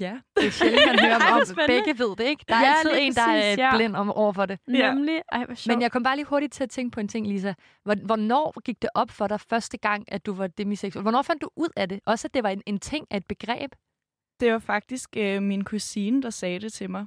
ja. 0.00 0.20
Det 0.36 0.46
er 0.46 0.50
sjældent, 0.50 0.86
man 0.86 0.98
hører 1.00 1.32
om, 1.32 1.42
begge 1.66 1.98
ved 1.98 2.16
det, 2.16 2.24
ikke? 2.24 2.44
Der 2.48 2.54
er 2.54 2.60
Ja, 2.60 2.74
altid 2.78 2.90
en, 3.00 3.12
der 3.14 3.22
er 3.22 3.54
ja. 3.58 3.76
blind 3.76 3.96
om, 3.96 4.10
over 4.10 4.32
for 4.32 4.46
det. 4.46 4.58
Ja. 4.68 4.94
Nemlig. 4.94 5.22
Ej, 5.32 5.44
hvor 5.44 5.54
sjovt. 5.54 5.74
Men 5.76 5.82
jeg 5.82 5.92
kom 5.92 6.02
bare 6.02 6.16
lige 6.16 6.26
hurtigt 6.26 6.52
til 6.52 6.62
at 6.62 6.70
tænke 6.70 6.94
på 6.94 7.00
en 7.00 7.08
ting, 7.08 7.26
Lisa. 7.26 7.54
Hvor- 7.82 8.06
Hvornår 8.06 8.60
gik 8.60 8.82
det 8.82 8.90
op 8.94 9.10
for 9.10 9.26
dig 9.26 9.40
første 9.40 9.78
gang, 9.78 10.12
at 10.12 10.26
du 10.26 10.32
var 10.32 10.46
demiseksuel? 10.46 11.02
Hvornår 11.02 11.22
fandt 11.22 11.42
du 11.42 11.50
ud 11.56 11.68
af 11.76 11.88
det? 11.88 12.00
Også 12.06 12.28
at 12.28 12.34
det 12.34 12.42
var 12.42 12.48
en, 12.50 12.62
en 12.66 12.78
ting 12.78 13.06
af 13.10 13.16
et 13.16 13.26
begreb? 13.26 13.72
Det 14.40 14.52
var 14.52 14.58
faktisk 14.58 15.10
øh, 15.16 15.42
min 15.42 15.64
kusine, 15.64 16.22
der 16.22 16.30
sagde 16.30 16.60
det 16.60 16.72
til 16.72 16.90
mig. 16.90 17.06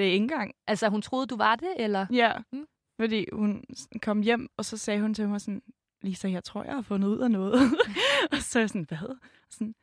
Det 0.00 0.06
ikke 0.06 0.22
engang. 0.22 0.54
Altså, 0.66 0.88
hun 0.88 1.02
troede, 1.02 1.26
du 1.26 1.36
var 1.36 1.56
det, 1.56 1.74
eller? 1.76 2.06
Ja, 2.12 2.32
Mm. 2.52 2.66
fordi 3.00 3.26
hun 3.32 3.64
kom 4.02 4.20
hjem, 4.22 4.48
og 4.56 4.64
så 4.64 4.76
sagde 4.76 5.00
hun 5.00 5.14
til 5.14 5.28
mig 5.28 5.40
sådan, 5.40 5.62
Lisa, 6.02 6.28
jeg 6.30 6.44
tror, 6.44 6.64
jeg 6.64 6.74
har 6.74 6.82
fundet 6.82 7.08
ud 7.08 7.18
af 7.18 7.30
noget. 7.30 7.54
og 8.32 8.38
så 8.38 8.58
er 8.58 8.62
jeg 8.62 8.68
sådan, 8.68 8.86
hvad? 8.88 9.16
Sådan, 9.50 9.74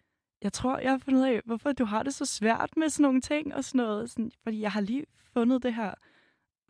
jeg 0.42 0.54
tror, 0.54 0.78
jeg 0.80 0.92
har 0.92 0.98
fundet 0.98 1.20
ud 1.22 1.26
af, 1.28 1.42
hvorfor 1.46 1.72
du 1.72 1.86
har 1.86 2.04
det 2.04 2.14
så 2.14 2.26
svært 2.26 2.70
med 2.78 2.90
sådan 2.90 3.04
nogle 3.04 3.22
ting 3.22 3.56
og 3.56 3.64
sådan 3.64 3.78
noget. 3.80 4.10
Sådan, 4.10 4.32
fordi 4.44 4.62
jeg 4.62 4.72
har 4.72 4.82
lige 4.82 5.06
fundet 5.34 5.64
det 5.64 5.74
her, 5.74 5.94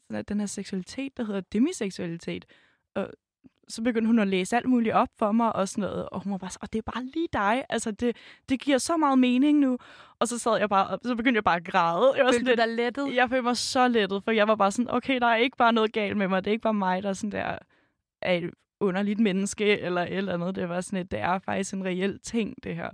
sådan, 0.02 0.16
at 0.16 0.30
den 0.30 0.40
her 0.40 0.48
seksualitet, 0.48 1.18
der 1.18 1.24
hedder 1.24 1.42
demiseksualitet. 1.42 2.46
Og 2.96 3.10
så 3.70 3.82
begyndte 3.84 4.08
hun 4.08 4.20
at 4.20 4.28
læse 4.28 4.56
alt 4.56 4.66
muligt 4.70 4.96
op 4.96 5.08
for 5.20 5.32
mig 5.32 5.56
og 5.56 5.68
sådan 5.70 5.82
noget. 5.82 6.10
Og 6.10 6.24
hun 6.24 6.32
var 6.32 6.38
bare 6.38 6.50
så, 6.50 6.60
og 6.62 6.74
det 6.74 6.80
er 6.80 6.92
bare 6.92 7.04
lige 7.04 7.28
dig. 7.34 7.64
Altså, 7.70 7.92
det, 7.92 8.18
det 8.50 8.60
giver 8.60 8.78
så 8.78 8.98
meget 8.98 9.20
mening 9.20 9.60
nu. 9.60 9.78
Og 10.20 10.28
så 10.28 10.40
sad 10.40 10.58
jeg 10.60 10.70
bare 10.70 10.98
så 11.04 11.16
begyndte 11.16 11.38
jeg 11.38 11.44
bare 11.44 11.56
at 11.56 11.66
græde. 11.66 12.14
Jeg 12.18 12.26
var 12.26 12.32
sådan 12.32 12.46
Følte 12.48 12.66
lidt, 12.66 12.78
dig 12.78 12.86
lettet? 12.86 13.16
jeg 13.16 13.30
følte 13.30 13.42
mig 13.44 13.58
så 13.58 13.88
lettet, 13.88 14.24
for 14.24 14.32
jeg 14.32 14.48
var 14.48 14.56
bare 14.56 14.72
sådan, 14.72 14.92
okay, 14.92 15.20
der 15.20 15.28
er 15.28 15.36
ikke 15.36 15.58
bare 15.58 15.74
noget 15.74 15.94
galt 15.94 16.18
med 16.18 16.28
mig. 16.28 16.46
Det 16.46 16.52
er 16.52 16.54
ikke 16.54 16.64
bare 16.64 16.74
mig, 16.74 17.04
der 17.04 17.10
er 17.10 17.14
sådan 17.14 17.32
der, 17.32 17.58
er 18.22 18.34
et 18.34 18.52
underligt 18.80 19.20
menneske, 19.20 19.80
eller 19.80 20.02
et 20.02 20.14
eller 20.18 20.34
andet. 20.34 20.56
Det 20.56 20.70
var 20.70 20.82
sådan 20.82 21.00
et, 21.00 21.12
det 21.12 21.20
er 21.20 21.40
faktisk 21.40 21.74
en 21.74 21.86
reel 21.86 22.20
ting, 22.20 22.56
det 22.64 22.76
her. 22.76 22.90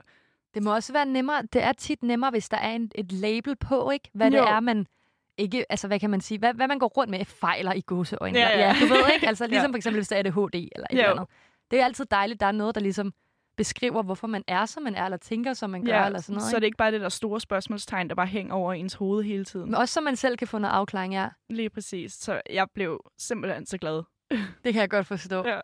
Det 0.53 0.63
må 0.63 0.73
også 0.73 0.93
være 0.93 1.05
nemmere. 1.05 1.41
Det 1.53 1.63
er 1.63 1.73
tit 1.73 2.03
nemmere, 2.03 2.29
hvis 2.31 2.49
der 2.49 2.57
er 2.57 2.71
en, 2.71 2.91
et 2.95 3.12
label 3.12 3.55
på, 3.55 3.91
ikke? 3.91 4.09
Hvad 4.13 4.31
Jo. 4.31 4.38
det 4.38 4.49
er, 4.49 4.59
man 4.59 4.88
ikke, 5.37 5.71
altså 5.71 5.87
hvad 5.87 5.99
kan 5.99 6.09
man 6.09 6.21
sige, 6.21 6.37
hvad, 6.37 6.53
hvad 6.53 6.67
man 6.67 6.79
går 6.79 6.87
rundt 6.87 7.11
med 7.11 7.25
fejler 7.25 7.73
i 7.73 7.81
gåseøjne. 7.81 8.39
Ja, 8.39 8.49
ja. 8.49 8.59
ja, 8.67 8.75
du 8.81 8.85
ved 8.85 9.03
ikke, 9.15 9.27
altså 9.27 9.43
Ja. 9.45 9.49
ligesom 9.49 9.71
for 9.73 9.77
eksempel, 9.77 9.99
hvis 9.99 10.07
der 10.07 10.15
er 10.15 10.19
ADHD 10.19 10.55
eller 10.75 10.87
et 10.91 10.97
Jo. 10.97 10.99
eller 10.99 11.09
andet. 11.11 11.27
Det 11.71 11.79
er 11.79 11.85
altid 11.85 12.05
dejligt, 12.11 12.39
der 12.39 12.45
er 12.45 12.51
noget, 12.51 12.75
der 12.75 12.81
ligesom 12.81 13.13
beskriver, 13.57 14.03
hvorfor 14.03 14.27
man 14.27 14.43
er, 14.47 14.65
som 14.65 14.83
man 14.83 14.95
er, 14.95 15.05
eller 15.05 15.17
tænker, 15.17 15.53
som 15.53 15.69
man 15.69 15.85
gør, 15.85 16.03
eller 16.03 16.21
sådan 16.21 16.33
noget. 16.35 16.49
så 16.49 16.55
det 16.55 16.63
er 16.63 16.65
ikke 16.65 16.77
bare 16.77 16.91
det 16.91 17.01
der 17.01 17.09
store 17.09 17.39
spørgsmålstegn, 17.39 18.09
der 18.09 18.15
bare 18.15 18.27
hænger 18.27 18.53
over 18.53 18.73
ens 18.73 18.93
hoved 18.93 19.23
hele 19.23 19.45
tiden. 19.45 19.65
Men 19.65 19.75
også 19.75 19.93
så 19.93 20.01
man 20.01 20.15
selv 20.15 20.37
kan 20.37 20.47
få 20.47 20.57
noget 20.57 20.73
afklaring, 20.73 21.13
ja. 21.13 21.27
Lige 21.49 21.69
præcis. 21.69 22.13
Så 22.13 22.41
jeg 22.49 22.67
blev 22.73 22.99
simpelthen 23.17 23.65
så 23.65 23.77
glad. 23.77 24.03
Det 24.63 24.73
kan 24.73 24.81
jeg 24.81 24.89
godt 24.89 25.07
forstå. 25.07 25.47
Ja. 25.47 25.59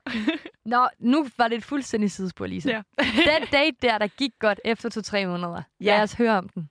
Nå, 0.65 0.87
nu 0.99 1.27
var 1.37 1.47
det 1.47 1.57
et 1.57 1.63
fuldstændig 1.63 2.11
sidespor, 2.11 2.45
Lisa. 2.45 2.69
Ja. 2.71 2.81
Den 2.99 3.47
date 3.51 3.75
der, 3.81 3.97
der 3.97 4.07
gik 4.07 4.31
godt 4.39 4.59
efter 4.65 4.89
to-tre 4.89 5.25
måneder. 5.25 5.61
Ja. 5.81 5.85
Lad 5.95 6.03
os 6.03 6.13
høre 6.13 6.37
om 6.37 6.49
den. 6.49 6.69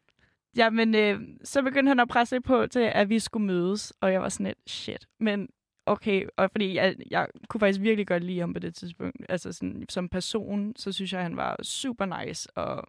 Ja, 0.57 0.71
men 0.71 0.95
øh, 0.95 1.21
så 1.45 1.63
begyndte 1.63 1.91
han 1.91 2.01
at 2.01 2.09
presse 2.09 2.41
på 2.41 2.67
til, 2.67 2.81
at 2.81 3.09
vi 3.09 3.19
skulle 3.19 3.47
mødes, 3.47 3.93
og 4.01 4.13
jeg 4.13 4.23
var 4.23 4.29
sådan 4.29 4.47
lidt, 4.47 4.71
shit. 4.71 5.09
Men 5.21 5.49
okay, 5.87 6.27
og 6.37 6.51
fordi 6.51 6.75
jeg, 6.75 6.97
jeg 7.11 7.29
kunne 7.49 7.61
faktisk 7.61 7.81
virkelig 7.81 8.07
godt 8.07 8.25
lide 8.25 8.41
ham 8.41 8.53
på 8.53 8.59
det 8.61 8.75
tidspunkt. 8.75 9.17
Altså 9.29 9.53
sådan, 9.53 9.85
som 9.89 10.09
person, 10.09 10.73
så 10.77 10.93
synes 10.93 11.13
jeg, 11.13 11.23
han 11.23 11.37
var 11.37 11.57
super 11.63 12.25
nice, 12.25 12.51
og 12.57 12.89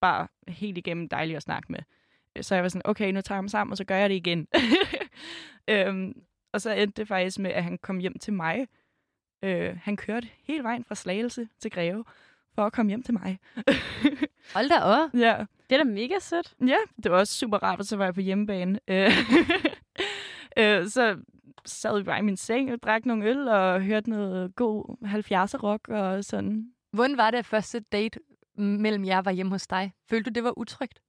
bare 0.00 0.28
helt 0.48 0.78
igennem 0.78 1.08
dejlig 1.08 1.36
at 1.36 1.42
snakke 1.42 1.72
med. 1.72 1.80
Så 2.42 2.54
jeg 2.54 2.62
var 2.62 2.68
sådan, 2.68 2.82
okay, 2.84 3.12
nu 3.12 3.20
tager 3.20 3.36
jeg 3.36 3.38
ham 3.38 3.48
sammen, 3.48 3.72
og 3.72 3.76
så 3.76 3.84
gør 3.84 3.96
jeg 3.96 4.10
det 4.10 4.16
igen. 4.16 4.48
øhm, 5.70 6.22
og 6.52 6.60
så 6.60 6.70
endte 6.70 7.00
det 7.02 7.08
faktisk 7.08 7.38
med, 7.38 7.50
at 7.50 7.64
han 7.64 7.78
kom 7.78 7.98
hjem 7.98 8.18
til 8.18 8.32
mig. 8.32 8.66
Øh, 9.42 9.78
han 9.82 9.96
kørte 9.96 10.28
hele 10.42 10.62
vejen 10.62 10.84
fra 10.84 10.94
Slagelse 10.94 11.48
til 11.60 11.70
Greve, 11.70 12.04
for 12.54 12.62
at 12.62 12.72
komme 12.72 12.90
hjem 12.90 13.02
til 13.02 13.14
mig. 13.14 13.38
Hold 14.54 14.68
da 14.68 14.78
op. 14.80 15.10
ja, 15.14 15.44
Det 15.70 15.80
er 15.80 15.84
da 15.84 15.90
mega 15.90 16.18
sødt. 16.20 16.54
Ja, 16.60 16.76
det 17.02 17.12
var 17.12 17.18
også 17.18 17.34
super 17.34 17.58
rart, 17.58 17.78
og 17.78 17.84
så 17.84 17.96
var 17.96 18.04
jeg 18.04 18.14
på 18.14 18.20
hjemmebane. 18.20 18.80
Øh, 20.58 20.80
øh, 20.80 20.88
så 20.88 21.16
sad 21.64 21.98
vi 21.98 22.04
bare 22.04 22.18
i 22.18 22.22
min 22.22 22.36
seng 22.36 22.72
og 22.72 22.82
drak 22.82 23.06
nogle 23.06 23.24
øl 23.24 23.48
og 23.48 23.82
hørte 23.82 24.10
noget 24.10 24.54
god 24.54 24.96
70'er 25.04 25.62
rock 25.62 25.88
og 25.88 26.24
sådan. 26.24 26.72
Hvordan 26.92 27.16
var 27.16 27.30
det, 27.30 27.38
at 27.38 27.46
første 27.46 27.80
date 27.80 28.20
mellem 28.58 29.04
jer 29.04 29.22
var 29.22 29.30
hjemme 29.30 29.52
hos 29.52 29.66
dig? 29.66 29.92
Følte 30.10 30.30
du, 30.30 30.34
det 30.34 30.44
var 30.44 30.58
utrygt? 30.58 31.02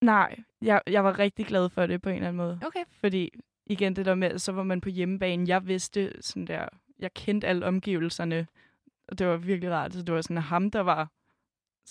Nej, 0.00 0.36
jeg, 0.62 0.80
jeg 0.86 1.04
var 1.04 1.18
rigtig 1.18 1.46
glad 1.46 1.68
for 1.68 1.86
det 1.86 2.02
på 2.02 2.08
en 2.08 2.14
eller 2.14 2.28
anden 2.28 2.36
måde. 2.36 2.60
Okay. 2.66 2.84
Fordi 3.00 3.30
igen 3.66 3.96
det 3.96 4.06
der 4.06 4.14
med, 4.14 4.38
så 4.38 4.52
var 4.52 4.62
man 4.62 4.80
på 4.80 4.88
hjemmebane. 4.88 5.48
Jeg 5.48 5.66
vidste 5.66 6.22
sådan 6.22 6.46
der, 6.46 6.68
jeg 6.98 7.14
kendte 7.14 7.46
alle 7.46 7.66
omgivelserne. 7.66 8.46
Og 9.08 9.18
det 9.18 9.26
var 9.26 9.36
virkelig 9.36 9.70
rart. 9.70 9.92
Så 9.92 10.02
det 10.02 10.14
var 10.14 10.20
sådan 10.20 10.36
ham, 10.36 10.70
der 10.70 10.80
var 10.80 11.10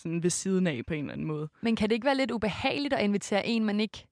sådan 0.01 0.23
ved 0.23 0.29
siden 0.29 0.67
af 0.67 0.81
på 0.87 0.93
en 0.93 0.99
eller 0.99 1.13
anden 1.13 1.27
måde. 1.27 1.49
Men 1.61 1.75
kan 1.75 1.89
det 1.89 1.95
ikke 1.95 2.05
være 2.05 2.15
lidt 2.17 2.31
ubehageligt 2.31 2.93
at 2.93 3.03
invitere 3.03 3.47
en, 3.47 3.65
man 3.65 3.79
ikke 3.79 4.07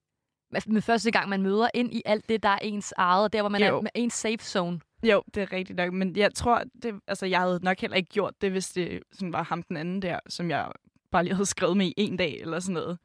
med 0.65 0.81
første 0.81 1.11
gang, 1.11 1.29
man 1.29 1.41
møder 1.41 1.67
ind 1.73 1.93
i 1.93 2.01
alt 2.05 2.29
det, 2.29 2.43
der 2.43 2.49
er 2.49 2.59
ens 2.61 2.93
eget, 2.97 3.23
og 3.23 3.33
der, 3.33 3.41
hvor 3.41 3.49
man 3.49 3.61
Jo. 3.61 3.77
er 3.77 3.81
med 3.81 3.91
ens 3.95 4.13
safe 4.13 4.37
zone? 4.37 4.79
Jo, 5.03 5.23
det 5.33 5.43
er 5.43 5.53
rigtigt 5.53 5.77
nok, 5.77 5.93
men 5.93 6.15
jeg 6.15 6.33
tror, 6.33 6.63
det, 6.83 6.99
altså, 7.07 7.25
jeg 7.25 7.39
havde 7.39 7.59
nok 7.63 7.79
heller 7.79 7.97
ikke 7.97 8.09
gjort 8.09 8.41
det, 8.41 8.51
hvis 8.51 8.69
det 8.69 9.03
sådan 9.11 9.33
var 9.33 9.43
ham 9.43 9.63
den 9.63 9.77
anden 9.77 10.01
der, 10.01 10.19
som 10.29 10.49
jeg 10.49 10.71
bare 11.11 11.23
lige 11.23 11.33
havde 11.33 11.45
skrevet 11.45 11.77
med 11.77 11.85
i 11.85 11.93
en 11.97 12.17
dag 12.17 12.39
eller 12.41 12.59
sådan 12.59 12.73
noget. 12.73 12.97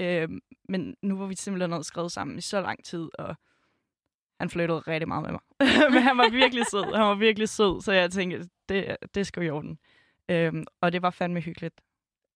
Øhm, 0.00 0.40
men 0.68 0.94
nu 1.02 1.16
var 1.16 1.26
vi 1.26 1.34
simpelthen 1.36 1.70
havde 1.72 1.84
skrevet 1.84 2.12
sammen 2.12 2.38
i 2.38 2.40
så 2.40 2.60
lang 2.60 2.84
tid, 2.84 3.08
og 3.18 3.34
han 4.40 4.50
flyttede 4.50 4.78
rigtig 4.78 5.08
meget 5.08 5.22
med 5.22 5.30
mig. 5.30 5.40
men 5.92 6.02
han 6.02 6.18
var 6.18 6.30
virkelig 6.30 6.66
sød, 6.70 6.84
han 6.94 7.06
var 7.06 7.14
virkelig 7.14 7.48
sød, 7.48 7.80
så 7.82 7.92
jeg 7.92 8.10
tænkte, 8.10 8.48
det, 8.68 8.96
det 9.14 9.26
skal 9.26 9.42
i 9.42 9.50
orden. 9.50 9.78
Øhm, 10.28 10.64
og 10.80 10.92
det 10.92 11.02
var 11.02 11.10
fandme 11.10 11.40
hyggeligt. 11.40 11.80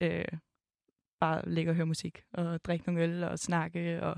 Øh, 0.01 0.25
bare 1.21 1.43
ligge 1.49 1.71
og 1.71 1.75
høre 1.75 1.87
musik, 1.87 2.23
og 2.33 2.65
drikke 2.65 2.87
nogle 2.87 3.03
øl 3.03 3.25
og 3.25 3.39
snakke. 3.39 4.03
Og, 4.03 4.17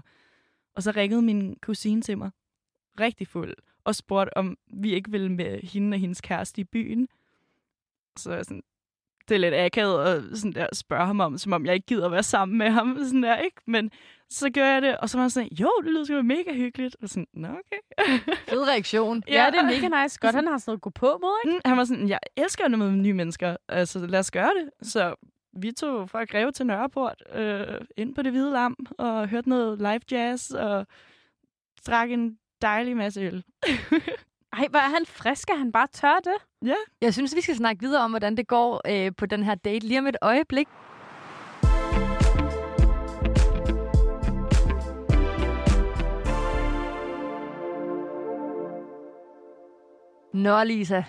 og 0.74 0.82
så 0.82 0.92
ringede 0.96 1.22
min 1.22 1.56
kusine 1.62 2.02
til 2.02 2.18
mig, 2.18 2.30
rigtig 3.00 3.28
fuld, 3.28 3.54
og 3.84 3.94
spurgte, 3.94 4.36
om 4.36 4.58
vi 4.72 4.94
ikke 4.94 5.10
ville 5.10 5.32
med 5.32 5.60
hende 5.62 5.94
og 5.94 5.98
hendes 5.98 6.20
kæreste 6.20 6.60
i 6.60 6.64
byen. 6.64 7.08
Så 8.16 8.30
er 8.30 8.36
jeg 8.36 8.44
sådan, 8.44 8.62
det 9.28 9.34
er 9.34 9.38
lidt 9.38 9.54
akavet 9.54 10.04
at 10.06 10.38
sådan 10.38 10.52
der, 10.52 10.66
spørge 10.72 11.06
ham 11.06 11.20
om, 11.20 11.38
som 11.38 11.52
om 11.52 11.66
jeg 11.66 11.74
ikke 11.74 11.86
gider 11.86 12.06
at 12.06 12.12
være 12.12 12.22
sammen 12.22 12.58
med 12.58 12.70
ham. 12.70 12.98
Sådan 13.04 13.22
der, 13.22 13.36
ikke? 13.36 13.56
Men 13.66 13.90
så 14.28 14.50
gør 14.50 14.66
jeg 14.66 14.82
det, 14.82 14.98
og 14.98 15.10
så 15.10 15.18
var 15.18 15.22
han 15.22 15.30
sådan, 15.30 15.48
jo, 15.52 15.70
det 15.82 15.90
lyder 15.92 16.04
sgu 16.04 16.22
mega 16.22 16.52
hyggeligt. 16.54 16.96
Og 17.02 17.08
sådan, 17.08 17.26
nå 17.32 17.48
okay. 17.48 18.18
Fed 18.48 18.68
reaktion. 18.68 19.22
Ja, 19.28 19.46
det 19.52 19.58
er 19.58 19.64
mega 19.64 20.02
nice. 20.02 20.18
Godt, 20.20 20.34
han 20.34 20.46
har 20.46 20.58
sådan 20.58 20.70
noget 20.70 20.80
gå 20.80 20.90
på 20.90 21.18
med, 21.20 21.28
ikke? 21.44 21.56
Mm, 21.56 21.60
Han 21.64 21.76
var 21.76 21.84
sådan, 21.84 22.08
jeg 22.08 22.18
elsker 22.36 22.64
at 22.64 22.70
møde 22.70 22.96
nye 22.96 23.12
mennesker, 23.12 23.56
altså 23.68 24.06
lad 24.06 24.18
os 24.18 24.30
gøre 24.30 24.50
det. 24.60 24.88
Så 24.88 25.14
vi 25.52 25.72
tog 25.72 26.10
fra 26.10 26.24
Greve 26.24 26.52
til 26.52 26.66
Nørreport, 26.66 27.22
øh, 27.34 27.80
ind 27.96 28.14
på 28.14 28.22
det 28.22 28.32
hvide 28.32 28.52
lam, 28.52 28.76
og 28.98 29.28
hørte 29.28 29.48
noget 29.48 29.78
live 29.78 30.00
jazz, 30.10 30.50
og 30.50 30.86
drak 31.86 32.10
en 32.10 32.38
dejlig 32.62 32.96
masse 32.96 33.20
øl. 33.20 33.34
Ej, 34.52 34.66
hvor 34.70 34.78
er 34.78 34.88
han 34.88 35.06
frisk, 35.06 35.50
at 35.50 35.58
han 35.58 35.72
bare 35.72 35.86
tør 35.86 36.20
det. 36.24 36.72
Jeg 37.00 37.14
synes, 37.14 37.36
vi 37.36 37.40
skal 37.40 37.56
snakke 37.56 37.80
videre 37.80 38.04
om, 38.04 38.10
hvordan 38.10 38.36
det 38.36 38.46
går 38.46 38.80
øh, 38.86 39.12
på 39.16 39.26
den 39.26 39.42
her 39.42 39.54
date 39.54 39.86
lige 39.86 39.98
om 39.98 40.06
et 40.06 40.16
øjeblik. 40.22 40.68
Nå, 50.34 50.64
Lisa. 50.64 51.02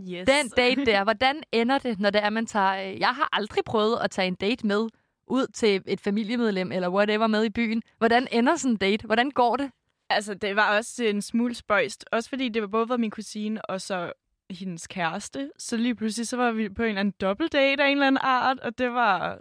Yes. 0.00 0.28
Den 0.28 0.48
date 0.56 0.86
der, 0.86 1.04
hvordan 1.04 1.42
ender 1.52 1.78
det, 1.78 2.00
når 2.00 2.10
det 2.10 2.24
er, 2.24 2.30
man 2.30 2.46
tager... 2.46 2.92
Øh, 2.92 3.00
jeg 3.00 3.08
har 3.08 3.28
aldrig 3.32 3.64
prøvet 3.64 3.98
at 4.02 4.10
tage 4.10 4.28
en 4.28 4.34
date 4.34 4.66
med 4.66 4.88
ud 5.26 5.46
til 5.46 5.82
et 5.86 6.00
familiemedlem 6.00 6.72
eller 6.72 6.88
whatever 6.88 7.26
med 7.26 7.44
i 7.44 7.50
byen. 7.50 7.82
Hvordan 7.98 8.28
ender 8.32 8.56
sådan 8.56 8.72
en 8.72 8.76
date? 8.76 9.06
Hvordan 9.06 9.30
går 9.30 9.56
det? 9.56 9.70
Altså, 10.10 10.34
det 10.34 10.56
var 10.56 10.76
også 10.76 11.04
en 11.04 11.22
smule 11.22 11.54
spøjst. 11.54 12.04
Også 12.12 12.28
fordi 12.28 12.48
det 12.48 12.62
var 12.62 12.68
både 12.68 12.88
var 12.88 12.96
min 12.96 13.10
kusine 13.10 13.64
og 13.64 13.80
så 13.80 14.12
hendes 14.50 14.86
kæreste. 14.86 15.50
Så 15.58 15.76
lige 15.76 15.94
pludselig 15.94 16.28
så 16.28 16.36
var 16.36 16.52
vi 16.52 16.68
på 16.68 16.82
en 16.82 16.88
eller 16.88 17.00
anden 17.00 17.14
dobbeltdate 17.20 17.82
af 17.82 17.88
en 17.88 17.92
eller 17.92 18.06
anden 18.06 18.20
art, 18.22 18.60
og 18.60 18.78
det 18.78 18.92
var, 18.92 19.38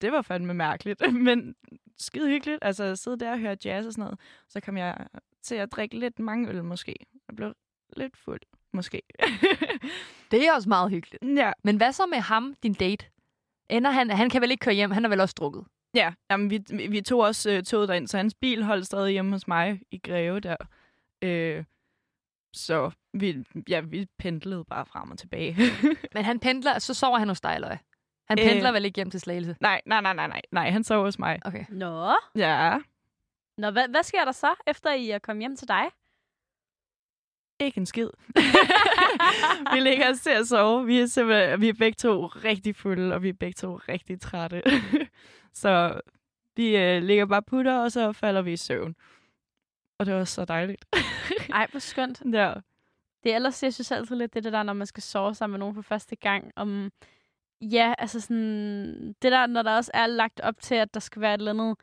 det 0.00 0.12
var 0.12 0.22
fandme 0.22 0.54
mærkeligt. 0.54 1.12
Men 1.26 1.54
skide 1.98 2.28
hyggeligt. 2.28 2.58
Altså, 2.62 2.84
at 2.84 2.98
sidde 2.98 3.18
der 3.18 3.32
og 3.32 3.38
høre 3.38 3.56
jazz 3.64 3.86
og 3.86 3.92
sådan 3.92 4.02
noget. 4.02 4.20
Så 4.48 4.60
kom 4.60 4.76
jeg 4.76 5.06
til 5.42 5.54
at 5.54 5.72
drikke 5.72 5.98
lidt 5.98 6.18
mange 6.18 6.48
øl 6.48 6.64
måske. 6.64 6.96
Jeg 7.28 7.36
blev 7.36 7.54
lidt 7.96 8.16
fuld, 8.16 8.40
måske. 8.72 9.02
Det 10.30 10.46
er 10.46 10.52
også 10.52 10.68
meget 10.68 10.90
hyggeligt. 10.90 11.24
ja, 11.36 11.52
Men 11.64 11.76
hvad 11.76 11.92
så 11.92 12.06
med 12.06 12.18
ham, 12.18 12.54
din 12.62 12.74
date? 12.74 13.06
Ender 13.70 13.90
han, 13.90 14.10
han 14.10 14.30
kan 14.30 14.42
vel 14.42 14.50
ikke 14.50 14.62
køre 14.62 14.74
hjem, 14.74 14.90
han 14.90 15.04
er 15.04 15.08
vel 15.08 15.20
også 15.20 15.34
drukket? 15.38 15.64
ja. 15.94 16.12
Jamen, 16.30 16.50
vi, 16.50 16.60
vi 16.88 17.00
tog 17.00 17.20
også 17.20 17.50
øh, 17.50 17.62
toget 17.62 17.88
derind, 17.88 18.08
så 18.08 18.16
hans 18.16 18.34
bil 18.34 18.62
holdt 18.64 18.86
stadig 18.86 19.12
hjemme 19.12 19.32
hos 19.32 19.48
mig 19.48 19.80
i 19.90 19.98
Greve 19.98 20.40
der. 20.40 20.56
Øh, 21.22 21.64
så 22.52 22.90
vi, 23.14 23.44
ja, 23.68 23.80
vi 23.80 24.06
pendlede 24.18 24.64
bare 24.64 24.86
frem 24.86 25.10
og 25.10 25.18
tilbage. 25.18 25.56
Men 26.14 26.24
han 26.24 26.40
pendler, 26.40 26.78
så 26.78 26.94
sover 26.94 27.18
han 27.18 27.28
hos 27.28 27.40
dig, 27.40 27.54
eller 27.54 27.68
hvad? 27.68 27.76
Han 28.28 28.38
Øh. 28.38 28.44
pendler 28.44 28.72
vel 28.72 28.84
ikke 28.84 28.96
hjem 28.96 29.10
til 29.10 29.20
Slagelse? 29.20 29.56
Nej, 29.60 29.80
nej, 29.86 30.00
nej, 30.00 30.12
nej, 30.14 30.26
nej. 30.26 30.42
Nej, 30.52 30.70
han 30.70 30.84
sov 30.84 31.04
hos 31.04 31.18
mig. 31.18 31.38
Okay. 31.44 31.64
Nå. 31.68 32.12
Ja, 32.36 32.78
Nå, 33.58 33.70
hvad, 33.70 33.88
hvad 33.88 34.02
sker 34.02 34.24
der 34.24 34.32
så, 34.32 34.54
efter 34.66 34.92
I 34.92 35.10
er 35.10 35.18
kommet 35.18 35.42
hjem 35.42 35.56
til 35.56 35.68
dig? 35.68 35.84
Ikke 37.60 37.78
en 37.78 37.86
skid. 37.86 38.08
vi 39.74 39.80
ligger 39.80 40.10
os 40.10 40.20
til 40.20 40.30
at 40.30 40.46
sove. 40.46 40.86
Vi 40.86 41.00
er, 41.00 41.06
simpelthen, 41.06 41.60
vi 41.60 41.68
er 41.68 41.72
begge 41.72 41.96
to 41.96 42.26
rigtig 42.26 42.76
fulde, 42.76 43.14
og 43.14 43.22
vi 43.22 43.28
er 43.28 43.32
begge 43.32 43.54
to 43.54 43.76
rigtig 43.76 44.20
trætte. 44.20 44.62
så 45.62 46.00
vi 46.56 46.76
øh, 46.76 47.02
ligger 47.02 47.26
bare 47.26 47.42
putter, 47.42 47.78
og 47.78 47.92
så 47.92 48.12
falder 48.12 48.42
vi 48.42 48.52
i 48.52 48.56
søvn. 48.56 48.96
Og 49.98 50.06
det 50.06 50.14
var 50.14 50.24
så 50.24 50.44
dejligt. 50.44 50.84
Ej, 51.52 51.66
hvor 51.70 51.80
skønt. 51.80 52.22
ja. 52.32 52.54
Det 53.22 53.32
er 53.32 53.36
ellers, 53.36 53.62
jeg 53.62 53.74
synes 53.74 53.92
altid 53.92 54.16
lidt, 54.16 54.34
det, 54.34 54.44
det 54.44 54.52
der, 54.52 54.62
når 54.62 54.72
man 54.72 54.86
skal 54.86 55.02
sove 55.02 55.34
sammen 55.34 55.52
med 55.52 55.58
nogen 55.58 55.74
for 55.74 55.82
første 55.82 56.16
gang. 56.16 56.52
Om, 56.56 56.90
ja, 57.60 57.94
altså 57.98 58.20
sådan, 58.20 59.12
det 59.22 59.32
der, 59.32 59.46
når 59.46 59.62
der 59.62 59.76
også 59.76 59.90
er 59.94 60.06
lagt 60.06 60.40
op 60.40 60.60
til, 60.60 60.74
at 60.74 60.94
der 60.94 61.00
skal 61.00 61.22
være 61.22 61.34
et 61.34 61.38
eller 61.38 61.52
andet 61.52 61.76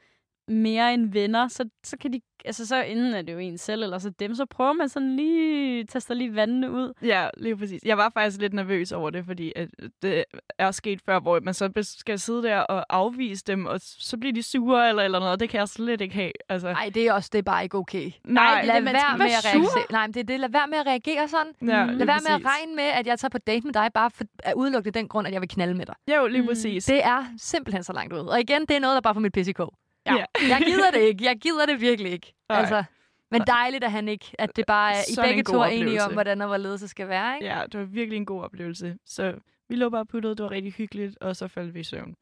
mere 0.47 0.93
end 0.93 1.11
venner, 1.11 1.47
så, 1.47 1.69
så 1.83 1.97
kan 1.97 2.13
de, 2.13 2.21
altså 2.45 2.65
så 2.67 2.81
enten 2.83 3.13
er 3.13 3.21
det 3.21 3.33
jo 3.33 3.37
en 3.37 3.57
selv, 3.57 3.83
eller 3.83 3.97
så 3.97 4.09
dem, 4.09 4.35
så 4.35 4.45
prøver 4.45 4.73
man 4.73 4.89
sådan 4.89 5.15
lige, 5.15 5.83
taster 5.83 6.13
lige 6.13 6.35
vandene 6.35 6.71
ud. 6.71 6.93
Ja, 7.01 7.27
lige 7.37 7.57
præcis. 7.57 7.81
Jeg 7.85 7.97
var 7.97 8.09
faktisk 8.13 8.41
lidt 8.41 8.53
nervøs 8.53 8.91
over 8.91 9.09
det, 9.09 9.25
fordi 9.25 9.53
at 9.55 9.69
det 10.01 10.23
er 10.59 10.71
sket 10.71 11.01
før, 11.05 11.19
hvor 11.19 11.39
man 11.39 11.53
så 11.53 11.71
skal 11.99 12.19
sidde 12.19 12.43
der 12.43 12.59
og 12.59 12.85
afvise 12.89 13.43
dem, 13.47 13.65
og 13.65 13.79
så 13.83 14.17
bliver 14.17 14.33
de 14.33 14.43
sure 14.43 14.89
eller, 14.89 15.03
eller 15.03 15.19
noget, 15.19 15.33
og 15.33 15.39
det 15.39 15.49
kan 15.49 15.59
jeg 15.59 15.67
slet 15.67 16.01
ikke 16.01 16.15
have. 16.15 16.31
Altså, 16.49 16.67
Nej, 16.71 16.91
det 16.93 17.07
er 17.07 17.13
også 17.13 17.29
det 17.33 17.39
er 17.39 17.43
bare 17.43 17.63
ikke 17.63 17.77
okay. 17.77 18.11
nej, 18.23 18.63
Lad 18.65 18.75
det- 18.75 18.83
man 18.83 18.93
være 18.93 19.17
med 19.17 19.25
at 19.25 19.45
reagere. 19.45 19.85
Nej, 19.91 20.07
men 20.07 20.13
det 20.13 20.19
er 20.19 20.23
det. 20.23 20.39
Lad 20.39 20.49
være 20.49 20.67
med 20.67 20.77
at 20.77 20.85
reagere 20.87 21.27
sådan. 21.27 21.53
ja, 21.61 21.85
Lad 21.85 21.95
lige 21.95 22.07
være 22.07 22.19
med 22.27 22.35
at 22.35 22.41
præcis. 22.41 22.45
regne 22.45 22.75
med, 22.75 22.83
at 22.83 23.07
jeg 23.07 23.19
tager 23.19 23.29
på 23.29 23.37
date 23.37 23.65
med 23.65 23.73
dig, 23.73 23.89
bare 23.93 24.11
for 24.11 24.23
at 24.39 24.53
udelukke 24.53 24.91
den 24.91 25.07
grund, 25.07 25.27
at 25.27 25.33
jeg 25.33 25.41
vil 25.41 25.49
knalde 25.49 25.73
med 25.73 25.85
dig. 25.85 25.95
Jo, 26.17 26.27
lige 26.27 26.41
Mm. 26.41 26.47
præcis. 26.47 26.85
Det 26.85 27.03
er 27.05 27.25
simpelthen 27.37 27.83
så 27.83 27.93
langt 27.93 28.13
ud. 28.13 28.19
Og 28.19 28.39
igen, 28.39 28.61
det 28.61 28.71
er 28.71 28.79
noget, 28.79 28.95
der 28.95 29.01
bare 29.01 29.13
får 29.13 29.21
mit 29.21 29.33
pisse 29.33 29.49
i 29.49 29.53
kog. 29.53 29.73
Ja. 30.15 30.25
Jeg 30.49 30.61
gider 30.65 30.91
det 30.91 30.99
ikke. 30.99 31.25
Jeg 31.25 31.37
gider 31.37 31.65
det 31.65 31.81
virkelig 31.81 32.11
ikke. 32.11 32.33
Nej. 32.49 32.59
Altså, 32.59 32.83
men 33.31 33.41
dejligt, 33.41 33.83
at 33.83 33.91
han 33.91 34.07
ikke, 34.07 34.25
at 34.39 34.55
det 34.55 34.65
bare 34.65 34.93
er, 34.93 35.01
I 35.09 35.13
Sådan 35.13 35.29
begge 35.29 35.43
to 35.43 35.59
er 35.59 35.65
enige 35.65 36.03
om, 36.03 36.13
hvordan 36.13 36.41
og 36.41 36.47
hvorledes 36.47 36.81
det 36.81 36.89
skal 36.89 37.07
være, 37.07 37.35
ikke? 37.35 37.47
Ja, 37.47 37.63
det 37.71 37.79
var 37.79 37.85
virkelig 37.85 38.17
en 38.17 38.25
god 38.25 38.43
oplevelse. 38.43 38.97
Så 39.05 39.35
vi 39.69 39.75
lå 39.75 39.89
bare 39.89 40.05
puttet, 40.05 40.37
det 40.37 40.43
var 40.43 40.51
rigtig 40.51 40.73
hyggeligt, 40.73 41.17
og 41.21 41.35
så 41.35 41.47
faldt 41.47 41.73
vi 41.73 41.79
i 41.79 41.83
søvn. 41.83 42.15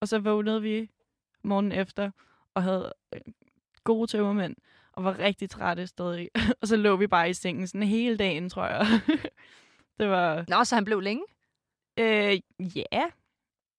Og 0.00 0.08
så 0.08 0.18
vågnede 0.18 0.62
vi 0.62 0.90
morgen 1.42 1.72
efter, 1.72 2.10
og 2.54 2.62
havde 2.62 2.92
øh, 3.14 3.20
gode 3.84 4.06
tømmermænd, 4.10 4.56
og 4.92 5.04
var 5.04 5.18
rigtig 5.18 5.50
trætte 5.50 5.86
stadig. 5.86 6.30
og 6.60 6.68
så 6.68 6.76
lå 6.76 6.96
vi 6.96 7.06
bare 7.06 7.30
i 7.30 7.34
sengen 7.34 7.66
sådan 7.66 7.86
hele 7.86 8.16
dagen, 8.16 8.50
tror 8.50 8.66
jeg. 8.66 8.86
det 10.00 10.08
var, 10.08 10.44
Nå, 10.48 10.64
så 10.64 10.74
han 10.74 10.84
blev 10.84 11.00
længe. 11.00 11.24
øh, 11.98 12.40
ja, 12.76 13.02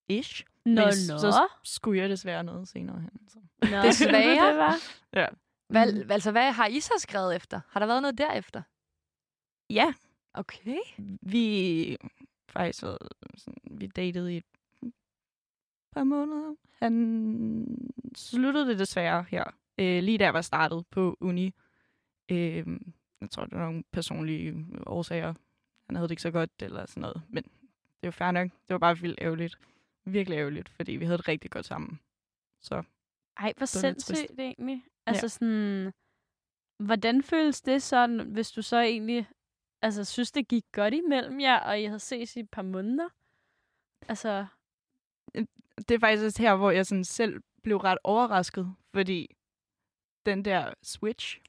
ish. 0.08 0.44
Nå, 0.66 0.80
Men 0.80 0.84
nå. 1.08 1.18
så 1.18 1.48
skulle 1.64 2.00
jeg 2.00 2.08
desværre 2.08 2.44
noget 2.44 2.68
senere 2.68 3.00
hen. 3.00 3.28
Så. 3.28 3.38
nå. 3.70 3.82
Desværre. 3.82 4.48
det 4.50 4.58
var. 4.58 4.74
Ja. 5.12 5.26
Hvad, 5.68 6.10
altså, 6.10 6.30
hvad 6.32 6.52
har 6.52 6.66
I 6.66 6.80
så 6.80 6.92
skrevet 6.98 7.36
efter? 7.36 7.60
Har 7.68 7.80
der 7.80 7.86
været 7.86 8.02
noget 8.02 8.18
derefter? 8.18 8.62
ja, 9.70 9.94
Okay. 10.34 10.76
vi 11.22 11.96
faktisk 12.48 12.82
været 12.82 12.98
sådan, 13.36 13.78
vi 13.78 13.86
datede 13.86 14.34
i 14.34 14.36
et 14.36 14.44
par 15.92 16.04
måneder. 16.04 16.54
Han 16.78 17.90
sluttede 18.16 18.66
det 18.66 18.78
desværre 18.78 19.24
her, 19.28 19.44
øh, 19.78 20.02
lige 20.02 20.18
da 20.18 20.24
jeg 20.24 20.34
var 20.34 20.40
startet 20.40 20.86
på 20.90 21.16
uni. 21.20 21.54
Øh, 22.28 22.66
jeg 23.20 23.30
tror, 23.30 23.44
det 23.44 23.58
var 23.58 23.64
nogle 23.64 23.84
personlige 23.92 24.66
årsager. 24.86 25.34
Han 25.86 25.96
havde 25.96 26.08
det 26.08 26.12
ikke 26.12 26.22
så 26.22 26.30
godt, 26.30 26.50
eller 26.60 26.86
sådan 26.86 27.00
noget. 27.00 27.22
Men 27.28 27.42
det 28.00 28.02
var 28.02 28.10
fair 28.10 28.30
nok. 28.30 28.44
Det 28.50 28.68
var 28.74 28.78
bare 28.78 28.98
vildt 28.98 29.18
ærgerligt. 29.22 29.58
Virkelig 30.06 30.36
ærgerligt, 30.36 30.68
fordi 30.68 30.92
vi 30.92 31.04
havde 31.04 31.18
det 31.18 31.28
rigtig 31.28 31.50
godt 31.50 31.66
sammen. 31.66 32.00
Så 32.60 32.82
Ej, 33.36 33.52
hvor 33.56 33.60
Det 33.60 33.68
sindssygt 33.68 34.40
egentlig. 34.40 34.84
Altså 35.06 35.28
sådan, 35.28 35.92
hvordan 36.78 37.22
føles 37.22 37.62
det 37.62 37.82
sådan, 37.82 38.20
hvis 38.32 38.50
du 38.52 38.62
så 38.62 38.80
egentlig, 38.80 39.28
altså 39.82 40.04
synes 40.04 40.32
det 40.32 40.48
gik 40.48 40.64
godt 40.72 40.94
imellem 40.94 41.40
jer, 41.40 41.60
og 41.60 41.80
I 41.80 41.84
havde 41.84 41.98
ses 41.98 42.36
i 42.36 42.40
et 42.40 42.50
par 42.50 42.62
måneder? 42.62 43.08
Altså, 44.08 44.46
det 45.88 45.90
er 45.90 45.98
faktisk 45.98 46.24
også 46.24 46.42
her, 46.42 46.56
hvor 46.56 46.70
jeg 46.70 46.86
sådan 46.86 47.04
selv 47.04 47.42
blev 47.62 47.76
ret 47.76 47.98
overrasket, 48.04 48.74
fordi 48.94 49.36
den 50.26 50.44
der 50.44 50.74
switch, 50.82 51.40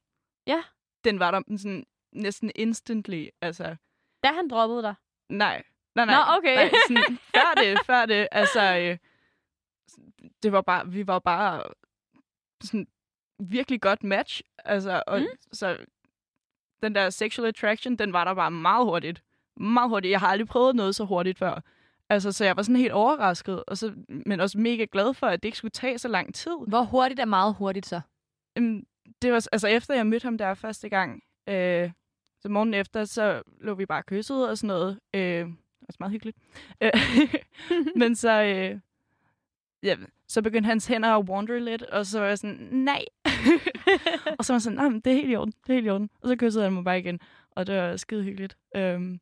Ja. 0.47 0.63
den 1.03 1.19
var 1.19 1.31
der 1.31 1.57
sådan 1.57 1.85
næsten 2.11 2.51
instantly. 2.55 3.27
Altså, 3.41 3.75
da 4.23 4.27
han 4.27 4.47
droppede 4.47 4.81
dig. 4.81 4.95
nej. 5.29 5.63
Nej, 5.97 6.05
nej. 6.05 6.15
Nå, 6.15 6.37
okay. 6.37 6.55
Nej, 6.55 6.71
sådan, 6.87 7.17
før 7.35 7.53
det, 7.61 7.79
før 7.85 8.05
det, 8.05 8.27
altså, 8.31 8.77
øh, 8.77 8.97
det 10.43 10.51
var 10.51 10.61
bare, 10.61 10.87
vi 10.91 11.07
var 11.07 11.19
bare 11.19 11.63
sådan 12.63 12.87
virkelig 13.39 13.81
godt 13.81 14.03
match. 14.03 14.41
Altså, 14.65 15.03
og 15.07 15.19
Mm. 15.19 15.27
så 15.51 15.77
den 16.83 16.95
der 16.95 17.09
sexual 17.09 17.47
attraction, 17.47 17.95
den 17.95 18.13
var 18.13 18.23
der 18.23 18.33
bare 18.33 18.51
meget 18.51 18.85
hurtigt. 18.85 19.23
Meget 19.55 19.89
hurtigt. 19.89 20.11
Jeg 20.11 20.19
har 20.19 20.27
aldrig 20.27 20.47
prøvet 20.47 20.75
noget 20.75 20.95
så 20.95 21.05
hurtigt 21.05 21.37
før. 21.39 21.61
Altså, 22.09 22.31
så 22.31 22.45
jeg 22.45 22.55
var 22.57 22.61
sådan 22.63 22.75
helt 22.75 22.91
overrasket, 22.93 23.63
og 23.67 23.77
så, 23.77 23.93
men 24.25 24.39
også 24.39 24.57
mega 24.57 24.85
glad 24.91 25.13
for, 25.13 25.27
at 25.27 25.43
det 25.43 25.47
ikke 25.47 25.57
skulle 25.57 25.71
tage 25.71 25.97
så 25.97 26.07
lang 26.07 26.35
tid. 26.35 26.51
Hvor 26.67 26.81
hurtigt 26.81 27.19
er 27.19 27.25
meget 27.25 27.55
hurtigt 27.55 27.85
så? 27.85 28.01
Øhm, 28.57 28.83
det 29.21 29.31
var, 29.31 29.47
altså 29.51 29.67
efter 29.67 29.95
jeg 29.95 30.07
mødte 30.07 30.23
ham 30.25 30.37
der 30.37 30.53
første 30.53 30.89
gang, 30.89 31.23
øh, 31.49 31.91
så 32.41 32.49
morgen 32.49 32.73
efter, 32.73 33.05
så 33.05 33.41
lå 33.61 33.73
vi 33.73 33.85
bare 33.85 34.03
kysset 34.03 34.49
og 34.49 34.57
sådan 34.57 34.67
noget. 34.67 34.99
Øh, 35.13 35.47
også 35.87 35.97
meget 35.99 36.11
hyggeligt. 36.11 36.37
Øh, 36.81 36.91
Men 38.01 38.15
så, 38.15 38.43
øh, 38.43 38.79
ja, 39.83 39.95
så 40.27 40.41
begyndte 40.41 40.67
hans 40.67 40.87
hænder 40.87 41.09
at 41.09 41.29
wander 41.29 41.59
lidt, 41.59 41.81
og 41.81 42.05
så 42.05 42.19
var 42.19 42.27
jeg 42.27 42.37
sådan, 42.37 42.67
nej. 42.71 43.05
og 44.39 44.45
så 44.45 44.53
var 44.53 44.55
jeg 44.55 44.61
sådan, 44.61 44.77
nej, 44.77 44.89
det 45.05 45.07
er 45.07 45.15
helt 45.15 45.31
i 45.31 45.35
orden, 45.35 45.53
det 45.63 45.69
er 45.69 45.73
helt 45.73 45.87
i 45.87 45.89
orden. 45.89 46.09
Og 46.21 46.27
så 46.29 46.35
kyssede 46.35 46.63
han 46.63 46.73
mig 46.73 46.83
bare 46.83 46.99
igen, 46.99 47.19
og 47.51 47.67
det 47.67 47.77
var 47.77 47.97
skide 47.97 48.23
hyggeligt. 48.23 48.57
Øhm, 48.75 49.19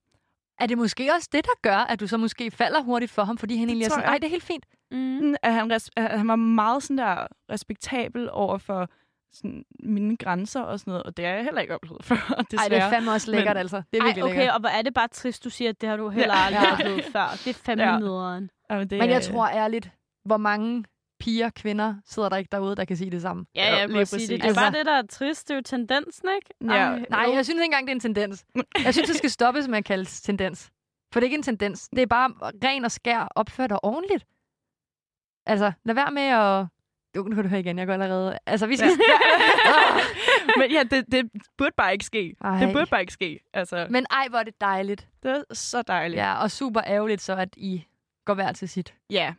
Er 0.59 0.65
det 0.65 0.77
måske 0.77 1.11
også 1.15 1.29
det, 1.31 1.45
der 1.45 1.51
gør, 1.61 1.77
at 1.77 1.99
du 1.99 2.07
så 2.07 2.17
måske 2.17 2.51
falder 2.51 2.81
hurtigt 2.81 3.11
for 3.11 3.23
ham, 3.23 3.37
fordi 3.37 3.55
han 3.55 3.69
egentlig 3.69 3.85
er 3.85 3.89
sådan, 3.89 4.03
nej, 4.05 4.17
det 4.17 4.23
er 4.25 4.29
helt 4.29 4.43
fint. 4.43 4.65
mm. 4.91 5.35
at 5.43 5.53
han, 5.53 5.71
at 5.71 5.89
han 6.17 6.27
var 6.27 6.35
meget 6.35 6.83
sådan 6.83 6.97
der 6.97 7.27
respektabel 7.51 8.29
over 8.31 8.57
for 8.57 8.89
sådan, 9.35 9.63
mine 9.79 10.17
grænser 10.17 10.61
og 10.61 10.79
sådan 10.79 10.91
noget, 10.91 11.03
og 11.03 11.17
det 11.17 11.25
har 11.25 11.31
jeg 11.33 11.43
heller 11.43 11.61
ikke 11.61 11.73
oplevet 11.75 12.05
før, 12.09 12.15
Nej, 12.29 12.43
desværre. 12.51 12.69
det 12.69 12.77
er 12.77 12.89
fandme 12.89 13.11
også 13.11 13.31
lækkert, 13.31 13.55
Men- 13.55 13.59
altså. 13.59 13.77
Det 13.93 13.97
er 13.97 14.01
Ej, 14.01 14.05
virkelig 14.05 14.23
okay, 14.23 14.35
lækkert. 14.35 14.53
og 14.53 14.59
hvor 14.59 14.69
er 14.69 14.81
det 14.81 14.93
bare 14.93 15.07
trist, 15.07 15.43
du 15.43 15.49
siger, 15.49 15.69
at 15.69 15.81
det 15.81 15.89
har 15.89 15.97
du 15.97 16.09
heller 16.09 16.33
Ja. 16.37 16.45
aldrig 16.45 16.61
Ja. 16.63 16.71
oplevet 16.73 17.05
før. 17.15 17.27
Det 17.43 17.47
er 17.47 17.53
fandme 17.53 17.83
Ja. 17.85 17.93
ja. 17.93 17.99
nederen. 17.99 18.49
Ja, 18.69 18.77
men, 18.77 18.89
det, 18.89 18.99
Men 18.99 19.09
jeg 19.09 19.15
er- 19.15 19.21
tror 19.21 19.47
ærligt, 19.47 19.91
hvor 20.25 20.37
mange 20.37 20.83
piger, 21.19 21.49
kvinder 21.49 21.95
sidder 22.05 22.29
der 22.29 22.37
ikke 22.37 22.49
derude, 22.51 22.75
der 22.75 22.85
kan 22.85 22.97
sige 22.97 23.11
det 23.11 23.21
samme. 23.21 23.45
Ja, 23.55 23.69
Jo, 23.71 23.77
jeg 23.77 23.87
lige 23.87 23.97
vil 23.97 24.07
sige 24.07 24.19
det. 24.19 24.27
præcis. 24.27 24.41
Det 24.41 24.49
er 24.49 24.53
bare 24.55 24.65
Altså- 24.65 24.77
det, 24.79 24.85
der 24.85 24.91
er 24.93 25.01
trist. 25.09 25.47
Det 25.47 25.53
er 25.53 25.55
jo 25.55 25.61
tendensen, 25.65 26.29
ikke? 26.35 26.73
Ja. 26.75 26.87
Ej, 26.87 27.05
Nej, 27.09 27.23
jo. 27.27 27.33
jeg 27.33 27.45
synes 27.45 27.57
ikke 27.57 27.65
engang, 27.65 27.87
det 27.87 27.91
er 27.91 27.95
en 27.95 27.99
tendens. 27.99 28.45
Jeg 28.85 28.93
synes, 28.93 29.09
det 29.09 29.17
skal 29.17 29.29
stoppes 29.29 29.67
med 29.67 29.77
at 29.77 29.85
kalde 29.85 30.05
tendens. 30.05 30.71
For 31.13 31.19
det 31.19 31.23
er 31.25 31.27
ikke 31.27 31.35
en 31.37 31.43
tendens. 31.43 31.89
Det 31.89 32.01
er 32.01 32.05
bare 32.05 32.29
ren 32.63 32.85
og 32.85 32.91
skær 32.91 33.27
opført 33.35 33.71
og 33.71 33.79
ordentligt. 33.83 34.25
Altså, 35.45 35.71
lad 35.85 35.95
være 35.95 36.11
med 36.11 36.21
at... 36.23 36.65
Jo, 37.15 37.23
nu 37.23 37.35
kan 37.35 37.43
du 37.43 37.49
høre 37.49 37.59
igen, 37.59 37.79
jeg 37.79 37.87
går 37.87 37.93
allerede... 37.93 38.39
Altså, 38.45 38.67
vi 38.67 38.77
skal... 38.77 38.89
men 40.59 40.71
ja, 40.71 40.83
det, 40.83 41.11
det 41.11 41.31
burde 41.57 41.71
bare 41.77 41.93
ikke 41.93 42.05
ske. 42.05 42.35
Ej. 42.41 42.59
Det 42.65 42.73
burde 42.73 42.85
bare 42.85 43.01
ikke 43.01 43.13
ske. 43.13 43.39
Altså, 43.53 43.87
Men 43.89 44.05
ej, 44.11 44.27
hvor 44.29 44.39
er 44.39 44.43
det 44.43 44.61
dejligt. 44.61 45.07
det 45.23 45.31
er 45.31 45.53
så 45.53 45.81
dejligt. 45.81 46.19
Ja, 46.19 46.41
og 46.41 46.51
super 46.51 46.81
ærgerligt 46.87 47.21
så, 47.21 47.35
at 47.35 47.49
I 47.57 47.85
går 48.25 48.33
hver 48.33 48.51
til 48.51 48.69
sit. 48.69 48.93
Ja, 49.09 49.33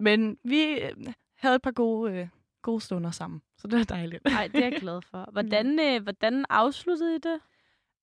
men 0.00 0.38
vi 0.44 0.62
øh, 0.64 0.90
havde 1.38 1.54
et 1.54 1.62
par 1.62 1.70
gode, 1.70 2.12
øh, 2.12 2.28
gode 2.62 2.80
stunder 2.80 3.10
sammen, 3.10 3.42
så 3.58 3.68
det 3.68 3.78
var 3.78 3.84
dejligt. 3.84 4.22
Ej, 4.26 4.46
det 4.46 4.64
er 4.64 4.68
jeg 4.68 4.80
glad 4.80 5.00
for. 5.10 5.28
Hvordan, 5.32 5.80
øh, 5.80 6.02
hvordan 6.02 6.44
afsluttede 6.48 7.16
I 7.16 7.18
det? 7.18 7.40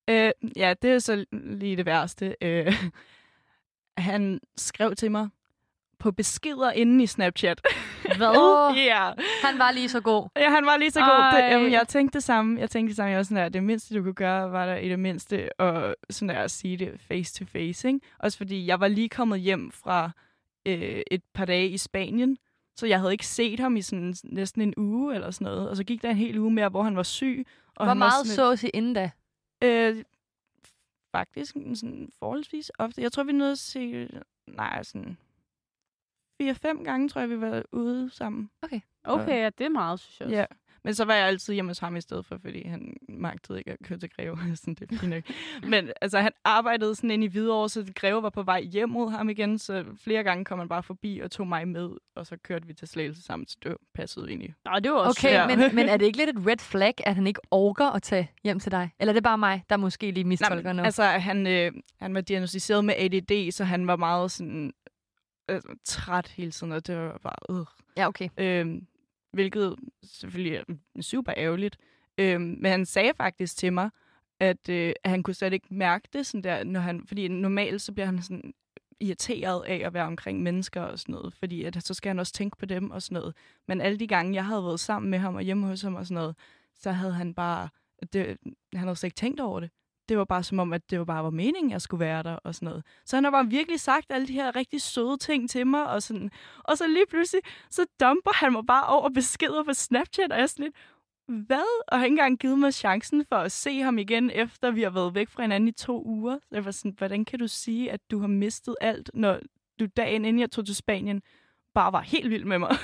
øh, 0.10 0.32
ja, 0.56 0.74
det 0.82 0.92
er 0.92 1.00
så 1.00 1.26
lige 1.32 1.76
det 1.78 1.86
værste. 1.86 2.36
Øh, 2.42 2.74
han 3.98 4.40
skrev 4.58 4.96
til 4.96 5.12
mig 5.12 5.30
på 6.00 6.12
beskeder 6.12 6.72
inde 6.72 7.04
i 7.04 7.08
Snapchat. 7.08 7.62
Hvad? 8.18 8.76
Ja, 8.76 9.12
han 9.44 9.60
var 9.60 9.72
lige 9.72 9.90
så 9.90 10.02
god. 10.02 10.28
ja 10.36 10.50
han 10.50 10.66
var 10.66 10.78
lige 10.78 10.92
så 10.92 11.00
god. 11.00 11.36
Det, 11.38 11.44
Ej. 11.44 11.52
jamen, 11.52 11.72
jeg 11.72 11.88
tænkte 11.88 12.14
det 12.16 12.24
samme. 12.24 12.60
Jeg 12.60 12.70
tænkte 12.70 12.90
det 12.90 12.96
samme. 12.96 13.10
Jeg 13.10 13.18
var 13.18 13.24
sådan 13.24 13.44
der, 13.44 13.50
det 13.50 13.64
mindste, 13.64 13.96
du 13.96 14.04
kunne 14.04 14.14
gøre, 14.14 14.52
var 14.52 14.66
der 14.66 14.76
i 14.76 14.90
det 14.90 15.00
mindste 15.00 15.62
at, 15.62 15.96
sådan 16.10 16.30
der, 16.30 16.42
at 16.42 16.52
sige 16.52 16.78
det 16.78 17.00
face 17.08 17.40
to 17.40 17.46
face. 17.52 17.88
Ikke? 17.88 18.00
Også 18.20 18.38
fordi 18.38 18.68
jeg 18.68 18.80
var 18.80 18.88
lige 18.88 19.10
kommet 19.10 19.40
hjem 19.40 19.72
fra 19.72 20.12
øh, 20.66 21.02
et 21.12 21.22
par 21.34 21.46
dage 21.46 21.70
i 21.70 21.78
Spanien, 21.78 22.38
så 22.76 22.86
jeg 22.86 23.00
havde 23.00 23.12
ikke 23.12 23.28
set 23.28 23.60
ham 23.60 23.76
i 23.76 23.82
sådan, 23.82 24.16
næsten 24.24 24.62
en 24.62 24.74
uge 24.78 25.16
eller 25.16 25.32
sådan 25.32 25.46
noget. 25.46 25.70
Og 25.70 25.78
så 25.78 25.84
gik 25.84 26.02
der 26.02 26.10
en 26.10 26.18
hel 26.18 26.40
uge 26.40 26.52
mere, 26.52 26.70
hvor 26.70 26.84
han 26.84 26.96
var 26.96 27.04
syg. 27.04 27.46
Og 27.76 27.86
Hvor 27.86 27.86
var 27.86 27.94
meget 27.94 28.28
sådan 28.28 28.58
så 28.58 28.68
I 28.68 28.70
inden 28.74 28.94
da? 28.94 29.12
Øh, 29.64 30.04
faktisk 31.12 31.54
sådan 31.54 32.10
forholdsvis 32.20 32.72
ofte. 32.80 33.02
Jeg 33.02 33.12
tror, 33.12 33.24
vi 33.24 33.32
nåede 33.32 33.52
at 33.52 33.58
se... 33.58 34.10
Nej, 34.48 34.84
sådan... 34.84 35.18
Fire-fem 36.38 36.84
gange, 36.84 37.10
tror 37.10 37.22
jeg, 37.22 37.30
vi 37.30 37.42
var 37.42 37.64
ude 37.72 38.10
sammen. 38.10 38.50
Okay, 39.04 39.44
ja, 39.44 39.50
det 39.58 39.66
er 39.66 39.70
meget, 39.70 40.00
synes 40.00 40.20
jeg 40.20 40.26
også. 40.26 40.38
Ja. 40.38 40.46
Men 40.84 40.94
så 40.96 41.06
var 41.06 41.14
jeg 41.14 41.28
altid 41.28 41.54
hjemme 41.54 41.70
hos 41.70 41.80
ham 41.80 41.96
i 41.96 42.02
stedet 42.02 42.26
for, 42.26 42.38
fordi 42.42 42.68
han 42.68 42.94
magtede 43.10 43.58
ikke 43.60 43.72
at 43.72 43.78
køre 43.84 44.00
til 44.00 44.10
Greve. 44.10 44.38
sådan, 44.56 44.74
det 44.76 44.92
er 44.92 44.98
fint 44.98 45.10
nok. 45.12 45.24
Men 45.70 45.90
altså, 46.02 46.20
han 46.20 46.32
arbejdede 46.44 46.96
sådan 46.96 47.12
ind 47.12 47.24
i 47.24 47.28
Hvidovre, 47.28 47.70
så 47.70 47.92
Greve 47.96 48.24
var 48.24 48.30
på 48.30 48.44
vej 48.44 48.62
hjem 48.62 48.90
mod 48.90 49.10
ham 49.12 49.30
igen, 49.30 49.58
så 49.60 49.86
flere 50.04 50.24
gange 50.24 50.46
kom 50.46 50.60
han 50.60 50.70
bare 50.70 50.84
forbi 50.84 51.20
og 51.24 51.32
tog 51.32 51.48
mig 51.48 51.68
med, 51.68 51.90
og 52.16 52.26
så 52.26 52.38
kørte 52.44 52.68
vi 52.68 52.74
til 52.74 52.88
Slagelse 52.88 53.22
sammen, 53.24 53.48
så 53.48 53.58
det 53.64 53.78
passede 53.96 54.28
egentlig. 54.28 54.54
Nå, 54.66 54.72
det 54.84 54.92
var 54.92 54.98
også 54.98 55.20
Okay, 55.28 55.34
Ja. 55.34 55.48
men, 55.48 55.60
men 55.76 55.90
er 55.90 55.98
det 55.98 56.06
ikke 56.06 56.18
lidt 56.18 56.30
et 56.30 56.48
red 56.48 56.58
flag, 56.58 56.94
at 57.06 57.16
han 57.16 57.28
ikke 57.28 57.42
orker 57.52 57.86
at 57.86 58.04
tage 58.04 58.32
hjem 58.44 58.60
til 58.60 58.72
dig? 58.72 58.90
Eller 59.00 59.12
er 59.12 59.14
det 59.14 59.24
bare 59.24 59.38
mig, 59.38 59.64
der 59.70 59.78
måske 59.78 60.12
lige 60.12 60.24
Nej, 60.24 60.28
mistolker 60.30 60.70
men, 60.70 60.76
noget? 60.76 60.86
altså, 60.86 61.04
han, 61.04 61.48
øh, 61.48 61.72
han 62.00 62.14
var 62.14 62.22
diagnostiseret 62.22 62.86
med 62.86 62.94
ADD, 62.98 63.52
så 63.52 63.64
han 63.64 63.88
var 63.88 63.96
meget 63.96 64.32
sådan 64.32 64.74
øh, 65.50 65.62
træt 65.84 66.28
hele 66.28 66.52
tiden, 66.52 66.74
og 66.74 66.88
det 66.88 66.98
var 66.98 67.20
bare... 67.24 67.60
Øh. 67.60 67.66
Ja, 67.98 68.08
okay. 68.08 68.30
Øhm, 68.38 68.88
hvilket 69.32 69.76
selvfølgelig 70.04 70.56
er 70.56 71.02
super 71.02 71.34
ærgerligt. 71.38 71.78
Øhm, 72.18 72.42
men 72.42 72.72
han 72.72 72.86
sagde 72.86 73.14
faktisk 73.18 73.58
til 73.58 73.74
mig, 73.74 73.90
at, 74.40 74.70
øh, 74.70 74.94
at 75.04 75.10
han 75.12 75.24
kunne 75.24 75.34
slet 75.34 75.54
ikke 75.54 75.68
mærke 75.70 76.08
det, 76.14 76.26
sådan 76.26 76.44
der, 76.44 76.64
når 76.64 76.80
han, 76.80 77.08
fordi 77.08 77.28
normalt 77.28 77.82
så 77.82 77.94
bliver 77.94 78.06
han 78.06 78.22
sådan 78.22 78.54
irriteret 79.00 79.64
af 79.66 79.82
at 79.86 79.94
være 79.94 80.06
omkring 80.06 80.44
mennesker 80.44 80.82
og 80.82 81.00
sådan 81.00 81.14
noget, 81.14 81.34
fordi 81.34 81.64
at, 81.64 81.84
så 81.84 81.94
skal 81.94 82.10
han 82.10 82.20
også 82.20 82.34
tænke 82.34 82.58
på 82.58 82.66
dem 82.66 82.92
og 82.92 83.02
sådan 83.02 83.16
noget. 83.16 83.36
Men 83.68 83.82
alle 83.82 84.00
de 84.00 84.08
gange, 84.08 84.34
jeg 84.34 84.46
havde 84.46 84.64
været 84.64 84.80
sammen 84.80 85.12
med 85.12 85.20
ham 85.20 85.36
og 85.36 85.42
hjemme 85.42 85.68
hos 85.68 85.82
ham 85.82 85.96
og 85.96 86.06
sådan 86.06 86.22
noget, 86.22 86.36
så 86.76 86.92
havde 86.92 87.14
han 87.14 87.34
bare, 87.34 87.70
det, 88.14 88.38
han 88.74 88.88
havde 88.88 88.96
slet 88.96 89.08
ikke 89.08 89.16
tænkt 89.16 89.40
over 89.40 89.60
det. 89.60 89.70
Det 90.10 90.18
var 90.18 90.26
bare 90.26 90.44
som 90.44 90.60
om, 90.60 90.74
at 90.74 90.90
det 90.90 91.00
var 91.00 91.06
bare 91.06 91.24
var 91.24 91.30
meningen, 91.30 91.72
at 91.72 91.74
jeg 91.74 91.82
skulle 91.82 92.00
være 92.00 92.24
der 92.24 92.36
og 92.36 92.56
sådan 92.56 92.66
noget. 92.66 92.84
Så 93.06 93.16
han 93.16 93.24
har 93.24 93.32
bare 93.32 93.48
virkelig 93.48 93.80
sagt 93.80 94.06
alle 94.10 94.28
de 94.28 94.34
her 94.34 94.56
rigtig 94.56 94.82
søde 94.82 95.18
ting 95.18 95.50
til 95.50 95.68
mig, 95.68 95.88
og, 95.88 96.04
sådan, 96.04 96.32
og 96.64 96.78
så 96.78 96.88
lige 96.88 97.06
pludselig, 97.10 97.42
så 97.70 97.86
dumper 98.00 98.32
han 98.34 98.52
mig 98.52 98.66
bare 98.66 98.88
over 98.88 99.10
beskeder 99.10 99.64
på 99.64 99.74
Snapchat, 99.74 100.32
og 100.32 100.38
jeg 100.38 100.44
er 100.44 100.48
sådan 100.48 100.64
lidt, 100.64 100.76
hvad? 101.28 101.84
Og 101.88 101.98
har 101.98 102.06
ikke 102.06 102.14
engang 102.14 102.40
givet 102.40 102.60
mig 102.60 102.74
chancen 102.74 103.26
for 103.26 103.36
at 103.36 103.52
se 103.52 103.80
ham 103.80 103.98
igen, 103.98 104.32
efter 104.34 104.72
vi 104.72 104.82
har 104.82 104.90
været 104.90 105.16
væk 105.16 105.30
fra 105.30 105.42
hinanden 105.42 105.68
i 105.68 105.72
to 105.72 106.04
uger. 106.06 106.38
Så 106.40 106.56
jeg 106.56 106.66
var 106.66 106.72
sådan, 106.72 106.96
hvordan 106.98 107.26
kan 107.26 107.40
du 107.40 107.48
sige, 107.48 107.92
at 107.92 108.12
du 108.12 108.20
har 108.20 108.28
mistet 108.28 108.76
alt, 108.82 109.10
når 109.14 109.40
du 109.80 109.86
dagen 109.98 110.26
inden 110.26 110.40
jeg 110.40 110.52
tog 110.52 110.66
til 110.66 110.76
Spanien, 110.76 111.22
bare 111.74 111.94
var 111.94 112.02
helt 112.02 112.30
vild 112.30 112.46
med 112.46 112.60
mig? 112.60 112.76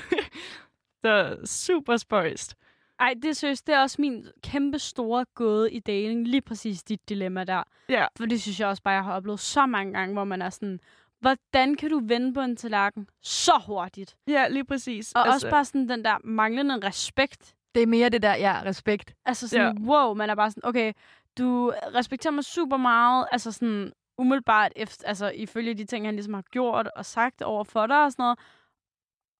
det 1.03 1.49
super 1.49 1.97
spøjst. 1.97 2.55
Ej, 3.03 3.13
det 3.21 3.37
synes 3.37 3.61
det 3.61 3.75
er 3.75 3.79
også 3.79 4.01
min 4.01 4.27
kæmpe 4.43 4.79
store 4.79 5.25
gåde 5.35 5.71
i 5.71 5.79
dating. 5.79 6.27
Lige 6.27 6.41
præcis 6.41 6.83
dit 6.83 7.09
dilemma 7.09 7.43
der. 7.43 7.63
Ja. 7.89 8.05
For 8.17 8.25
det 8.25 8.41
synes 8.41 8.59
jeg 8.59 8.67
også 8.67 8.83
bare, 8.83 8.93
jeg 8.93 9.03
har 9.03 9.15
oplevet 9.15 9.39
så 9.39 9.65
mange 9.65 9.93
gange, 9.93 10.13
hvor 10.13 10.23
man 10.23 10.41
er 10.41 10.49
sådan, 10.49 10.79
hvordan 11.19 11.75
kan 11.75 11.89
du 11.89 12.01
vende 12.03 12.33
på 12.33 12.41
en 12.41 12.55
tallerken 12.55 13.07
så 13.21 13.63
hurtigt? 13.67 14.15
Ja, 14.27 14.47
lige 14.47 14.65
præcis. 14.65 15.11
Og 15.11 15.21
altså... 15.21 15.33
også 15.33 15.49
bare 15.49 15.65
sådan 15.65 15.89
den 15.89 16.05
der 16.05 16.17
manglende 16.23 16.87
respekt. 16.87 17.55
Det 17.75 17.83
er 17.83 17.87
mere 17.87 18.09
det 18.09 18.21
der, 18.21 18.35
ja, 18.35 18.61
respekt. 18.65 19.13
Altså 19.25 19.47
sådan, 19.47 19.77
ja. 19.77 19.83
wow, 19.83 20.13
man 20.13 20.29
er 20.29 20.35
bare 20.35 20.51
sådan, 20.51 20.65
okay, 20.65 20.93
du 21.37 21.73
respekterer 21.95 22.31
mig 22.31 22.43
super 22.43 22.77
meget. 22.77 23.27
Altså 23.31 23.51
sådan, 23.51 23.93
umiddelbart 24.17 24.71
efter, 24.75 25.07
altså 25.07 25.29
ifølge 25.29 25.73
de 25.73 25.85
ting, 25.85 26.05
han 26.05 26.15
ligesom 26.15 26.33
har 26.33 26.43
gjort 26.51 26.89
og 26.95 27.05
sagt 27.05 27.41
over 27.41 27.63
for 27.63 27.87
dig 27.87 28.03
og 28.03 28.11
sådan 28.11 28.23
noget. 28.23 28.39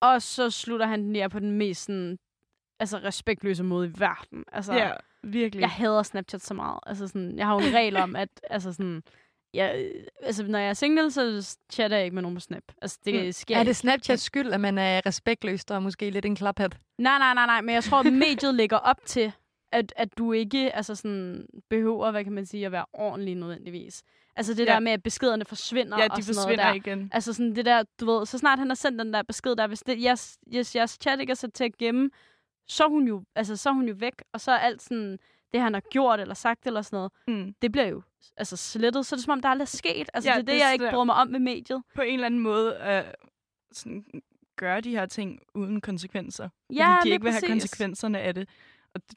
Og 0.01 0.21
så 0.21 0.49
slutter 0.49 0.85
han 0.85 1.03
den 1.03 1.15
der 1.15 1.27
på 1.27 1.39
den 1.39 1.51
mest 1.51 1.85
sådan, 1.85 2.17
altså 2.79 2.97
respektløse 2.97 3.63
måde 3.63 3.87
i 3.87 3.91
verden. 3.99 4.43
Altså, 4.51 4.73
Ja, 4.73 4.91
virkelig. 5.23 5.61
jeg 5.61 5.69
hader 5.69 6.03
Snapchat 6.03 6.41
så 6.41 6.53
meget. 6.53 6.79
Altså 6.85 7.07
sådan, 7.07 7.37
jeg 7.37 7.45
har 7.45 7.53
jo 7.53 7.59
en 7.67 7.73
regel 7.79 7.97
om, 7.97 8.15
at 8.15 8.29
altså 8.49 8.71
sådan, 8.73 9.03
jeg, 9.53 9.91
altså, 10.21 10.43
når 10.43 10.59
jeg 10.59 10.69
er 10.69 10.73
single, 10.73 11.11
så 11.11 11.55
chatter 11.71 11.97
jeg 11.97 12.05
ikke 12.05 12.13
med 12.15 12.21
nogen 12.21 12.35
på 12.35 12.39
Snap. 12.41 12.63
Altså, 12.81 12.99
det 13.05 13.25
Mm. 13.25 13.31
sker 13.31 13.57
Er 13.57 13.63
det 13.63 13.75
Snapchats 13.75 14.23
skyld, 14.23 14.51
at 14.51 14.59
man 14.61 14.77
er 14.77 15.01
respektløs 15.05 15.63
og 15.63 15.83
måske 15.83 16.09
lidt 16.09 16.25
en 16.25 16.35
klaphat? 16.35 16.77
Nej, 16.97 17.17
nej, 17.17 17.33
nej, 17.33 17.45
nej, 17.45 17.61
men 17.61 17.75
jeg 17.75 17.83
tror, 17.83 17.99
at 17.99 18.13
mediet 18.27 18.55
lægger 18.55 18.77
op 18.77 18.97
til, 19.05 19.31
at, 19.71 19.93
at 19.95 20.17
du 20.17 20.31
ikke 20.31 20.75
altså 20.75 20.95
sådan, 20.95 21.45
behøver, 21.69 22.11
hvad 22.11 22.23
kan 22.23 22.33
man 22.33 22.45
sige, 22.45 22.65
at 22.65 22.71
være 22.71 22.85
ordentlig 22.93 23.35
nødvendigvis. 23.35 24.03
Altså 24.35 24.53
det 24.53 24.65
Ja. 24.65 24.71
der 24.73 24.79
med, 24.79 24.91
at 24.91 25.03
beskederne 25.03 25.45
forsvinder 25.45 25.97
ja, 25.97 26.07
og 26.11 26.17
de 26.17 26.23
sådan 26.23 26.35
forsvinder 26.35 26.63
noget 26.63 26.85
der. 26.85 26.91
igen. 26.91 27.09
Altså 27.13 27.33
sådan 27.33 27.55
det 27.55 27.65
der, 27.65 27.83
du 27.99 28.05
ved, 28.11 28.25
så 28.25 28.37
snart 28.37 28.59
han 28.59 28.67
har 28.69 28.75
sendt 28.75 28.99
den 28.99 29.13
der 29.13 29.23
besked 29.23 29.55
der, 29.55 29.67
hvis 29.67 29.79
det, 29.79 30.01
jeres, 30.03 30.37
jeres, 30.53 30.75
jeres 30.75 30.97
chat 31.01 31.19
ikke 31.19 31.31
er 31.31 31.35
sat 31.35 31.53
til 31.53 31.63
at 31.63 31.77
gemme, 31.77 32.09
så 32.67 32.83
er 32.83 32.89
hun 32.89 33.07
jo, 33.07 33.23
altså, 33.35 33.55
så 33.55 33.69
er 33.69 33.73
hun 33.73 33.87
jo 33.87 33.95
væk, 33.97 34.13
og 34.33 34.41
så 34.41 34.51
er 34.51 34.57
alt 34.57 34.81
sådan, 34.81 35.19
det 35.53 35.61
han 35.61 35.73
har 35.73 35.81
gjort 35.91 36.19
eller 36.19 36.35
sagt 36.35 36.67
eller 36.67 36.81
sådan 36.81 36.97
noget, 36.97 37.11
Mm. 37.27 37.53
det 37.61 37.71
bliver 37.71 37.87
jo 37.87 38.01
altså 38.37 38.57
slettet. 38.57 39.05
Så 39.05 39.15
er 39.15 39.17
det 39.17 39.23
som 39.25 39.31
om, 39.31 39.41
der 39.41 39.49
aldrig 39.49 39.63
er 39.63 39.67
sket. 39.77 40.09
Altså 40.13 40.29
Ja, 40.29 40.35
det 40.35 40.41
er 40.41 40.45
det, 40.45 40.53
det 40.53 40.59
jeg 40.59 40.73
ikke 40.73 40.85
er- 40.85 40.91
bryder 40.91 41.03
mig 41.03 41.15
om 41.15 41.27
med 41.27 41.39
mediet. 41.39 41.83
På 41.95 42.01
en 42.01 42.13
eller 42.13 42.25
anden 42.25 42.39
måde 42.39 42.77
øh, 42.89 43.13
sådan, 43.71 44.05
gøre 44.55 44.81
de 44.81 44.89
her 44.91 45.05
ting 45.05 45.39
uden 45.55 45.81
konsekvenser. 45.81 46.49
Ja, 46.73 46.87
fordi 46.87 46.99
de 46.99 47.03
lige 47.03 47.13
ikke 47.13 47.23
vil 47.23 47.31
have 47.31 47.41
præcis. 47.41 47.49
konsekvenserne 47.51 48.19
af 48.19 48.33
det. 48.35 48.49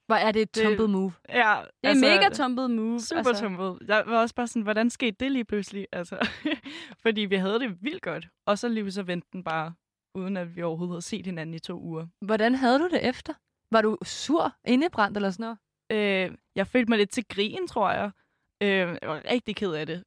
Hvor 0.06 0.16
er 0.16 0.32
det 0.32 0.42
et 0.42 0.54
Det- 0.54 0.64
tumpet 0.64 0.90
move? 0.90 1.12
Ja, 1.28 1.34
Det 1.34 1.38
er 1.82 1.88
altså, 1.88 2.04
mega 2.06 2.28
tumpet 2.28 2.70
move. 2.70 3.00
Super 3.00 3.18
altså. 3.18 3.30
altså. 3.30 3.42
tumpet. 3.44 3.88
Jeg 3.88 4.02
var 4.06 4.20
også 4.20 4.34
bare 4.34 4.46
sådan, 4.46 4.62
hvordan 4.62 4.90
skete 4.90 5.16
det 5.20 5.32
lige 5.32 5.44
pludselig? 5.44 5.86
Altså, 5.92 6.28
fordi 7.02 7.20
vi 7.20 7.36
havde 7.36 7.60
det 7.60 7.82
vildt 7.82 8.02
godt. 8.02 8.26
Og 8.46 8.58
så 8.58 8.68
lige 8.68 8.92
så 8.92 9.02
vendte 9.02 9.28
den 9.32 9.44
bare, 9.44 9.72
uden 10.16 10.36
at 10.36 10.56
vi 10.56 10.62
overhovedet 10.62 10.92
havde 10.92 11.02
set 11.02 11.26
hinanden 11.26 11.54
i 11.54 11.58
to 11.58 11.80
uger. 11.80 12.06
Hvordan 12.20 12.54
havde 12.54 12.78
du 12.78 12.88
det 12.88 13.08
efter? 13.08 13.34
Var 13.70 13.82
du 13.82 13.98
sur, 14.02 14.52
indebrændt 14.64 15.16
eller 15.16 15.30
sådan 15.30 15.44
noget? 15.44 15.58
Øh, 16.30 16.38
jeg 16.54 16.66
følte 16.66 16.88
mig 16.90 16.98
lidt 16.98 17.10
til 17.10 17.24
grin, 17.28 17.66
tror 17.66 17.90
jeg. 17.90 18.10
Øh, 18.62 18.98
jeg 19.02 19.08
var 19.08 19.22
rigtig 19.30 19.56
ked 19.56 19.72
af 19.72 19.86
det. 19.86 20.04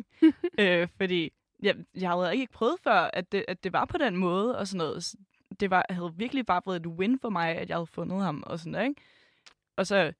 øh, 0.60 0.88
fordi 0.96 1.30
jeg, 1.62 1.76
jeg 1.94 2.10
havde 2.10 2.36
ikke 2.36 2.52
prøvet 2.52 2.80
før, 2.80 3.10
at 3.12 3.32
det, 3.32 3.44
at 3.48 3.64
det 3.64 3.72
var 3.72 3.84
på 3.84 3.98
den 3.98 4.16
måde 4.16 4.58
og 4.58 4.68
sådan 4.68 4.78
noget. 4.78 5.04
Så 5.04 5.16
Det 5.60 5.70
var, 5.70 5.86
havde 5.90 6.14
virkelig 6.16 6.46
bare 6.46 6.62
været 6.66 6.80
et 6.80 6.86
win 6.86 7.18
for 7.18 7.28
mig, 7.28 7.56
at 7.56 7.68
jeg 7.68 7.76
havde 7.76 7.86
fundet 7.86 8.22
ham 8.22 8.42
og 8.46 8.58
sådan 8.58 8.72
noget, 8.72 8.88
ikke? 8.88 9.00
Og 9.76 9.86
så 9.86 10.12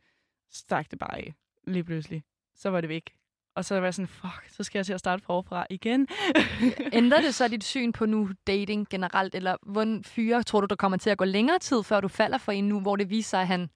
stak 0.51 0.91
det 0.91 0.99
bare 0.99 1.19
af 1.19 1.35
lige 1.67 1.85
pludselig. 1.85 2.25
Så 2.55 2.71
var 2.71 2.81
det 2.81 2.89
væk. 2.89 3.18
Og 3.59 3.65
så 3.65 3.75
var 3.75 3.85
jeg 3.85 3.95
sådan, 3.95 4.09
fuck, 4.09 4.49
så 4.49 4.63
skal 4.63 4.79
jeg 4.79 4.87
til 4.87 4.93
at 4.93 5.01
starte 5.01 5.23
forfra 5.25 5.67
igen. 5.71 6.09
Ændrer 6.93 7.21
det 7.21 7.35
så 7.35 7.49
dit 7.49 7.65
syn 7.65 7.93
på 7.93 8.07
nu 8.07 8.31
dating 8.47 8.89
generelt? 8.91 9.35
Eller 9.35 9.57
hvordan 9.63 10.05
fyre 10.05 10.43
tror 10.43 10.61
du, 10.61 10.67
der 10.67 10.77
kommer 10.77 10.99
til 10.99 11.11
at 11.11 11.19
gå 11.19 11.25
længere 11.25 11.59
tid, 11.59 11.83
før 11.83 12.01
du 12.01 12.09
falder 12.09 12.39
for 12.39 12.53
en 12.53 12.69
nu, 12.69 12.81
hvor 12.81 12.97
det 12.97 13.11
viser 13.11 13.29
sig, 13.29 13.41
at 13.41 13.47
han... 13.47 13.69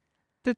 det, 0.44 0.56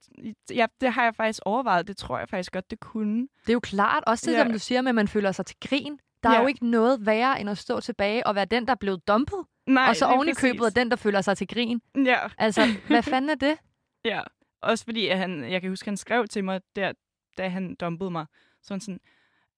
ja, 0.54 0.66
det 0.80 0.92
har 0.92 1.04
jeg 1.04 1.14
faktisk 1.14 1.40
overvejet. 1.46 1.88
Det 1.88 1.96
tror 1.96 2.18
jeg 2.18 2.28
faktisk 2.28 2.52
godt, 2.52 2.70
det 2.70 2.80
kunne. 2.80 3.20
Det 3.20 3.48
er 3.48 3.52
jo 3.52 3.60
klart, 3.60 4.04
også 4.06 4.30
det, 4.30 4.36
Ja. 4.36 4.42
som 4.42 4.52
du 4.52 4.58
siger 4.58 4.80
med, 4.82 4.88
at 4.88 4.94
man 4.94 5.08
føler 5.08 5.32
sig 5.32 5.46
til 5.46 5.56
grin. 5.68 5.98
Der 6.22 6.28
er 6.28 6.34
Ja. 6.34 6.40
jo 6.40 6.46
ikke 6.46 6.66
noget 6.70 7.06
værre, 7.06 7.40
end 7.40 7.50
at 7.50 7.58
stå 7.58 7.80
tilbage 7.80 8.26
og 8.26 8.34
være 8.34 8.44
den, 8.44 8.66
der 8.66 8.70
er 8.72 8.76
blevet 8.80 9.08
dumpet. 9.08 9.38
Nej, 9.66 9.86
og 9.88 9.96
så 9.96 10.06
oven 10.06 10.28
i 10.28 10.32
købet 10.32 10.64
af 10.66 10.72
den, 10.72 10.90
der 10.90 10.96
føler 10.96 11.20
sig 11.20 11.36
til 11.36 11.46
grin. 11.48 11.80
Ja. 11.96 12.18
Altså, 12.38 12.62
hvad 12.86 13.02
fanden 13.12 13.30
er 13.30 13.34
det? 13.34 13.56
Ja, 14.04 14.20
også 14.62 14.84
fordi 14.84 15.08
at 15.08 15.18
han, 15.18 15.44
jeg 15.50 15.60
kan 15.60 15.70
huske, 15.70 15.86
han 15.86 15.96
skrev 15.96 16.26
til 16.28 16.44
mig, 16.44 16.60
der, 16.76 16.92
da 17.38 17.48
han 17.48 17.74
dumpede 17.74 18.10
mig. 18.10 18.26
Sådan 18.64 18.80
sådan, 18.80 19.00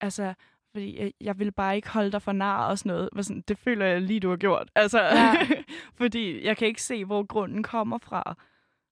altså, 0.01 0.33
fordi 0.71 0.99
jeg, 0.99 1.13
jeg 1.21 1.39
vil 1.39 1.51
bare 1.51 1.75
ikke 1.75 1.89
holde 1.89 2.11
dig 2.11 2.21
for 2.21 2.31
nar 2.31 2.67
og 2.67 2.77
sådan 2.77 2.89
noget. 2.89 3.09
Var 3.13 3.21
Sådan, 3.21 3.43
det 3.47 3.57
føler 3.57 3.85
jeg 3.85 4.01
lige, 4.01 4.19
du 4.19 4.29
har 4.29 4.37
gjort. 4.37 4.69
Altså, 4.75 5.01
Ja. 5.01 5.33
fordi 6.01 6.45
jeg 6.45 6.57
kan 6.57 6.67
ikke 6.67 6.81
se, 6.81 7.05
hvor 7.05 7.23
grunden 7.23 7.63
kommer 7.63 7.97
fra. 7.97 8.35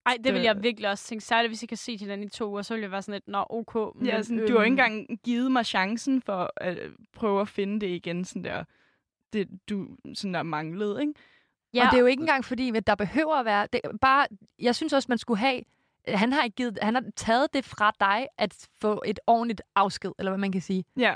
Ej, 0.05 0.17
det 0.23 0.33
vil 0.33 0.41
jeg 0.41 0.63
virkelig 0.63 0.89
også 0.89 1.07
tænke. 1.07 1.23
Særligt, 1.23 1.49
hvis 1.49 1.63
I 1.63 1.65
kan 1.65 1.77
se 1.77 1.97
til 1.97 2.09
den 2.09 2.23
i 2.23 2.29
to 2.29 2.49
uger, 2.49 2.61
så 2.61 2.73
vil 2.73 2.81
jeg 2.81 2.91
være 2.91 3.01
sådan 3.01 3.13
lidt, 3.13 3.27
nå, 3.27 3.45
ok. 3.49 3.95
Men, 3.95 4.05
Ja, 4.05 4.21
sådan, 4.21 4.37
du 4.37 4.41
har 4.43 4.47
ikke 4.47 4.57
øhm, 4.63 4.71
engang 4.71 5.19
givet 5.23 5.51
mig 5.51 5.65
chancen 5.65 6.21
for 6.21 6.53
at 6.57 6.79
øh, 6.79 6.91
prøve 7.13 7.41
at 7.41 7.47
finde 7.47 7.79
det 7.79 7.87
igen, 7.87 8.25
sådan 8.25 8.43
der, 8.43 8.63
det 9.33 9.49
du 9.69 9.87
sådan 10.13 10.33
der 10.33 10.43
manglede, 10.43 11.01
ikke? 11.01 11.13
Ja. 11.73 11.85
Og 11.85 11.91
det 11.91 11.97
er 11.97 12.01
jo 12.01 12.05
ikke 12.05 12.21
engang 12.21 12.45
fordi, 12.45 12.75
at 12.75 12.87
der 12.87 12.95
behøver 12.95 13.35
at 13.35 13.45
være... 13.45 13.67
Det 13.73 13.81
bare, 14.01 14.27
jeg 14.59 14.75
synes 14.75 14.93
også, 14.93 15.05
man 15.09 15.17
skulle 15.17 15.37
have... 15.39 15.61
Han 16.07 16.33
har, 16.33 16.43
ikke 16.43 16.55
givet, 16.55 16.79
han 16.81 16.95
har 16.95 17.03
taget 17.15 17.53
det 17.53 17.65
fra 17.65 17.91
dig 17.99 18.27
at 18.37 18.67
få 18.81 19.01
et 19.05 19.19
ordentligt 19.27 19.61
afsked, 19.75 20.11
eller 20.19 20.31
hvad 20.31 20.37
man 20.39 20.51
kan 20.51 20.61
sige. 20.61 20.83
Ja, 20.97 21.15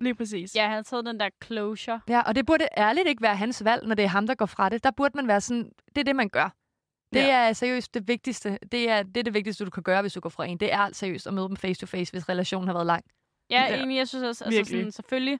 lige 0.00 0.14
præcis. 0.14 0.54
Ja, 0.56 0.62
han 0.66 0.74
har 0.74 0.82
taget 0.82 1.06
den 1.06 1.20
der 1.20 1.28
closure. 1.44 2.00
Ja, 2.08 2.20
og 2.20 2.34
det 2.34 2.46
burde 2.46 2.68
ærligt 2.76 3.08
ikke 3.08 3.22
være 3.22 3.36
hans 3.36 3.64
valg, 3.64 3.86
når 3.86 3.94
det 3.94 4.04
er 4.04 4.08
ham, 4.08 4.26
der 4.26 4.34
går 4.34 4.46
fra 4.46 4.68
det. 4.68 4.84
Der 4.84 4.90
burde 4.90 5.16
man 5.16 5.28
være 5.28 5.40
sådan, 5.40 5.70
det 5.86 5.98
er 5.98 6.04
det, 6.04 6.16
man 6.16 6.28
gør. 6.28 6.54
Det 7.12 7.20
Ja. 7.20 7.48
er 7.48 7.52
seriøst 7.52 7.94
det 7.94 8.08
vigtigste. 8.08 8.58
Det 8.72 8.90
er, 8.90 9.02
det 9.02 9.16
er 9.16 9.22
det 9.22 9.34
vigtigste, 9.34 9.64
du 9.64 9.70
kan 9.70 9.82
gøre, 9.82 10.00
hvis 10.00 10.12
du 10.12 10.20
går 10.20 10.28
fra 10.30 10.44
en. 10.44 10.58
Det 10.58 10.72
er 10.72 10.88
seriøst 10.92 11.26
at 11.26 11.34
møde 11.34 11.48
dem 11.48 11.56
face 11.56 11.80
to 11.80 11.86
face, 11.86 12.12
hvis 12.12 12.28
relationen 12.28 12.68
har 12.68 12.74
været 12.74 12.86
lang. 12.86 13.04
Ja, 13.50 13.62
Ja, 13.62 13.74
egentlig, 13.76 13.96
jeg 13.96 14.08
synes 14.08 14.24
også, 14.24 14.44
altså 14.44 14.58
virkelig. 14.58 14.78
sådan, 14.80 14.92
selvfølgelig, 14.92 15.38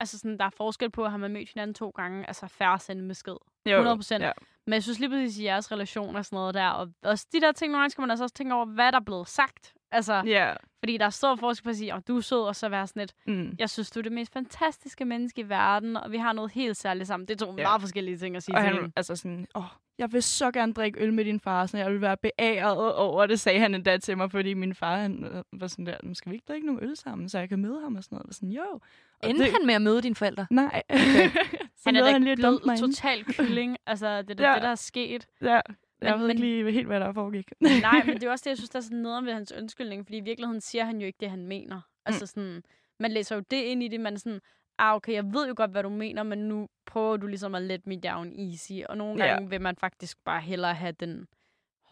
altså 0.00 0.18
sådan, 0.18 0.38
der 0.38 0.44
er 0.44 0.50
forskel 0.50 0.90
på, 0.90 1.04
at 1.04 1.10
har 1.10 1.18
man 1.18 1.32
mødt 1.32 1.48
hinanden 1.48 1.74
to 1.74 1.90
gange, 1.90 2.26
altså 2.26 2.46
færre 2.48 2.78
sende 2.78 3.02
en 3.02 3.08
besked. 3.08 3.36
Jo, 3.66 3.94
100%. 3.94 4.22
Ja. 4.22 4.32
Men 4.66 4.74
jeg 4.74 4.82
synes 4.82 4.98
lige 4.98 5.10
præcis 5.10 5.38
i 5.38 5.44
jeres 5.44 5.72
relation 5.72 6.16
og 6.16 6.24
sådan 6.24 6.36
noget 6.36 6.54
der, 6.54 6.68
og 6.68 6.88
også 7.02 7.26
de 7.32 7.40
der 7.40 7.52
ting, 7.52 7.72
nogle 7.72 7.82
gange 7.82 7.90
skal 7.90 8.02
man 8.02 8.10
altså 8.10 8.24
også 8.24 8.34
tænke 8.34 8.54
over, 8.54 8.66
hvad 8.66 8.92
der 8.92 8.98
er 8.98 9.04
blevet 9.04 9.28
sagt. 9.28 9.75
Altså, 9.90 10.22
Ja. 10.26 10.52
fordi 10.78 10.96
der 10.96 11.04
er 11.06 11.10
stor 11.10 11.36
forskel 11.36 11.64
på 11.64 11.70
at 11.70 11.76
sige, 11.76 11.92
at 11.94 12.08
du 12.08 12.16
er 12.16 12.20
sød, 12.20 12.40
og 12.42 12.56
så 12.56 12.68
være 12.68 12.86
sådan 12.86 13.00
lidt, 13.00 13.12
Mm. 13.26 13.56
jeg 13.58 13.70
synes, 13.70 13.90
du 13.90 13.98
er 14.00 14.02
det 14.02 14.12
mest 14.12 14.32
fantastiske 14.32 15.04
menneske 15.04 15.40
i 15.40 15.48
verden, 15.48 15.96
og 15.96 16.12
vi 16.12 16.16
har 16.16 16.32
noget 16.32 16.52
helt 16.52 16.76
særligt 16.76 17.06
sammen. 17.08 17.28
Det 17.28 17.42
er 17.42 17.46
to 17.46 17.54
Ja. 17.58 17.62
meget 17.62 17.80
forskellige 17.80 18.16
ting 18.18 18.36
at 18.36 18.42
sige 18.42 18.54
Og 18.56 18.60
til 18.62 18.68
han 18.74 18.84
en. 18.84 18.92
altså 18.96 19.16
sådan, 19.16 19.46
åh, 19.54 19.62
jeg 19.98 20.12
vil 20.12 20.22
så 20.22 20.50
gerne 20.50 20.72
drikke 20.72 21.00
øl 21.00 21.12
med 21.12 21.24
din 21.24 21.40
far, 21.40 21.66
så 21.66 21.78
jeg 21.78 21.90
vil 21.92 22.00
være 22.00 22.16
beæret 22.16 22.94
over 22.94 23.26
det, 23.26 23.40
sagde 23.40 23.60
han 23.60 23.74
endda 23.74 23.96
til 23.96 24.16
mig, 24.16 24.30
fordi 24.30 24.54
min 24.54 24.74
far 24.74 24.96
han, 24.96 25.24
øh, 25.24 25.42
var 25.60 25.66
sådan 25.66 25.86
der, 25.86 25.96
"Men 26.02 26.14
skal 26.14 26.30
vi 26.30 26.34
ikke 26.36 26.44
drikke 26.48 26.66
nogen 26.66 26.82
øl 26.82 26.96
sammen, 26.96 27.28
så 27.28 27.38
jeg 27.38 27.48
kan 27.48 27.58
møde 27.58 27.80
ham 27.80 27.96
og 27.96 28.04
sådan 28.04 28.16
noget. 28.16 28.22
Jeg 28.24 28.28
var 28.28 28.32
sådan, 28.32 28.48
jo. 28.50 28.80
Og 29.22 29.30
Endte 29.30 29.44
det, 29.44 29.52
han 29.52 29.66
med 29.66 29.74
at 29.74 29.82
møde 29.82 30.02
dine 30.02 30.14
forældre? 30.14 30.46
Nej. 30.50 30.82
Okay. 30.90 31.00
Han 31.86 31.96
er 31.96 32.04
da 32.04 32.10
han 32.12 32.22
lige 32.22 32.32
at 32.32 32.38
blevet 32.38 32.52
dumpe 32.52 32.66
mig 32.66 32.76
inden. 32.78 32.92
total 32.92 33.24
kylling. 33.24 33.76
altså, 33.86 34.22
det 34.22 34.30
er 34.30 34.34
da 34.34 34.48
Ja. 34.48 34.54
det, 34.54 34.62
der 34.62 34.68
er 34.68 34.74
sket. 34.74 35.26
Ja, 35.42 35.60
jeg 36.00 36.10
Men- 36.12 36.20
ved 36.22 36.28
ikke 36.30 36.40
men- 36.42 36.50
lige 36.50 36.72
helt, 36.72 36.86
hvad 36.86 37.00
der 37.00 37.12
foregik. 37.12 37.50
Nej, 37.60 38.02
men 38.06 38.14
det 38.14 38.22
er 38.22 38.30
også 38.30 38.42
det, 38.44 38.50
jeg 38.50 38.56
synes, 38.56 38.70
der 38.70 38.78
er 38.78 38.82
sådan 38.82 38.98
nederen 38.98 39.26
ved 39.26 39.32
hans 39.32 39.52
undskyldning, 39.58 40.06
fordi 40.06 40.16
i 40.18 40.20
virkeligheden 40.20 40.60
siger 40.60 40.84
han 40.84 41.00
jo 41.00 41.06
ikke 41.06 41.16
det, 41.20 41.30
han 41.30 41.46
mener. 41.46 41.76
Mm. 41.76 41.82
Altså 42.06 42.26
sådan, 42.26 42.62
man 43.00 43.10
læser 43.12 43.36
jo 43.36 43.42
det 43.50 43.62
ind 43.62 43.82
i 43.82 43.88
det, 43.88 44.00
man 44.00 44.14
er 44.14 44.18
sådan, 44.18 44.40
ah, 44.78 44.94
okay, 44.94 45.12
jeg 45.12 45.24
ved 45.32 45.48
jo 45.48 45.54
godt, 45.56 45.70
hvad 45.70 45.82
du 45.82 45.88
mener, 45.88 46.22
men 46.22 46.38
nu 46.38 46.68
prøver 46.86 47.16
du 47.16 47.26
ligesom 47.26 47.54
at 47.54 47.62
let 47.62 47.86
me 47.86 48.00
down 48.00 48.32
easy. 48.50 48.72
Og 48.88 48.96
nogle 48.96 49.24
gange 49.24 49.50
vil 49.50 49.60
man 49.60 49.76
faktisk 49.76 50.18
bare 50.24 50.40
hellere 50.40 50.74
have 50.74 50.92
den 50.92 51.26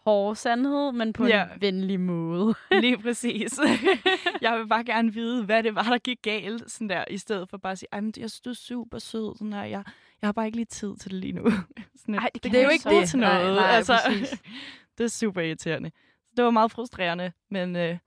hårde 0.05 0.35
sandhed, 0.35 0.91
men 0.91 1.13
på 1.13 1.25
Ja. 1.25 1.43
en 1.53 1.61
venlig 1.61 1.99
måde. 1.99 2.53
Lige 2.81 2.97
præcis. 2.97 3.59
jeg 4.41 4.57
vil 4.59 4.67
bare 4.67 4.83
gerne 4.83 5.13
vide, 5.13 5.45
hvad 5.45 5.63
det 5.63 5.75
var, 5.75 5.83
der 5.83 5.97
gik 5.97 6.17
galt, 6.21 6.71
sådan 6.71 6.89
der, 6.89 7.03
i 7.09 7.17
stedet 7.17 7.49
for 7.49 7.57
bare 7.57 7.71
at 7.71 7.77
sige, 7.79 7.89
"Ej, 7.91 8.01
men 8.01 8.13
jeg 8.17 8.31
synes, 8.31 8.41
du 8.41 8.49
er 8.49 8.53
super 8.53 8.99
sød, 8.99 9.35
sådan 9.37 9.51
der, 9.51 9.63
jeg, 9.63 9.83
jeg 10.25 10.27
har 10.27 10.33
bare 10.33 10.45
ikke 10.45 10.55
lige 10.57 10.65
tid 10.65 10.95
til 10.97 11.11
det 11.11 11.19
lige 11.19 11.33
nu. 11.33 11.49
sådan, 12.01 12.15
Ej, 12.15 12.29
det 12.33 12.41
kan 12.41 12.51
Det 12.51 12.59
er 12.59 12.63
jo 12.63 12.69
ikke 12.69 12.89
det. 12.89 13.09
til 13.09 13.19
Nej, 13.19 13.41
noget. 13.43 13.55
nej, 13.55 13.65
altså, 13.65 13.97
præcis. 14.05 14.41
det 14.97 15.03
er 15.03 15.07
super 15.07 15.41
irriterende. 15.41 15.91
Det 16.37 16.45
var 16.45 16.51
meget 16.51 16.71
frustrerende, 16.71 17.31
men 17.49 17.75
øh, 17.75 17.97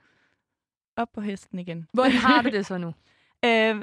op 0.97 1.09
på 1.14 1.21
hesten 1.21 1.59
igen. 1.59 1.89
Hvordan 1.93 2.12
har 2.12 2.43
du 2.43 2.49
det 2.51 2.66
så 2.66 2.79
nu? 2.87 2.95
Øh, 3.45 3.83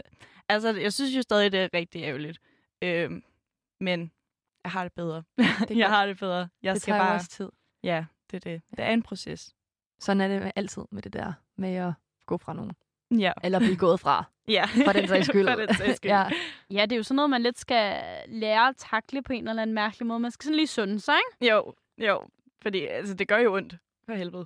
Altså, 0.50 0.74
jeg 0.76 0.94
synes 0.94 1.16
jo 1.16 1.22
stadig, 1.22 1.52
det 1.52 1.60
er 1.60 1.70
rigtig 1.74 2.04
ærgerligt. 2.04 2.40
Øhm, 2.82 3.24
men 3.80 4.12
jeg 4.64 4.72
har 4.72 4.84
det 4.84 4.94
bedre. 4.94 5.24
Det 5.38 5.48
jeg 5.48 5.68
godt. 5.68 5.84
har 5.84 6.06
det 6.06 6.20
bedre. 6.20 6.48
Jeg 6.64 6.74
det 6.74 6.82
skal 6.82 6.92
tager 6.92 7.04
bare... 7.04 7.16
også 7.16 7.30
tid. 7.30 7.50
Ja, 7.84 8.06
det 8.32 8.36
er 8.46 8.52
det. 8.52 8.62
Det 8.78 8.80
er 8.86 8.90
en 8.90 9.04
proces. 9.04 9.56
Sådan 10.00 10.22
er 10.22 10.28
det 10.28 10.52
altid 10.56 10.82
med 10.92 11.02
det 11.02 11.14
der 11.14 11.34
med 11.56 11.76
at 11.76 11.94
gå 12.26 12.38
fra 12.38 12.54
nogen. 12.54 12.72
Ja. 13.20 13.32
Eller 13.44 13.60
blive 13.60 13.78
gået 13.78 14.00
fra, 14.00 14.24
Ja. 14.48 14.66
for 14.86 14.92
den 14.92 15.08
sags 15.08 15.28
skyld. 15.28 15.48
For 15.50 15.56
den 15.66 15.76
sags 15.76 15.96
skyld. 15.98 16.12
ja. 16.12 16.24
Ja, 16.72 16.82
det 16.82 16.92
er 16.92 16.96
jo 16.98 17.04
sådan 17.04 17.16
noget, 17.16 17.30
man 17.30 17.42
lidt 17.42 17.60
skal 17.60 17.98
lære 18.28 18.68
at 18.68 18.76
takle 18.78 19.22
på 19.22 19.34
en 19.34 19.48
eller 19.48 19.62
anden 19.62 19.74
mærkelig 19.74 20.08
måde. 20.08 20.20
Man 20.20 20.32
skal 20.32 20.44
sådan 20.44 20.56
lige 20.56 20.68
sunde 20.68 21.00
sig, 21.00 21.16
ikke? 21.42 21.54
Jo, 21.54 21.74
jo. 21.98 22.22
Fordi 22.62 22.86
altså, 22.86 23.14
det 23.14 23.28
gør 23.28 23.38
jo 23.38 23.54
ondt. 23.56 23.76
For 24.10 24.14
helvede. 24.14 24.46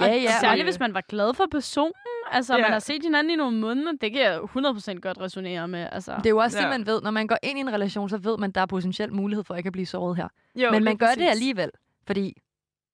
Ja, 0.00 0.06
ja. 0.06 0.30
Særligt, 0.40 0.66
hvis 0.66 0.80
man 0.80 0.94
var 0.94 1.00
glad 1.00 1.34
for 1.34 1.46
personen. 1.50 1.92
Altså, 2.30 2.56
Ja. 2.56 2.62
man 2.62 2.72
har 2.72 2.78
set 2.78 3.02
hinanden 3.02 3.30
i 3.30 3.36
nogle 3.36 3.56
måneder. 3.56 3.92
Det 4.00 4.12
kan 4.12 4.22
jeg 4.22 4.40
100% 4.40 5.00
godt 5.00 5.20
resonere 5.20 5.68
med. 5.68 5.88
Altså. 5.92 6.14
Det 6.16 6.26
er 6.26 6.30
jo 6.30 6.36
også 6.38 6.58
ja. 6.58 6.62
Det, 6.64 6.70
man 6.70 6.86
ved. 6.86 7.02
Når 7.02 7.10
man 7.10 7.26
går 7.26 7.36
ind 7.42 7.58
i 7.58 7.60
en 7.60 7.72
relation, 7.72 8.08
så 8.08 8.18
ved 8.18 8.38
man, 8.38 8.50
der 8.50 8.60
er 8.60 8.66
potentielt 8.66 9.12
mulighed 9.12 9.44
for 9.44 9.54
ikke 9.54 9.66
at 9.66 9.72
blive 9.72 9.86
såret 9.86 10.16
her. 10.16 10.28
Jo, 10.54 10.70
Men 10.70 10.84
man 10.84 10.96
gør 10.96 11.06
det 11.06 11.14
præcis. 11.16 11.30
alligevel, 11.30 11.70
fordi 12.06 12.42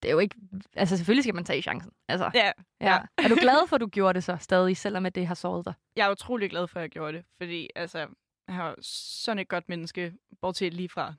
det 0.03 0.09
er 0.09 0.13
jo 0.13 0.19
ikke... 0.19 0.37
Altså, 0.77 0.97
selvfølgelig 0.97 1.25
skal 1.25 1.35
man 1.35 1.45
tage 1.45 1.63
chancen. 1.63 1.93
Altså, 2.09 2.31
Ja, 2.35 2.53
ja. 2.81 2.99
Er 3.19 3.29
du 3.29 3.35
glad 3.41 3.67
for, 3.69 3.77
at 3.77 3.81
du 3.81 3.87
gjorde 3.87 4.15
det 4.15 4.25
så 4.25 4.37
stadig, 4.41 4.77
selvom 4.77 5.07
at 5.07 5.15
det 5.15 5.27
har 5.27 5.35
såret 5.35 5.65
dig? 5.65 5.75
jeg 5.97 6.07
er 6.07 6.11
utrolig 6.11 6.51
glad 6.51 6.69
for, 6.69 6.81
at 6.81 6.83
jeg 6.83 6.91
gjorde 6.91 7.13
det. 7.17 7.25
Fordi 7.37 7.69
altså, 7.77 7.99
jeg 8.47 8.55
har 8.55 8.77
sådan 8.83 9.39
et 9.39 9.49
godt 9.49 9.69
menneske, 9.69 10.15
bortset 10.41 10.75
lige 10.75 10.89
fra 10.89 11.15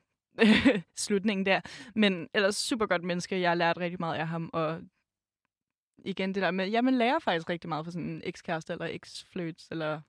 slutningen 1.06 1.46
der. 1.46 1.62
Men 1.96 2.30
ellers 2.34 2.56
super 2.56 2.86
godt 2.86 3.04
menneske. 3.04 3.42
Jeg 3.42 3.50
har 3.50 3.56
lært 3.56 3.78
rigtig 3.78 4.00
meget 4.00 4.16
af 4.20 4.28
ham. 4.28 4.50
Og 4.54 4.82
igen 6.06 6.36
det 6.36 6.44
der 6.44 6.52
med, 6.52 6.70
ja, 6.70 6.82
man 6.82 6.98
lærer 6.98 7.20
faktisk 7.20 7.50
rigtig 7.50 7.70
meget 7.70 7.86
fra 7.86 7.92
sådan 7.92 8.10
en 8.10 8.22
ekskæreste 8.24 8.74
eller 8.74 8.86
eksfløjts, 8.86 9.68
eller 9.72 10.02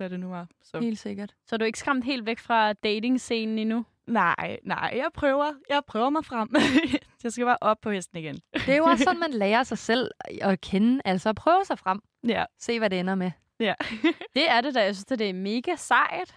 hvad 0.00 0.10
det 0.10 0.20
nu 0.20 0.28
var. 0.28 0.46
Så. 0.62 0.80
Helt 0.80 0.98
sikkert. 0.98 1.34
Så 1.46 1.56
er 1.56 1.58
du 1.58 1.64
ikke 1.64 1.78
skræmt 1.78 2.04
helt 2.04 2.26
væk 2.26 2.38
fra 2.38 2.72
dating-scenen 2.72 3.58
endnu? 3.58 3.84
Nej, 4.06 4.58
nej, 4.64 4.92
jeg 4.96 5.08
prøver. 5.14 5.52
Jeg 5.68 5.82
prøver 5.86 6.10
mig 6.10 6.24
frem. 6.24 6.48
jeg 7.24 7.32
skal 7.32 7.44
bare 7.44 7.58
op 7.60 7.76
på 7.82 7.90
hesten 7.90 8.18
igen. 8.18 8.34
Det 8.54 8.68
er 8.68 8.76
jo 8.76 8.84
også 8.84 9.04
sådan, 9.04 9.20
man 9.28 9.30
lærer 9.30 9.62
sig 9.62 9.78
selv 9.78 10.10
at 10.40 10.60
kende. 10.60 11.00
Altså 11.04 11.28
at 11.28 11.36
prøve 11.36 11.64
sig 11.64 11.78
frem. 11.78 12.00
Ja. 12.28 12.44
Se, 12.58 12.78
hvad 12.78 12.90
det 12.90 13.00
ender 13.00 13.14
med. 13.14 13.30
Ja. 13.60 13.74
Det 14.36 14.50
er 14.50 14.60
det 14.60 14.74
da. 14.74 14.82
Jeg 14.82 14.94
synes, 14.96 15.04
det 15.04 15.28
er 15.28 15.32
mega 15.32 15.74
sejt. 15.76 16.36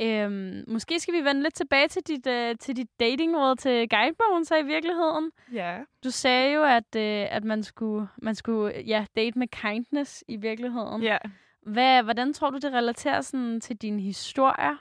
Øhm, 0.00 0.64
måske 0.68 1.00
skal 1.00 1.14
vi 1.14 1.24
vende 1.24 1.42
lidt 1.42 1.54
tilbage 1.54 1.88
til 1.88 2.02
dit, 2.02 2.26
øh, 2.26 2.56
til 2.60 2.76
dit 2.76 2.88
datingråd 3.00 3.56
til 3.56 3.88
guidebogen, 3.88 4.44
så 4.44 4.56
i 4.56 4.62
virkeligheden. 4.64 5.30
ja. 5.52 5.78
Du 6.04 6.10
sagde 6.10 6.54
jo, 6.54 6.62
at, 6.64 6.96
øh, 6.96 7.26
at 7.36 7.44
man 7.44 7.62
skulle, 7.62 8.08
man 8.22 8.34
skulle 8.34 8.82
ja, 8.86 9.04
date 9.16 9.38
med 9.38 9.48
kindness 9.48 10.24
i 10.28 10.36
virkeligheden. 10.36 11.02
Ja. 11.02 11.18
Hvad, 11.62 12.02
hvordan 12.02 12.32
tror 12.32 12.50
du, 12.50 12.58
det 12.58 12.72
relaterer 12.72 13.20
sådan, 13.20 13.60
til 13.60 13.76
dine 13.76 14.02
historier? 14.02 14.76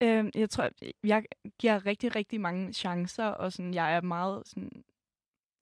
Øhm, 0.00 0.30
jeg 0.34 0.50
tror, 0.50 0.68
jeg 1.04 1.24
giver 1.58 1.86
rigtig, 1.86 2.16
rigtig 2.16 2.40
mange 2.40 2.72
chancer, 2.72 3.24
og 3.24 3.52
sådan, 3.52 3.74
jeg 3.74 3.96
er 3.96 4.00
meget 4.00 4.42
sådan, 4.46 4.84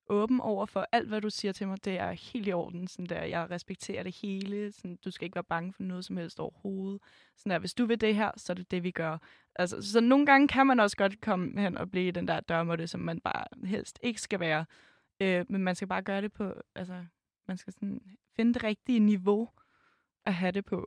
åben 0.09 0.41
over 0.41 0.67
for 0.67 0.87
alt, 0.93 1.09
hvad 1.09 1.21
du 1.21 1.31
siger 1.31 1.53
til 1.53 1.69
mig. 1.69 1.85
Det 1.85 1.99
er 1.99 2.11
helt 2.11 2.49
i 2.49 2.53
orden. 2.53 2.89
Sådan 2.89 3.07
der, 3.07 3.23
jeg 3.25 3.51
respekterer 3.51 4.03
det 4.03 4.17
hele. 4.17 4.73
Sådan, 4.73 4.99
du 5.05 5.11
skal 5.11 5.25
ikke 5.25 5.35
være 5.35 5.45
bange 5.45 5.73
for 5.73 5.83
noget 5.83 6.05
som 6.05 6.17
helst 6.17 6.41
overhovedet. 6.41 7.03
Sådan 7.37 7.51
der, 7.51 7.59
hvis 7.59 7.75
du 7.75 7.87
vil 7.87 8.01
det 8.01 8.15
her, 8.15 8.31
så 8.37 8.53
er 8.53 8.55
det 8.55 8.71
det, 8.71 8.83
vi 8.83 8.91
gør. 8.91 9.19
Altså, 9.55 9.83
så 9.83 10.01
nogle 10.01 10.27
gange 10.27 10.49
kan 10.49 10.67
man 10.67 10.81
også 10.81 10.97
godt 10.97 11.21
komme 11.21 11.61
hen 11.61 11.79
og 11.79 11.91
blive 11.91 12.13
den 12.13 12.29
der 12.29 12.41
dørmåtte, 12.41 12.87
som 12.87 13.01
man 13.01 13.21
bare 13.21 13.45
helst 13.65 13.99
ikke 14.03 14.21
skal 14.21 14.41
være. 14.41 14.65
Øh, 15.21 15.45
men 15.49 15.63
man 15.63 15.75
skal 15.75 15.89
bare 15.89 16.03
gøre 16.03 16.23
det 16.23 16.33
på, 16.33 16.55
altså, 16.75 17.05
man 17.49 17.57
skal 17.57 17.73
sådan 17.73 18.01
finde 18.37 18.55
det 18.55 18.65
rigtige 18.65 19.01
niveau 19.01 19.49
at 20.27 20.35
have 20.35 20.53
det 20.53 20.65
på, 20.65 20.87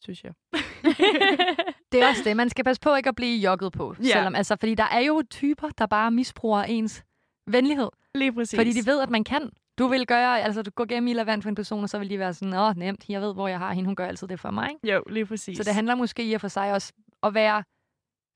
synes 0.00 0.24
jeg. 0.24 0.32
Det 1.92 2.02
er 2.02 2.08
også 2.08 2.22
det. 2.24 2.36
Man 2.36 2.50
skal 2.50 2.64
passe 2.64 2.80
på 2.80 2.94
ikke 2.94 3.08
at 3.08 3.14
blive 3.14 3.38
jogget 3.38 3.72
på. 3.72 3.94
Ja. 3.98 4.04
Selvom, 4.04 4.34
altså, 4.34 4.56
fordi 4.60 4.74
der 4.74 4.84
er 4.84 5.00
jo 5.00 5.22
typer, 5.30 5.68
der 5.68 5.86
bare 5.86 6.10
misbruger 6.10 6.62
ens 6.62 7.04
venlighed. 7.46 7.88
Lige 8.14 8.32
præcis. 8.32 8.58
Fordi 8.58 8.72
de 8.72 8.86
ved, 8.86 9.00
at 9.02 9.10
man 9.10 9.24
kan. 9.24 9.50
Du 9.78 9.86
vil 9.86 10.06
gøre, 10.06 10.40
altså 10.40 10.62
du 10.62 10.70
går 10.70 10.84
gennem 10.84 11.08
ild 11.08 11.24
vand 11.24 11.42
for 11.42 11.48
en 11.48 11.54
person, 11.54 11.82
og 11.82 11.88
så 11.88 11.98
vil 11.98 12.10
de 12.10 12.18
være 12.18 12.34
sådan, 12.34 12.54
åh, 12.54 12.76
nemt, 12.76 13.08
jeg 13.08 13.20
ved, 13.20 13.34
hvor 13.34 13.48
jeg 13.48 13.58
har 13.58 13.72
hende, 13.72 13.88
hun 13.88 13.96
gør 13.96 14.06
altid 14.06 14.28
det 14.28 14.40
for 14.40 14.50
mig. 14.50 14.70
Ikke? 14.70 14.94
Jo, 14.94 15.02
lige 15.10 15.26
præcis. 15.26 15.56
Så 15.56 15.64
det 15.64 15.74
handler 15.74 15.94
måske 15.94 16.24
i 16.24 16.32
og 16.34 16.40
for 16.40 16.48
sig 16.48 16.72
også 16.72 16.92
at 17.22 17.34
være 17.34 17.64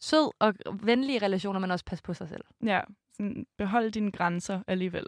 sød 0.01 0.31
og 0.39 0.55
venlig 0.83 1.15
i 1.15 1.19
relationer, 1.19 1.61
men 1.61 1.71
også 1.71 1.85
passe 1.85 2.03
på 2.03 2.15
sig 2.15 2.29
selv. 2.29 2.45
Ja, 2.65 2.81
sådan, 3.13 3.47
behold 3.59 3.93
dine 3.93 4.13
grænser 4.13 4.63
alligevel. 4.67 5.07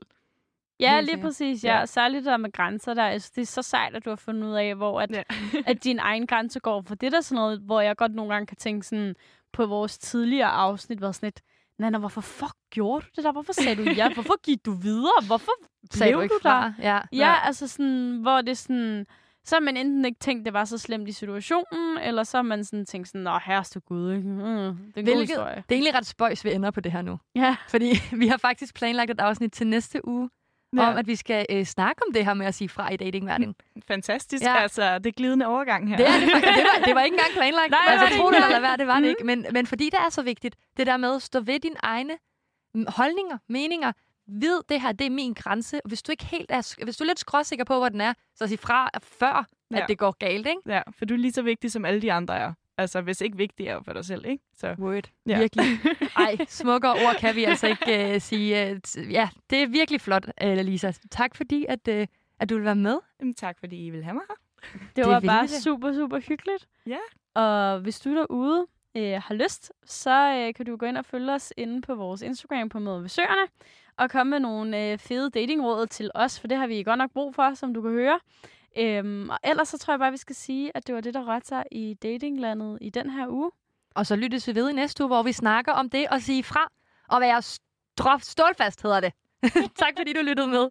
Ja, 0.81 1.01
lige 1.01 1.20
præcis. 1.22 1.64
Ja. 1.64 1.78
Ja. 1.78 1.87
Særligt 1.87 2.24
der 2.24 2.37
med 2.37 2.53
grænser 2.53 2.95
der. 2.95 3.11
Synes, 3.11 3.31
det 3.31 3.43
er 3.43 3.47
så 3.47 3.62
sejt, 3.62 3.95
at 3.97 4.05
du 4.05 4.11
har 4.11 4.16
fundet 4.16 4.49
ud 4.49 4.55
af, 4.55 4.74
hvor 4.74 5.01
at, 5.01 5.11
Ja. 5.11 5.22
at 5.66 5.85
din 5.85 5.99
egen 5.99 6.26
grænse 6.26 6.61
går. 6.61 6.83
For 6.87 6.95
det 6.95 7.07
er 7.07 7.11
der 7.11 7.20
sådan 7.20 7.37
noget, 7.37 7.59
hvor 7.61 7.81
jeg 7.81 7.97
godt 7.97 8.14
nogle 8.14 8.33
gange 8.33 8.47
kan 8.47 8.57
tænke 8.57 8.87
sådan, 8.87 9.14
på 9.53 9.66
vores 9.66 9.99
tidligere 9.99 10.49
afsnit, 10.51 11.01
var 11.01 11.12
sådan 11.12 11.26
lidt, 11.26 11.41
Nana, 11.78 11.99
hvorfor 11.99 12.20
fuck 12.20 12.53
gjorde 12.70 13.01
du 13.07 13.11
det 13.16 13.24
der? 13.24 13.33
Hvorfor 13.33 13.53
sagde 13.53 13.76
du 13.85 13.91
ja? 13.91 14.09
Hvorfor 14.14 14.43
gik 14.43 14.66
du 14.66 14.72
videre? 14.72 15.22
Hvorfor 15.26 15.53
Sagde 15.93 16.12
du 16.12 16.20
ikke 16.20 16.35
der? 16.35 16.41
fra? 16.51 16.72
Ja. 16.78 16.95
Ja, 16.95 17.01
Ja. 17.12 17.35
altså 17.47 17.68
sådan, 17.68 18.18
hvor 18.22 18.41
det 18.41 18.59
sådan... 18.59 19.07
Så 19.45 19.55
har 19.57 19.61
man 19.61 19.76
enten 19.76 20.05
ikke 20.05 20.18
tænkt, 20.20 20.45
det 20.45 20.53
var 20.53 20.64
så 20.64 20.78
slemt 20.78 21.09
i 21.09 21.12
situationen, 21.12 21.99
eller 22.03 22.22
så 22.24 22.37
har 22.39 22.43
man 22.43 22.64
sådan 22.64 22.87
tænkt 22.87 23.09
sådan, 23.09 23.20
nå, 23.20 23.39
herreste 23.47 23.81
gud, 23.81 24.12
ikke? 24.12 24.28
Mm, 24.28 24.37
det 24.37 24.47
er 24.47 24.61
en 24.61 24.83
god 24.95 25.03
Hvilket- 25.03 25.20
historie. 25.20 25.55
Det 25.57 25.62
er 25.68 25.74
egentlig 25.74 25.95
ret 25.95 26.07
spøjs, 26.07 26.45
vi 26.45 26.53
ender 26.53 26.70
på 26.70 26.81
det 26.81 26.93
her 26.93 27.03
nu. 27.03 27.18
Ja. 27.35 27.57
Fordi 27.68 27.93
vi 28.20 28.26
har 28.28 28.37
faktisk 28.37 28.74
planlagt 28.74 29.11
et 29.11 29.20
afsnit 29.20 29.53
til 29.53 29.66
næste 29.66 30.09
uge, 30.09 30.31
ja. 30.77 30.91
om 30.91 30.97
at 30.97 31.07
vi 31.07 31.16
skal 31.16 31.47
øh, 31.51 31.64
snakke 31.64 32.03
om 32.07 32.12
det 32.12 32.25
her 32.25 32.35
med 32.35 32.47
at 32.47 32.55
sige 32.55 32.68
fra 32.68 32.93
i 32.93 32.97
datingverdenen. 32.97 33.55
Fantastisk. 33.89 34.45
Ja. 34.45 34.57
Altså, 34.57 34.99
det 34.99 35.16
glidende 35.16 35.47
overgang 35.47 35.89
her. 35.89 35.97
Det 35.97 36.07
er 36.09 36.21
det 36.21 36.31
faktisk. 36.33 36.55
Det 36.57 36.64
var, 36.64 36.85
det 36.85 36.95
var 36.95 37.03
ikke 37.03 37.14
engang 37.14 37.33
planlagt. 37.33 37.71
Nej, 37.71 37.81
var 37.87 37.93
altså, 37.93 38.07
det 38.07 38.21
tro 38.21 38.31
det 38.31 38.37
eller 38.37 38.61
være, 38.61 38.77
det 38.77 38.87
var 38.87 38.95
det 38.95 39.03
Mhm. 39.03 39.09
ikke. 39.09 39.25
Men, 39.27 39.47
men 39.53 39.66
fordi 39.66 39.85
det 39.85 39.99
er 40.07 40.11
så 40.11 40.23
vigtigt, 40.23 40.57
det 40.77 40.87
der 40.87 40.97
med 40.97 41.14
at 41.16 41.23
stå 41.23 41.41
ved 41.41 41.61
dine 41.61 41.77
egne 41.83 42.14
mm, 42.75 42.87
holdninger, 42.89 43.39
meninger, 43.49 43.93
vid 44.27 44.61
det 44.68 44.81
her, 44.81 44.93
det 44.93 45.07
er 45.07 45.11
min 45.11 45.33
grænse. 45.35 45.81
Hvis 45.85 46.03
du 46.03 46.12
ikke 46.12 46.25
helt 46.25 46.51
er, 46.51 46.85
hvis 46.85 46.97
du 46.97 47.05
er 47.05 47.07
lidt 47.07 47.18
skråsikker 47.18 47.64
på, 47.64 47.79
hvor 47.79 47.89
den 47.89 48.01
er, 48.01 48.14
så 48.35 48.47
sig 48.47 48.59
fra 48.59 48.91
før. 49.03 49.47
Ja. 49.75 49.81
at 49.83 49.89
det 49.89 49.99
går 49.99 50.11
galt, 50.18 50.47
ikke? 50.47 50.61
Ja, 50.66 50.83
for 50.99 51.05
du 51.05 51.14
er 51.14 51.18
lige 51.18 51.33
så 51.33 51.43
vigtig, 51.43 51.73
som 51.73 51.85
alle 51.85 52.03
de 52.03 52.12
andre 52.12 52.39
er. 52.39 52.53
Altså, 52.81 53.01
hvis 53.01 53.20
ikke 53.20 53.37
vigtigere 53.37 53.85
for 53.85 53.93
dig 53.93 54.05
selv, 54.05 54.26
ikke? 54.26 54.45
Så. 54.57 54.74
Word. 54.78 55.11
Ja. 55.26 55.39
Virkelig. 55.39 55.64
Ej, 56.16 56.37
smukkere 56.49 56.93
ord 56.93 57.16
kan 57.18 57.37
vi 57.37 57.45
altså 57.45 57.66
ikke 57.66 58.14
uh, 58.14 58.20
sige. 58.20 58.81
Uh, 58.99 59.12
ja, 59.12 59.28
det 59.51 59.62
er 59.62 59.66
virkelig 59.66 60.01
flot, 60.01 60.26
uh, 60.45 60.53
Lisa. 60.53 60.93
Tak 61.11 61.37
fordi, 61.37 61.66
at, 61.68 61.89
uh, 61.89 62.07
at 62.41 62.51
du 62.51 62.55
vil 62.55 62.64
være 62.64 62.76
med. 62.76 62.99
Jamen, 63.20 63.35
tak, 63.35 63.59
fordi 63.59 63.87
I 63.87 63.91
vil 63.91 64.05
have 64.05 64.14
mig 64.14 64.22
her. 64.28 64.35
Det 64.72 64.97
Det 64.97 65.07
var 65.07 65.20
bare 65.20 65.43
da. 65.47 65.61
super, 65.61 65.93
super 65.93 66.18
hyggeligt. 66.28 66.68
Ja. 66.87 66.99
Og 67.35 67.81
hvis 67.81 68.01
du 68.01 68.11
derude 68.16 68.66
øh, 68.97 69.22
har 69.26 69.35
lyst, 69.35 69.72
så 69.85 70.35
øh, 70.35 70.55
kan 70.55 70.66
du 70.66 70.76
gå 70.76 70.87
ind 70.87 70.97
og 70.97 71.05
følge 71.05 71.33
os 71.33 71.53
inde 71.57 71.83
på 71.83 71.95
vores 71.95 72.22
Instagram 72.22 72.68
på 72.68 72.78
Møde 72.78 73.03
ved 73.03 73.09
Søerne, 73.09 73.51
og 73.97 74.11
komme 74.11 74.31
med 74.31 74.41
nogle 74.41 74.93
øh, 74.93 74.99
fede 74.99 75.31
datingråd 75.31 75.87
til 75.87 76.11
os, 76.14 76.41
for 76.41 76.49
det 76.49 76.59
har 76.59 76.66
vi 76.66 76.83
godt 76.83 76.99
nok 76.99 77.11
brug 77.12 77.35
for, 77.35 77.55
som 77.55 77.74
du 77.74 77.83
kan 77.83 77.91
høre. 77.91 78.20
Øhm, 78.79 79.31
og 79.31 79.39
ellers 79.45 79.68
så 79.68 79.79
tror 79.79 79.93
jeg 79.93 79.99
bare, 79.99 80.11
vi 80.11 80.16
skal 80.16 80.37
sige, 80.37 80.77
at 80.77 80.87
det 80.87 80.95
var 80.95 81.01
det, 81.01 81.14
der 81.14 81.29
rørte 81.29 81.47
sig 81.47 81.64
i 81.73 81.95
datinglandet 81.95 82.79
i 82.81 82.91
den 82.91 83.11
her 83.11 83.29
uge. 83.29 83.51
Og 83.95 84.07
så 84.07 84.16
lyttes 84.16 84.49
vi 84.49 84.55
ved 84.55 84.71
i 84.71 84.73
næste 84.73 85.03
uge, 85.03 85.09
hvor 85.09 85.23
vi 85.23 85.33
snakker 85.33 85.73
om 85.73 85.91
det 85.91 86.07
at 86.11 86.23
sige 86.23 86.43
fra 86.43 86.73
og 87.09 87.21
være 87.21 87.43
strof, 87.43 88.23
stålfast, 88.23 88.83
hedder 88.83 89.01
det. 89.01 89.12
tak 89.83 89.93
fordi 89.99 90.12
du 90.12 90.21
lyttede 90.21 90.49
med. 90.49 90.68